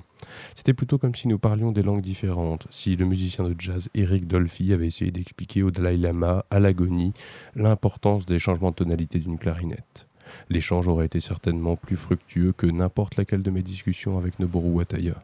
C'était 0.56 0.74
plutôt 0.74 0.98
comme 0.98 1.16
si 1.16 1.28
nous 1.28 1.40
parlions 1.40 1.72
des 1.72 1.84
langues 1.84 2.02
différentes, 2.02 2.68
si 2.70 2.96
le 2.96 3.06
musicien 3.06 3.46
de 3.48 3.56
jazz 3.58 3.90
Eric 3.96 4.28
Dolphy 4.28 4.74
avait 4.74 4.88
essayé 4.88 5.10
d'expliquer 5.10 5.64
au 5.64 5.72
Dalai 5.72 5.98
Lama, 5.98 6.44
à 6.52 6.60
l'agonie, 6.60 7.14
l'importance 7.56 8.26
des 8.26 8.40
changements 8.40 8.72
de 8.72 8.76
tonalité 8.76 9.20
d'une 9.20 9.40
clarinette. 9.40 10.06
L'échange 10.50 10.88
aurait 10.88 11.06
été 11.06 11.22
certainement 11.22 11.76
plus 11.76 11.98
fructueux 11.98 12.52
que 12.52 12.68
n'importe 12.68 13.16
laquelle 13.16 13.42
de 13.42 13.50
mes 13.50 13.64
discussions 13.64 14.18
avec 14.18 14.38
Noboru 14.40 14.70
Wataya. 14.70 15.16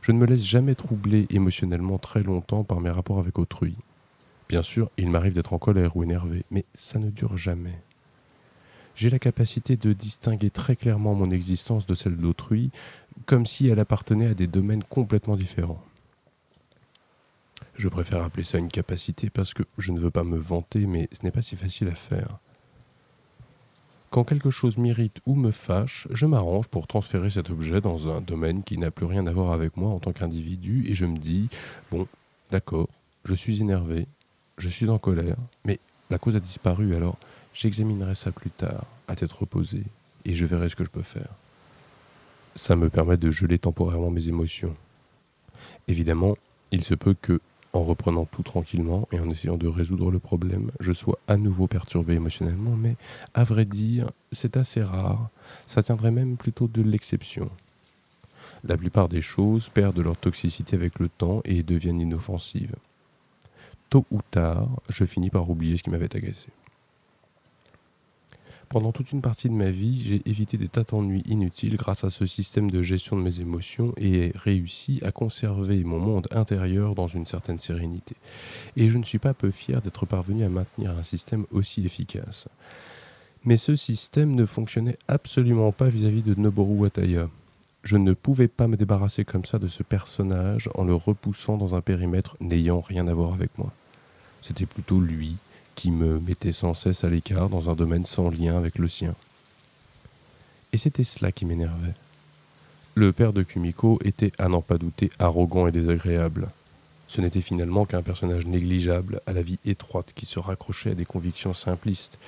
Je 0.00 0.12
ne 0.12 0.18
me 0.18 0.26
laisse 0.26 0.44
jamais 0.44 0.74
troubler 0.74 1.26
émotionnellement 1.30 1.98
très 1.98 2.22
longtemps 2.22 2.64
par 2.64 2.80
mes 2.80 2.90
rapports 2.90 3.18
avec 3.18 3.38
autrui. 3.38 3.76
Bien 4.50 4.64
sûr, 4.64 4.90
il 4.96 5.08
m'arrive 5.12 5.32
d'être 5.32 5.52
en 5.52 5.60
colère 5.60 5.96
ou 5.96 6.02
énervé, 6.02 6.42
mais 6.50 6.64
ça 6.74 6.98
ne 6.98 7.08
dure 7.10 7.36
jamais. 7.36 7.78
J'ai 8.96 9.08
la 9.08 9.20
capacité 9.20 9.76
de 9.76 9.92
distinguer 9.92 10.50
très 10.50 10.74
clairement 10.74 11.14
mon 11.14 11.30
existence 11.30 11.86
de 11.86 11.94
celle 11.94 12.16
d'autrui, 12.16 12.72
comme 13.26 13.46
si 13.46 13.68
elle 13.68 13.78
appartenait 13.78 14.26
à 14.26 14.34
des 14.34 14.48
domaines 14.48 14.82
complètement 14.82 15.36
différents. 15.36 15.80
Je 17.76 17.86
préfère 17.86 18.24
appeler 18.24 18.42
ça 18.42 18.58
une 18.58 18.66
capacité 18.66 19.30
parce 19.30 19.54
que 19.54 19.62
je 19.78 19.92
ne 19.92 20.00
veux 20.00 20.10
pas 20.10 20.24
me 20.24 20.36
vanter, 20.36 20.84
mais 20.84 21.08
ce 21.12 21.22
n'est 21.22 21.30
pas 21.30 21.42
si 21.42 21.54
facile 21.54 21.86
à 21.86 21.94
faire. 21.94 22.40
Quand 24.10 24.24
quelque 24.24 24.50
chose 24.50 24.78
m'irrite 24.78 25.20
ou 25.26 25.36
me 25.36 25.52
fâche, 25.52 26.08
je 26.10 26.26
m'arrange 26.26 26.66
pour 26.66 26.88
transférer 26.88 27.30
cet 27.30 27.50
objet 27.50 27.80
dans 27.80 28.08
un 28.08 28.20
domaine 28.20 28.64
qui 28.64 28.78
n'a 28.78 28.90
plus 28.90 29.06
rien 29.06 29.28
à 29.28 29.32
voir 29.32 29.52
avec 29.52 29.76
moi 29.76 29.90
en 29.90 30.00
tant 30.00 30.10
qu'individu 30.10 30.86
et 30.88 30.94
je 30.94 31.06
me 31.06 31.18
dis, 31.18 31.48
bon, 31.92 32.08
d'accord, 32.50 32.88
je 33.24 33.34
suis 33.34 33.60
énervé, 33.60 34.08
je 34.60 34.68
suis 34.68 34.88
en 34.88 34.98
colère, 34.98 35.36
mais 35.64 35.80
la 36.10 36.18
cause 36.18 36.36
a 36.36 36.40
disparu, 36.40 36.94
alors 36.94 37.16
j'examinerai 37.54 38.14
ça 38.14 38.30
plus 38.30 38.50
tard, 38.50 38.84
à 39.08 39.16
tête 39.16 39.32
reposée, 39.32 39.84
et 40.24 40.34
je 40.34 40.46
verrai 40.46 40.68
ce 40.68 40.76
que 40.76 40.84
je 40.84 40.90
peux 40.90 41.02
faire. 41.02 41.28
Ça 42.56 42.76
me 42.76 42.90
permet 42.90 43.16
de 43.16 43.30
geler 43.30 43.58
temporairement 43.58 44.10
mes 44.10 44.28
émotions. 44.28 44.76
Évidemment, 45.88 46.36
il 46.72 46.84
se 46.84 46.94
peut 46.94 47.14
que, 47.20 47.40
en 47.72 47.82
reprenant 47.82 48.26
tout 48.26 48.42
tranquillement 48.42 49.08
et 49.12 49.20
en 49.20 49.30
essayant 49.30 49.56
de 49.56 49.68
résoudre 49.68 50.10
le 50.10 50.18
problème, 50.18 50.72
je 50.80 50.92
sois 50.92 51.18
à 51.26 51.36
nouveau 51.36 51.66
perturbé 51.66 52.14
émotionnellement, 52.14 52.76
mais 52.76 52.96
à 53.32 53.44
vrai 53.44 53.64
dire, 53.64 54.10
c'est 54.32 54.56
assez 54.56 54.82
rare, 54.82 55.30
ça 55.66 55.82
tiendrait 55.82 56.10
même 56.10 56.36
plutôt 56.36 56.68
de 56.68 56.82
l'exception. 56.82 57.50
La 58.64 58.76
plupart 58.76 59.08
des 59.08 59.22
choses 59.22 59.70
perdent 59.70 60.00
leur 60.00 60.16
toxicité 60.16 60.76
avec 60.76 60.98
le 60.98 61.08
temps 61.08 61.40
et 61.44 61.62
deviennent 61.62 62.00
inoffensives 62.00 62.74
tôt 63.90 64.06
ou 64.10 64.20
tard, 64.30 64.68
je 64.88 65.04
finis 65.04 65.30
par 65.30 65.50
oublier 65.50 65.76
ce 65.76 65.82
qui 65.82 65.90
m'avait 65.90 66.16
agacé. 66.16 66.48
Pendant 68.70 68.92
toute 68.92 69.10
une 69.10 69.20
partie 69.20 69.48
de 69.48 69.54
ma 69.54 69.72
vie, 69.72 70.00
j'ai 70.00 70.22
évité 70.30 70.56
des 70.56 70.68
tas 70.68 70.84
d'ennuis 70.84 71.24
inutiles 71.26 71.76
grâce 71.76 72.04
à 72.04 72.10
ce 72.10 72.24
système 72.24 72.70
de 72.70 72.82
gestion 72.82 73.16
de 73.16 73.22
mes 73.22 73.40
émotions 73.40 73.92
et 73.96 74.26
ai 74.26 74.32
réussi 74.36 75.00
à 75.02 75.10
conserver 75.10 75.82
mon 75.82 75.98
monde 75.98 76.28
intérieur 76.30 76.94
dans 76.94 77.08
une 77.08 77.26
certaine 77.26 77.58
sérénité. 77.58 78.14
Et 78.76 78.86
je 78.86 78.96
ne 78.96 79.02
suis 79.02 79.18
pas 79.18 79.34
peu 79.34 79.50
fier 79.50 79.82
d'être 79.82 80.06
parvenu 80.06 80.44
à 80.44 80.48
maintenir 80.48 80.96
un 80.96 81.02
système 81.02 81.46
aussi 81.50 81.84
efficace. 81.84 82.46
Mais 83.44 83.56
ce 83.56 83.74
système 83.74 84.36
ne 84.36 84.46
fonctionnait 84.46 84.98
absolument 85.08 85.72
pas 85.72 85.88
vis-à-vis 85.88 86.22
de 86.22 86.36
Noboru 86.36 86.74
Wataya. 86.74 87.28
Je 87.82 87.96
ne 87.96 88.12
pouvais 88.12 88.48
pas 88.48 88.68
me 88.68 88.76
débarrasser 88.76 89.24
comme 89.24 89.46
ça 89.46 89.58
de 89.58 89.68
ce 89.68 89.82
personnage 89.82 90.68
en 90.74 90.84
le 90.84 90.94
repoussant 90.94 91.56
dans 91.56 91.74
un 91.74 91.80
périmètre 91.80 92.36
n'ayant 92.40 92.80
rien 92.80 93.08
à 93.08 93.14
voir 93.14 93.32
avec 93.32 93.56
moi. 93.56 93.72
C'était 94.42 94.66
plutôt 94.66 95.00
lui 95.00 95.36
qui 95.74 95.90
me 95.90 96.20
mettait 96.20 96.52
sans 96.52 96.74
cesse 96.74 97.04
à 97.04 97.08
l'écart 97.08 97.48
dans 97.48 97.70
un 97.70 97.74
domaine 97.74 98.04
sans 98.04 98.28
lien 98.28 98.56
avec 98.56 98.78
le 98.78 98.86
sien. 98.86 99.14
Et 100.72 100.78
c'était 100.78 101.04
cela 101.04 101.32
qui 101.32 101.46
m'énervait. 101.46 101.94
Le 102.94 103.12
père 103.12 103.32
de 103.32 103.42
Kumiko 103.42 103.98
était, 104.04 104.32
à 104.38 104.48
n'en 104.48 104.60
pas 104.60 104.76
douter, 104.76 105.10
arrogant 105.18 105.66
et 105.66 105.72
désagréable. 105.72 106.48
Ce 107.08 107.20
n'était 107.20 107.40
finalement 107.40 107.86
qu'un 107.86 108.02
personnage 108.02 108.46
négligeable, 108.46 109.20
à 109.26 109.32
la 109.32 109.42
vie 109.42 109.58
étroite, 109.64 110.12
qui 110.14 110.26
se 110.26 110.38
raccrochait 110.38 110.90
à 110.90 110.94
des 110.94 111.04
convictions 111.04 111.54
simplistes. 111.54 112.18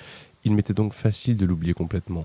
Il 0.45 0.55
m'était 0.55 0.73
donc 0.73 0.93
facile 0.93 1.37
de 1.37 1.47
l'oublier 1.47 1.75
complètement. 1.75 2.25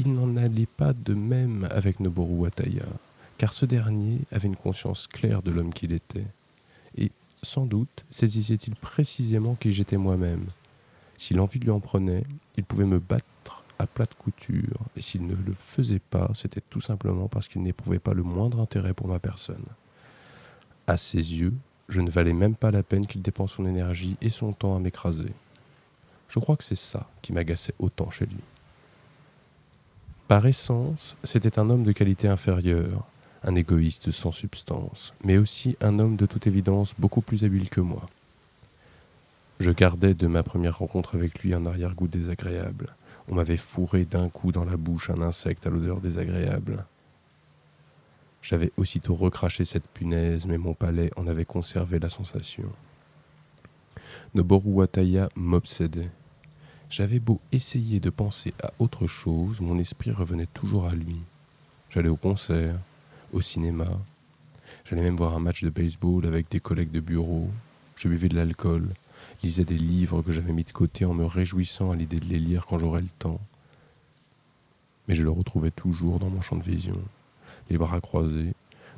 Il 0.00 0.14
n'en 0.14 0.36
allait 0.36 0.68
pas 0.76 0.92
de 0.92 1.12
même 1.12 1.66
avec 1.72 1.98
Noboru 1.98 2.34
Wataya, 2.34 2.86
car 3.36 3.52
ce 3.52 3.66
dernier 3.66 4.20
avait 4.30 4.46
une 4.46 4.54
conscience 4.54 5.08
claire 5.08 5.42
de 5.42 5.50
l'homme 5.50 5.74
qu'il 5.74 5.90
était. 5.90 6.28
Et 6.96 7.10
sans 7.42 7.66
doute 7.66 8.04
saisissait-il 8.08 8.76
précisément 8.76 9.56
qui 9.56 9.72
j'étais 9.72 9.96
moi-même. 9.96 10.46
Si 11.16 11.34
l'envie 11.34 11.58
lui 11.58 11.72
en 11.72 11.80
prenait, 11.80 12.22
il 12.56 12.62
pouvait 12.62 12.84
me 12.84 13.00
battre 13.00 13.64
à 13.80 13.88
plate 13.88 14.14
couture, 14.14 14.78
et 14.96 15.02
s'il 15.02 15.26
ne 15.26 15.34
le 15.34 15.52
faisait 15.52 15.98
pas, 15.98 16.30
c'était 16.32 16.62
tout 16.70 16.80
simplement 16.80 17.26
parce 17.26 17.48
qu'il 17.48 17.62
n'éprouvait 17.62 17.98
pas 17.98 18.14
le 18.14 18.22
moindre 18.22 18.60
intérêt 18.60 18.94
pour 18.94 19.08
ma 19.08 19.18
personne. 19.18 19.66
À 20.86 20.96
ses 20.96 21.16
yeux, 21.16 21.54
je 21.88 22.00
ne 22.00 22.08
valais 22.08 22.34
même 22.34 22.54
pas 22.54 22.70
la 22.70 22.84
peine 22.84 23.04
qu'il 23.04 23.20
dépense 23.22 23.54
son 23.54 23.66
énergie 23.66 24.16
et 24.20 24.30
son 24.30 24.52
temps 24.52 24.76
à 24.76 24.78
m'écraser. 24.78 25.32
Je 26.28 26.38
crois 26.38 26.56
que 26.56 26.62
c'est 26.62 26.76
ça 26.76 27.10
qui 27.20 27.32
m'agaçait 27.32 27.74
autant 27.80 28.10
chez 28.10 28.26
lui. 28.26 28.38
Par 30.28 30.44
essence, 30.44 31.16
c'était 31.24 31.58
un 31.58 31.70
homme 31.70 31.84
de 31.84 31.92
qualité 31.92 32.28
inférieure, 32.28 33.06
un 33.44 33.54
égoïste 33.54 34.10
sans 34.10 34.30
substance, 34.30 35.14
mais 35.24 35.38
aussi 35.38 35.78
un 35.80 35.98
homme 35.98 36.16
de 36.16 36.26
toute 36.26 36.46
évidence 36.46 36.94
beaucoup 36.98 37.22
plus 37.22 37.44
habile 37.44 37.70
que 37.70 37.80
moi. 37.80 38.04
Je 39.58 39.70
gardais 39.70 40.12
de 40.12 40.26
ma 40.26 40.42
première 40.42 40.76
rencontre 40.76 41.14
avec 41.14 41.38
lui 41.42 41.54
un 41.54 41.64
arrière-goût 41.64 42.08
désagréable. 42.08 42.94
On 43.28 43.36
m'avait 43.36 43.56
fourré 43.56 44.04
d'un 44.04 44.28
coup 44.28 44.52
dans 44.52 44.66
la 44.66 44.76
bouche 44.76 45.08
un 45.08 45.22
insecte 45.22 45.66
à 45.66 45.70
l'odeur 45.70 46.02
désagréable. 46.02 46.84
J'avais 48.42 48.70
aussitôt 48.76 49.14
recraché 49.14 49.64
cette 49.64 49.88
punaise, 49.88 50.44
mais 50.46 50.58
mon 50.58 50.74
palais 50.74 51.10
en 51.16 51.26
avait 51.26 51.46
conservé 51.46 51.98
la 51.98 52.10
sensation. 52.10 52.70
Noboru 54.34 54.72
Wataya 54.72 55.30
m'obsédait. 55.34 56.10
J'avais 56.90 57.18
beau 57.18 57.38
essayer 57.52 58.00
de 58.00 58.08
penser 58.08 58.54
à 58.62 58.72
autre 58.78 59.06
chose, 59.06 59.60
mon 59.60 59.78
esprit 59.78 60.10
revenait 60.10 60.46
toujours 60.46 60.86
à 60.86 60.94
lui. 60.94 61.20
J'allais 61.90 62.08
au 62.08 62.16
concert, 62.16 62.76
au 63.34 63.42
cinéma. 63.42 63.88
J'allais 64.86 65.02
même 65.02 65.16
voir 65.16 65.36
un 65.36 65.40
match 65.40 65.62
de 65.62 65.68
baseball 65.68 66.24
avec 66.24 66.50
des 66.50 66.60
collègues 66.60 66.90
de 66.90 67.00
bureau. 67.00 67.50
Je 67.96 68.08
buvais 68.08 68.30
de 68.30 68.36
l'alcool, 68.36 68.94
lisais 69.42 69.66
des 69.66 69.76
livres 69.76 70.22
que 70.22 70.32
j'avais 70.32 70.52
mis 70.52 70.64
de 70.64 70.72
côté 70.72 71.04
en 71.04 71.12
me 71.12 71.26
réjouissant 71.26 71.90
à 71.90 71.96
l'idée 71.96 72.20
de 72.20 72.24
les 72.24 72.38
lire 72.38 72.64
quand 72.66 72.78
j'aurais 72.78 73.02
le 73.02 73.10
temps. 73.18 73.40
Mais 75.08 75.14
je 75.14 75.22
le 75.22 75.30
retrouvais 75.30 75.70
toujours 75.70 76.18
dans 76.18 76.30
mon 76.30 76.40
champ 76.40 76.56
de 76.56 76.62
vision, 76.62 76.98
les 77.68 77.76
bras 77.76 78.00
croisés, 78.00 78.54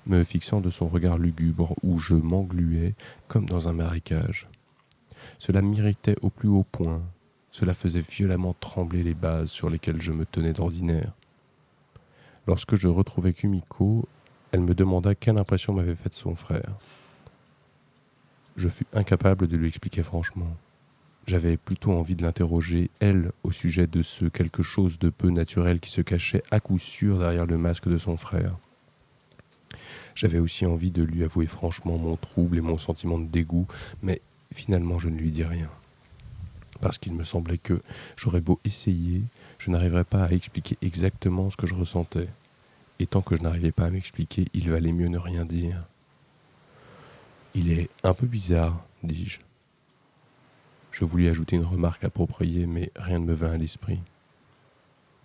me 0.07 0.22
fixant 0.22 0.61
de 0.61 0.70
son 0.70 0.86
regard 0.86 1.18
lugubre 1.18 1.74
où 1.82 1.99
je 1.99 2.14
m'engluais 2.14 2.95
comme 3.26 3.47
dans 3.47 3.66
un 3.66 3.72
marécage. 3.72 4.47
Cela 5.41 5.61
m'irritait 5.61 6.16
au 6.22 6.30
plus 6.30 6.49
haut 6.49 6.66
point, 6.70 7.03
cela 7.53 7.74
faisait 7.74 8.01
violemment 8.01 8.55
trembler 8.55 9.03
les 9.03 9.14
bases 9.14 9.51
sur 9.51 9.70
lesquelles 9.70 10.01
je 10.01 10.12
me 10.12 10.24
tenais 10.24 10.53
d'ordinaire. 10.53 11.12
Lorsque 12.46 12.76
je 12.76 12.88
retrouvais 12.88 13.32
Kumiko, 13.32 14.09
elle 14.53 14.61
me 14.61 14.74
demanda 14.74 15.14
quelle 15.14 15.38
impression 15.38 15.72
m'avait 15.72 15.96
faite 15.96 16.14
son 16.14 16.34
frère. 16.34 16.74
Je 18.57 18.68
fus 18.68 18.86
incapable 18.92 19.46
de 19.46 19.57
lui 19.57 19.68
expliquer 19.68 20.03
franchement. 20.03 20.57
J'avais 21.26 21.57
plutôt 21.57 21.92
envie 21.92 22.16
de 22.16 22.22
l'interroger, 22.22 22.90
elle, 22.98 23.30
au 23.44 23.53
sujet 23.53 23.86
de 23.86 24.03
ce 24.03 24.24
quelque 24.24 24.62
chose 24.62 24.98
de 24.98 25.11
peu 25.11 25.30
naturel 25.30 25.78
qui 25.78 25.90
se 25.90 26.01
cachait 26.01 26.42
à 26.51 26.61
coup 26.61 26.78
sûr 26.78 27.18
derrière 27.18 27.46
le 27.46 27.57
masque 27.59 27.88
de 27.88 27.98
son 27.98 28.16
frère. 28.16 28.57
J'avais 30.14 30.38
aussi 30.38 30.66
envie 30.66 30.90
de 30.90 31.03
lui 31.03 31.22
avouer 31.22 31.46
franchement 31.46 31.96
mon 31.98 32.16
trouble 32.16 32.59
et 32.59 32.62
mon 32.62 32.78
sentiment 32.78 33.18
de 33.18 33.26
dégoût, 33.26 33.66
mais 34.03 34.20
finalement 34.53 34.98
je 34.98 35.09
ne 35.09 35.16
lui 35.16 35.30
dis 35.30 35.44
rien. 35.44 35.70
Parce 36.81 36.99
qu'il 36.99 37.14
me 37.14 37.24
semblait 37.24 37.59
que 37.59 37.81
j'aurais 38.16 38.41
beau 38.41 38.59
essayer, 38.64 39.22
je 39.59 39.70
n'arriverais 39.70 40.05
pas 40.05 40.24
à 40.24 40.31
expliquer 40.31 40.76
exactement 40.83 41.51
ce 41.51 41.57
que 41.57 41.66
je 41.66 41.74
ressentais 41.74 42.28
et 43.01 43.07
tant 43.07 43.22
que 43.22 43.35
je 43.35 43.43
n'arrivais 43.43 43.72
pas 43.72 43.87
à 43.87 43.91
m'expliquer, 43.91 44.45
il 44.53 44.70
valait 44.70 44.93
mieux 44.93 45.09
ne 45.09 45.18
rien 45.18 45.47
dire. 45.47 45.83
Il 47.55 47.72
est 47.72 47.89
un 48.05 48.12
peu 48.12 48.26
bizarre, 48.26 48.85
dis-je. 49.03 49.41
Je 50.93 51.07
voulus 51.07 51.28
ajouter 51.28 51.57
une 51.57 51.64
remarque 51.64 52.05
appropriée, 52.05 52.66
mais 52.66 52.93
rien 52.97 53.18
ne 53.18 53.24
me 53.24 53.33
vint 53.33 53.53
à 53.53 53.57
l'esprit. 53.57 54.01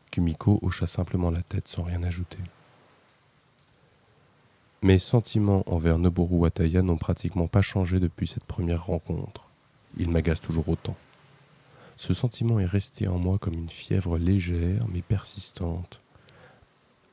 Kumiko 0.09 0.57
hocha 0.61 0.87
simplement 0.87 1.29
la 1.29 1.41
tête 1.43 1.67
sans 1.67 1.83
rien 1.83 2.01
ajouter. 2.03 2.39
Mes 4.81 4.99
sentiments 4.99 5.63
envers 5.67 5.99
Noboru 5.99 6.35
Wataya 6.37 6.81
n'ont 6.81 6.97
pratiquement 6.97 7.47
pas 7.47 7.61
changé 7.61 7.99
depuis 7.99 8.27
cette 8.27 8.45
première 8.45 8.85
rencontre. 8.85 9.49
Il 9.97 10.09
m'agace 10.09 10.39
toujours 10.39 10.69
autant. 10.69 10.95
Ce 11.97 12.13
sentiment 12.13 12.59
est 12.59 12.65
resté 12.65 13.07
en 13.07 13.17
moi 13.17 13.37
comme 13.37 13.53
une 13.53 13.69
fièvre 13.69 14.17
légère 14.17 14.85
mais 14.91 15.01
persistante, 15.01 16.01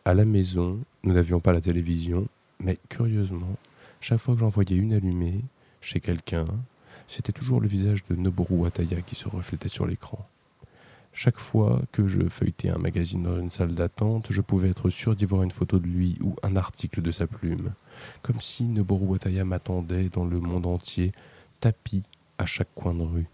à 0.04 0.14
la 0.14 0.24
maison, 0.24 0.80
nous 1.04 1.12
n'avions 1.12 1.38
pas 1.38 1.52
la 1.52 1.60
télévision, 1.60 2.26
mais 2.58 2.76
curieusement, 2.88 3.56
chaque 4.00 4.18
fois 4.18 4.34
que 4.34 4.40
j'en 4.40 4.48
voyais 4.48 4.76
une 4.76 4.92
allumée, 4.92 5.42
chez 5.80 6.00
quelqu'un, 6.00 6.46
c'était 7.06 7.30
toujours 7.30 7.60
le 7.60 7.68
visage 7.68 8.02
de 8.10 8.16
Noboru 8.16 8.56
Wataya 8.56 9.00
qui 9.02 9.14
se 9.14 9.28
reflétait 9.28 9.68
sur 9.68 9.86
l'écran. 9.86 10.26
Chaque 11.12 11.38
fois 11.38 11.82
que 11.92 12.08
je 12.08 12.28
feuilletais 12.28 12.70
un 12.70 12.78
magazine 12.78 13.22
dans 13.22 13.38
une 13.38 13.50
salle 13.50 13.74
d'attente, 13.74 14.26
je 14.30 14.40
pouvais 14.40 14.70
être 14.70 14.90
sûr 14.90 15.14
d'y 15.14 15.24
voir 15.24 15.44
une 15.44 15.50
photo 15.52 15.78
de 15.78 15.86
lui 15.86 16.18
ou 16.20 16.34
un 16.42 16.56
article 16.56 17.00
de 17.00 17.12
sa 17.12 17.28
plume, 17.28 17.72
comme 18.22 18.40
si 18.40 18.64
Noboru 18.64 19.06
Wataya 19.06 19.44
m'attendait 19.44 20.08
dans 20.08 20.24
le 20.24 20.40
monde 20.40 20.66
entier, 20.66 21.12
tapis 21.60 22.02
à 22.38 22.46
chaque 22.46 22.74
coin 22.74 22.94
de 22.94 23.02
rue. 23.02 23.28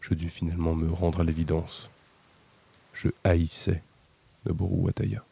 Je 0.00 0.14
dus 0.14 0.28
finalement 0.30 0.74
me 0.74 0.90
rendre 0.90 1.20
à 1.20 1.24
l'évidence. 1.24 1.90
Je 2.92 3.08
haïssais 3.24 3.82
Noboru 4.44 4.76
Wataya. 4.76 5.24